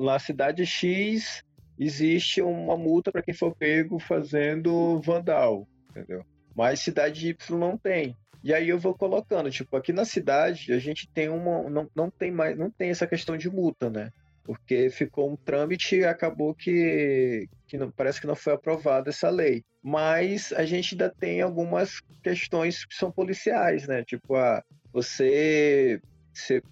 [0.00, 1.45] na cidade X
[1.78, 5.66] existe uma multa para quem for pego fazendo vandal
[5.96, 6.24] entendeu?
[6.54, 8.16] Mas cidade Y não tem.
[8.44, 11.68] E aí eu vou colocando, tipo, aqui na cidade a gente tem uma.
[11.68, 14.12] Não, não tem mais, não tem essa questão de multa, né?
[14.44, 19.28] Porque ficou um trâmite e acabou que, que não, parece que não foi aprovada essa
[19.28, 19.64] lei.
[19.82, 24.04] Mas a gente ainda tem algumas questões que são policiais, né?
[24.04, 24.62] Tipo, ah,
[24.92, 26.00] você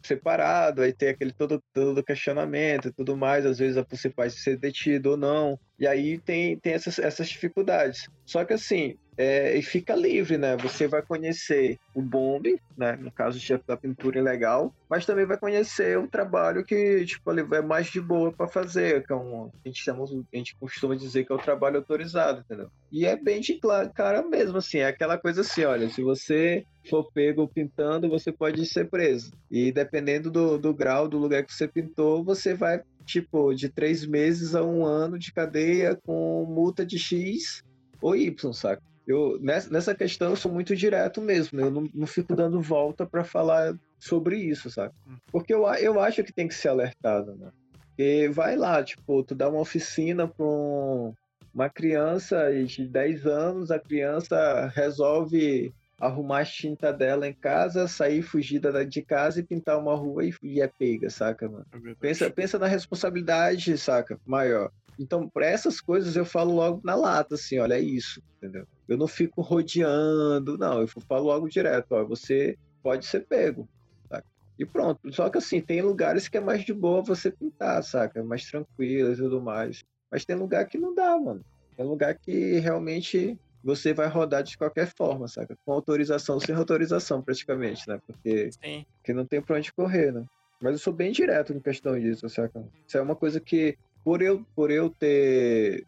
[0.02, 4.58] separado, aí tem aquele todo, todo questionamento e tudo mais, às vezes você pode ser
[4.58, 5.58] detido ou não.
[5.78, 8.08] E aí tem, tem essas, essas dificuldades.
[8.24, 10.56] Só que assim, é, e fica livre, né?
[10.56, 12.96] Você vai conhecer o bombe, né?
[12.96, 17.86] No caso da pintura ilegal, mas também vai conhecer um trabalho que, tipo, é mais
[17.86, 21.32] de boa para fazer, que é um, a gente chama, a gente costuma dizer que
[21.32, 22.70] é o trabalho autorizado, entendeu?
[22.90, 23.58] E é bem de
[23.94, 28.64] cara mesmo, assim, é aquela coisa assim, olha, se você for pego pintando, você pode
[28.66, 29.32] ser preso.
[29.50, 34.06] E dependendo do, do grau, do lugar que você pintou, você vai, tipo, de três
[34.06, 37.62] meses a um ano de cadeia com multa de X
[38.00, 38.82] ou Y, saca?
[39.06, 41.66] eu nessa questão eu sou muito direto mesmo, né?
[41.66, 44.94] eu não, não fico dando volta para falar sobre isso, sabe?
[45.06, 45.16] Hum.
[45.30, 47.50] Porque eu, eu acho que tem que ser alertado, né?
[47.88, 51.14] Porque vai lá, tipo, tu dá uma oficina para um,
[51.54, 55.72] uma criança de 10 anos, a criança resolve
[56.06, 60.34] arrumar a tinta dela em casa, sair fugida de casa e pintar uma rua e,
[60.42, 61.66] e é pega, saca, mano?
[61.72, 64.70] É pensa, pensa na responsabilidade, saca, maior.
[64.98, 68.66] Então, para essas coisas eu falo logo na lata, assim, olha, é isso, entendeu?
[68.86, 73.68] Eu não fico rodeando, não, eu falo logo direto, ó, você pode ser pego,
[74.08, 74.26] saca?
[74.58, 75.12] E pronto.
[75.12, 78.22] Só que assim, tem lugares que é mais de boa você pintar, saca?
[78.22, 79.82] Mais tranquilo e tudo mais.
[80.10, 81.44] Mas tem lugar que não dá, mano.
[81.76, 85.56] Tem lugar que realmente você vai rodar de qualquer forma, saca?
[85.64, 87.98] Com autorização, sem autorização, praticamente, né?
[88.06, 88.84] Porque, Sim.
[88.96, 90.22] porque não tem pra onde correr, né?
[90.60, 92.62] Mas eu sou bem direto em questão disso, saca?
[92.86, 95.86] Isso é uma coisa que por eu, por eu ter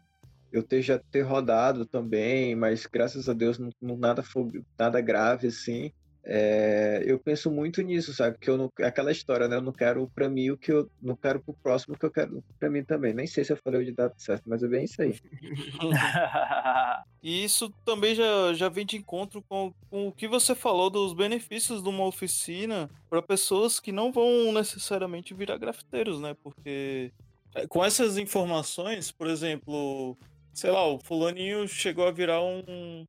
[0.51, 4.49] eu ter já ter rodado também, mas graças a Deus não, não nada foi
[4.79, 5.91] nada grave assim.
[6.29, 8.37] É, eu penso muito nisso, sabe?
[8.37, 9.55] Que eu não, aquela história, né?
[9.55, 12.43] Eu não quero para mim o que eu não quero pro próximo que eu quero
[12.59, 13.13] para mim também.
[13.13, 15.17] Nem sei se eu falei o data certo, mas é bem isso aí.
[17.23, 21.13] e isso também já, já vem de encontro com, com o que você falou dos
[21.13, 26.35] benefícios de uma oficina para pessoas que não vão necessariamente virar grafiteiros, né?
[26.43, 27.13] Porque
[27.55, 30.17] é, com essas informações, por exemplo,
[30.53, 33.05] sei lá, o fulaninho chegou a virar um,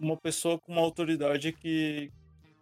[0.00, 2.10] uma pessoa com uma autoridade que,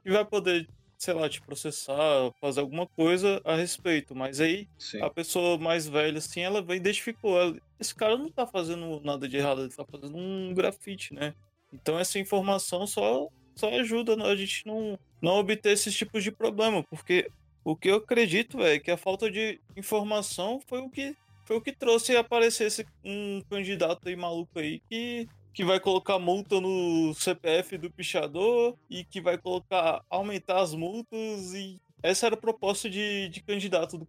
[0.05, 0.68] que vai poder,
[0.98, 4.14] sei lá, te processar, fazer alguma coisa a respeito.
[4.14, 5.02] Mas aí Sim.
[5.02, 7.40] a pessoa mais velha, assim, ela identificou.
[7.40, 11.35] Ela, esse cara não tá fazendo nada de errado, ele tá fazendo um grafite, né?
[11.72, 16.85] Então essa informação só, só ajuda a gente não, não obter esses tipos de problema,
[16.85, 17.28] porque
[17.64, 21.60] o que eu acredito é que a falta de informação foi o que foi o
[21.60, 27.78] que trouxe aparecesse um candidato aí maluco aí que, que vai colocar multa no CPF
[27.78, 33.28] do pichador e que vai colocar aumentar as multas e essa era a proposta de,
[33.28, 34.09] de candidato do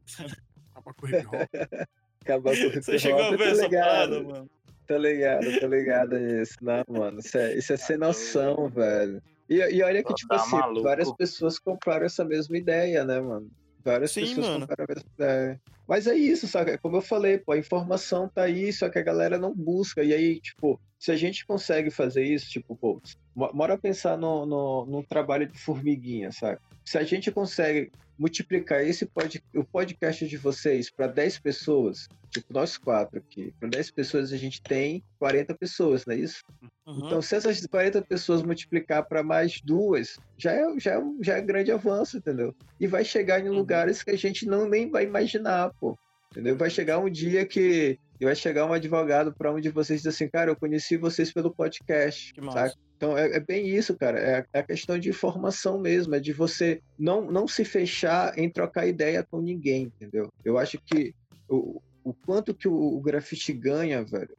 [0.73, 1.87] Acabar com o hip hop.
[2.21, 2.83] Acabar com o hip hop.
[2.83, 4.49] Você chegou a ver essa parada, mano?
[4.87, 6.57] Tô ligado, tô ligado nisso.
[6.61, 9.21] Não, mano, isso é, isso é sem noção, velho.
[9.47, 10.83] E, e olha que, tipo tá assim, maluco.
[10.83, 13.49] várias pessoas compraram essa mesma ideia, né, mano?
[13.85, 14.67] Várias Sim, pessoas mano.
[14.67, 15.61] compraram essa ideia.
[15.87, 16.75] Mas é isso, sabe?
[16.79, 20.03] Como eu falei, pô, a informação tá aí, só que a galera não busca.
[20.03, 22.99] E aí, tipo, se a gente consegue fazer isso, tipo, pô,
[23.35, 26.57] bora pensar no, no, no trabalho de formiguinha, sabe?
[26.83, 32.53] Se a gente consegue multiplicar esse pod, o podcast de vocês para 10 pessoas, tipo
[32.53, 36.43] nós quatro aqui, para 10 pessoas a gente tem 40 pessoas, não é isso?
[36.85, 37.05] Uhum.
[37.05, 41.41] Então, se essas 40 pessoas multiplicar para mais duas, já é, já, é, já é
[41.41, 42.55] grande avanço, entendeu?
[42.79, 43.55] E vai chegar em uhum.
[43.55, 45.97] lugares que a gente não nem vai imaginar, pô.
[46.35, 46.57] Entendeu?
[46.57, 50.09] Vai chegar um dia que vai chegar um advogado para um de vocês e dizer
[50.09, 52.73] assim, cara, eu conheci vocês pelo podcast, sabe?
[52.97, 54.19] Então é, é, bem isso, cara.
[54.19, 58.49] É, é a questão de informação mesmo, é de você não, não se fechar em
[58.49, 60.29] trocar ideia com ninguém, entendeu?
[60.43, 61.15] Eu acho que
[61.47, 64.35] o, o quanto que o, o grafite ganha, velho.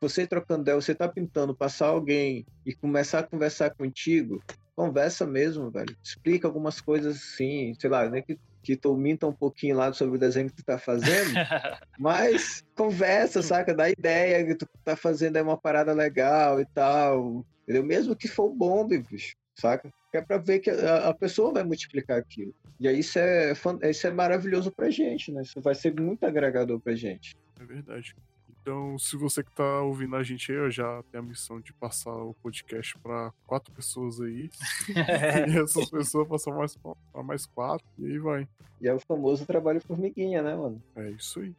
[0.00, 4.42] Você trocando ideia, você tá pintando, passar alguém e começar a conversar contigo,
[4.74, 5.94] conversa mesmo, velho.
[6.02, 10.16] Explica algumas coisas assim, sei lá, nem que que tu minta um pouquinho lá sobre
[10.16, 11.32] o desenho que tu tá fazendo,
[11.98, 13.74] mas conversa, saca?
[13.74, 17.44] Dá ideia que tu tá fazendo é uma parada legal e tal.
[17.62, 17.82] Entendeu?
[17.82, 19.92] Mesmo que for bombe, bicho, saca?
[20.12, 22.54] É pra ver que a, a, pessoa vai multiplicar aquilo.
[22.78, 23.52] E aí isso é,
[23.88, 25.42] isso é maravilhoso pra gente, né?
[25.42, 27.34] Isso vai ser muito agregador pra gente.
[27.58, 28.14] É verdade.
[28.62, 31.72] Então, se você que tá ouvindo a gente aí, eu já tenho a missão de
[31.72, 34.48] passar o podcast para quatro pessoas aí.
[35.52, 38.48] e essas pessoas passam mais para mais quatro, e aí vai.
[38.80, 40.80] E é o famoso trabalho formiguinha, né, mano?
[40.94, 41.52] É isso aí.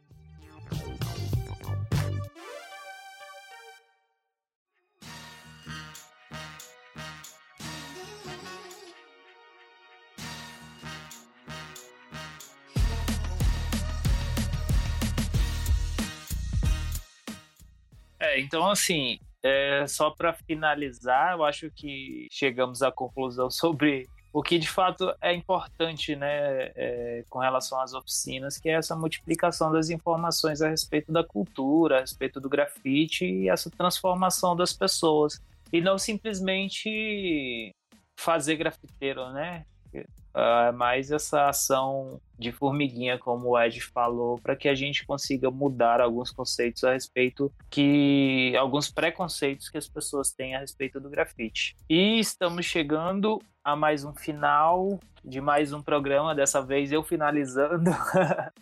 [18.38, 24.58] Então assim, é, só para finalizar, eu acho que chegamos à conclusão sobre o que
[24.58, 29.90] de fato é importante, né, é, com relação às oficinas, que é essa multiplicação das
[29.90, 35.40] informações a respeito da cultura, a respeito do grafite e essa transformação das pessoas.
[35.72, 37.70] E não simplesmente
[38.16, 39.64] fazer grafiteiro, né?
[40.34, 45.50] uh, mais essa ação de formiguinha, como o Ed falou, para que a gente consiga
[45.50, 51.08] mudar alguns conceitos a respeito que alguns preconceitos que as pessoas têm a respeito do
[51.08, 51.76] grafite.
[51.88, 57.90] E estamos chegando a mais um final de mais um programa, dessa vez eu finalizando.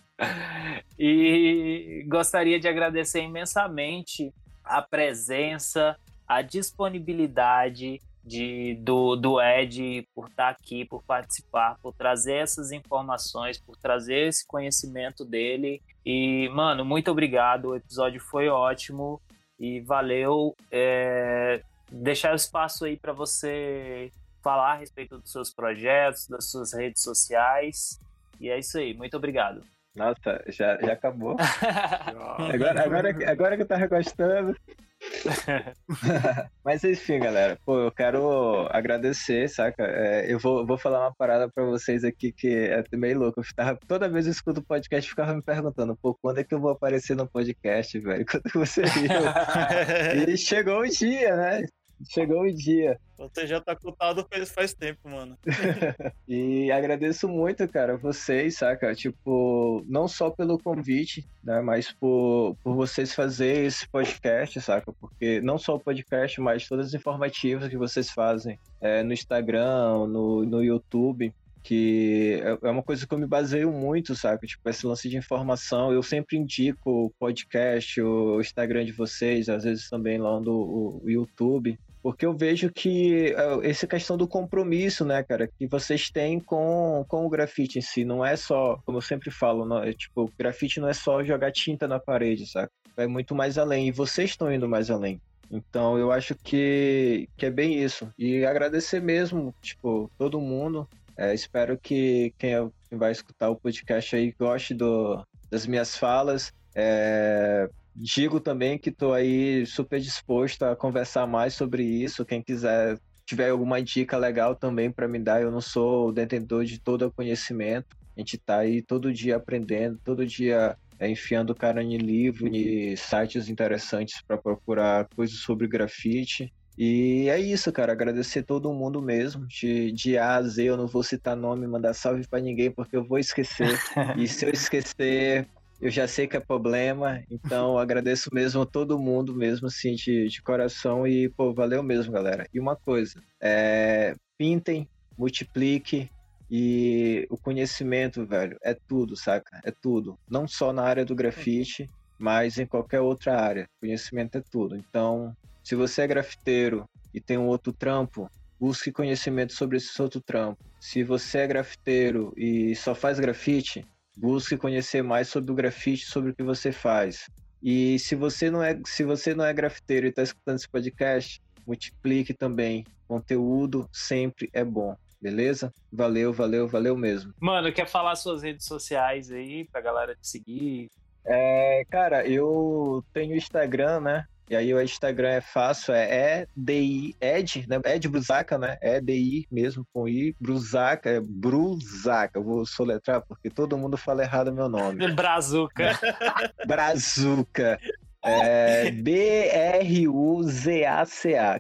[0.98, 4.32] e gostaria de agradecer imensamente
[4.64, 5.96] a presença,
[6.26, 13.58] a disponibilidade de, do, do Ed por estar aqui, por participar, por trazer essas informações,
[13.58, 15.82] por trazer esse conhecimento dele.
[16.04, 17.70] E, mano, muito obrigado.
[17.70, 19.20] O episódio foi ótimo
[19.58, 20.54] e valeu.
[20.70, 24.10] É, deixar o espaço aí para você
[24.42, 27.98] falar a respeito dos seus projetos, das suas redes sociais.
[28.40, 28.94] E é isso aí.
[28.94, 29.62] Muito obrigado.
[29.94, 31.36] Nossa, já, já acabou.
[32.52, 34.56] agora, agora, agora que eu tava gostando.
[36.64, 39.84] Mas enfim, galera, pô, eu quero agradecer, saca?
[39.84, 43.40] É, eu vou, vou falar uma parada pra vocês aqui que é meio louco.
[43.40, 46.60] Eu toda vez eu escuto o podcast, ficava me perguntando, pô, quando é que eu
[46.60, 48.24] vou aparecer no podcast, velho?
[48.30, 49.10] Quando você viu?
[50.28, 51.66] e chegou o dia, né?
[52.08, 52.98] Chegou o dia.
[53.18, 55.38] Você já tá cotado faz, faz tempo, mano.
[56.26, 58.94] e agradeço muito, cara, vocês, saca?
[58.94, 61.60] Tipo, não só pelo convite, né?
[61.60, 64.92] Mas por, por vocês fazerem esse podcast, saca?
[64.92, 70.06] Porque não só o podcast, mas todas as informativas que vocês fazem é, no Instagram,
[70.08, 74.46] no, no YouTube que é, é uma coisa que eu me baseio muito, sabe?
[74.46, 75.92] Tipo, esse lance de informação.
[75.92, 81.78] Eu sempre indico o podcast, o Instagram de vocês, às vezes também lá no YouTube,
[82.02, 87.04] porque eu vejo que é, essa questão do compromisso, né, cara, que vocês têm com,
[87.08, 90.30] com o grafite em si, não é só, como eu sempre falo, não, é, tipo,
[90.38, 92.70] grafite não é só jogar tinta na parede, sabe?
[92.96, 95.20] Vai muito mais além, e vocês estão indo mais além.
[95.50, 98.10] Então eu acho que, que é bem isso.
[98.18, 100.88] E agradecer mesmo, tipo, todo mundo.
[101.14, 106.52] É, espero que quem vai escutar o podcast aí goste do, das minhas falas.
[106.74, 112.24] É, Digo também que estou aí super disposto a conversar mais sobre isso.
[112.24, 116.64] Quem quiser tiver alguma dica legal também para me dar, eu não sou o detentor
[116.64, 117.96] de todo o conhecimento.
[118.16, 122.94] A gente está aí todo dia aprendendo, todo dia é, enfiando cara em livro, em
[122.96, 126.52] sites interessantes para procurar coisas sobre grafite.
[126.76, 127.92] E é isso, cara.
[127.92, 129.46] Agradecer todo mundo mesmo.
[129.46, 132.96] De, de A a Z, eu não vou citar nome, mandar salve para ninguém, porque
[132.96, 133.68] eu vou esquecer.
[134.16, 135.48] e se eu esquecer,
[135.82, 140.28] eu já sei que é problema, então agradeço mesmo a todo mundo, mesmo assim, de,
[140.28, 142.46] de coração, e, pô, valeu mesmo, galera.
[142.54, 144.88] E uma coisa, é, pintem,
[145.18, 146.08] multiplique
[146.50, 149.60] E o conhecimento, velho, é tudo, saca?
[149.64, 150.18] É tudo.
[150.30, 151.86] Não só na área do grafite,
[152.18, 153.68] mas em qualquer outra área.
[153.80, 154.76] Conhecimento é tudo.
[154.76, 155.34] Então,
[155.64, 156.84] se você é grafiteiro
[157.14, 158.28] e tem um outro trampo,
[158.60, 160.62] busque conhecimento sobre esse outro trampo.
[160.78, 163.84] Se você é grafiteiro e só faz grafite,
[164.16, 167.28] busque conhecer mais sobre o grafite, sobre o que você faz.
[167.62, 171.40] E se você não é, se você não é grafiteiro e está escutando esse podcast,
[171.66, 172.84] multiplique também.
[173.06, 174.96] Conteúdo sempre é bom.
[175.20, 175.72] Beleza?
[175.92, 177.32] Valeu, valeu, valeu mesmo.
[177.40, 180.90] Mano, quer falar suas redes sociais aí pra galera te seguir?
[181.24, 184.24] É, cara, eu tenho Instagram, né?
[184.50, 187.80] E aí o Instagram é fácil, é EDI, Ed, né?
[187.86, 188.76] Ed Brusaca, né?
[188.82, 192.38] EDI mesmo, com I, Brusaca, é Brusaca.
[192.38, 195.06] Eu vou soletrar porque todo mundo fala errado meu nome.
[195.14, 195.98] Brazuca.
[196.66, 197.78] Brazuca.
[198.22, 200.08] É, B-R-U-Z-A-C-A.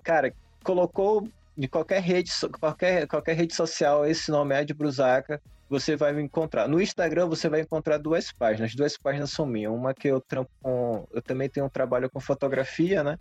[0.00, 0.32] Cara,
[0.62, 5.40] colocou de qualquer rede, qualquer, qualquer rede social esse nome é de Brusaca,
[5.72, 6.68] você vai me encontrar.
[6.68, 8.74] No Instagram você vai encontrar duas páginas.
[8.74, 9.72] Duas páginas são minhas.
[9.72, 11.08] Uma que eu trampo com.
[11.10, 13.16] Eu também tenho um trabalho com fotografia, né?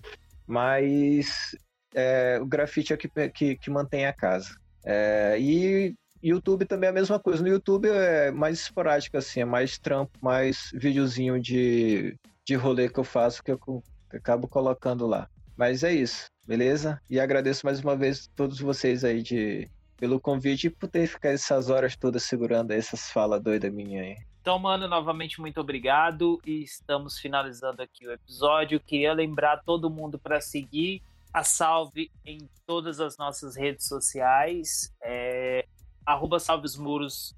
[0.46, 1.56] Mas
[1.96, 4.50] é, o grafite é que, que, que mantém a casa.
[4.84, 7.42] É, e YouTube também é a mesma coisa.
[7.42, 13.00] No YouTube é mais esporádico, assim, é mais trampo, mais videozinho de, de rolê que
[13.00, 15.30] eu faço que eu, que eu acabo colocando lá.
[15.56, 17.00] Mas é isso, beleza?
[17.10, 19.70] E agradeço mais uma vez todos vocês aí de,
[20.02, 24.18] pelo convite e por ter ficado essas horas todas segurando essas falas doidas minhas aí.
[24.42, 28.80] Então, mano, novamente muito obrigado e estamos finalizando aqui o episódio.
[28.80, 34.92] Queria lembrar todo mundo para seguir a Salve em todas as nossas redes sociais.
[35.04, 35.68] É,
[36.04, 37.36] arroba Salve os Muros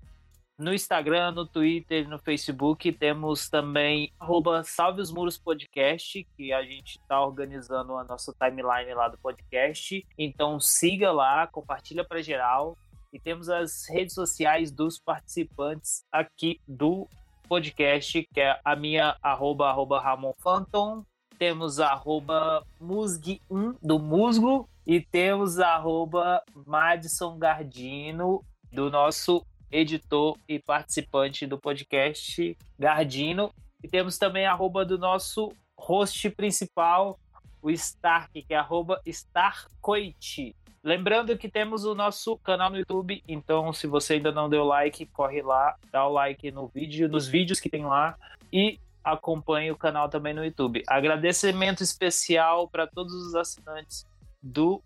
[0.58, 2.92] no Instagram, no Twitter, no Facebook.
[2.92, 8.94] Temos também arroba Salve os Muros Podcast, que a gente está organizando a nossa timeline
[8.94, 10.06] lá do podcast.
[10.18, 12.78] Então siga lá, compartilha para geral.
[13.12, 17.08] E temos as redes sociais dos participantes aqui do
[17.48, 21.06] podcast, que é a minha arroba, arroba Ramon Phantom.
[21.38, 31.48] Temos arroba Musg1 do Musgo e temos arroba Madison Gardino do nosso editor e participante
[31.48, 33.52] do podcast Gardino.
[33.84, 37.20] E temos também arroba do nosso host principal,
[37.62, 40.56] o Stark, que é arroba Starcoit.
[40.84, 45.06] Lembrando que temos o nosso canal no YouTube, então se você ainda não deu like,
[45.08, 48.18] corre lá, dá o like no vídeo, nos vídeos que tem lá
[48.52, 50.84] e acompanhe o canal também no YouTube.
[50.88, 54.06] Agradecimento especial para todos os assinantes
[54.42, 54.82] dos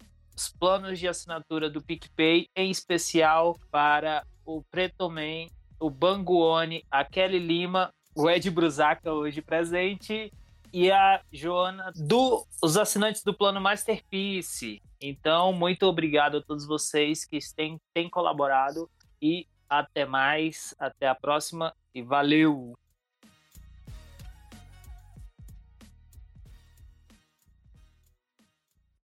[0.59, 5.47] planos de assinatura do PicPay, em especial para o Preto Man,
[5.77, 10.31] o Banguone, a Kelly Lima, o Ed Brusaca hoje presente
[10.73, 14.81] e a Joana do, assinantes do plano Masterpiece.
[15.01, 18.89] Então, muito obrigado a todos vocês que têm, têm colaborado
[19.21, 22.73] e até mais, até a próxima e valeu!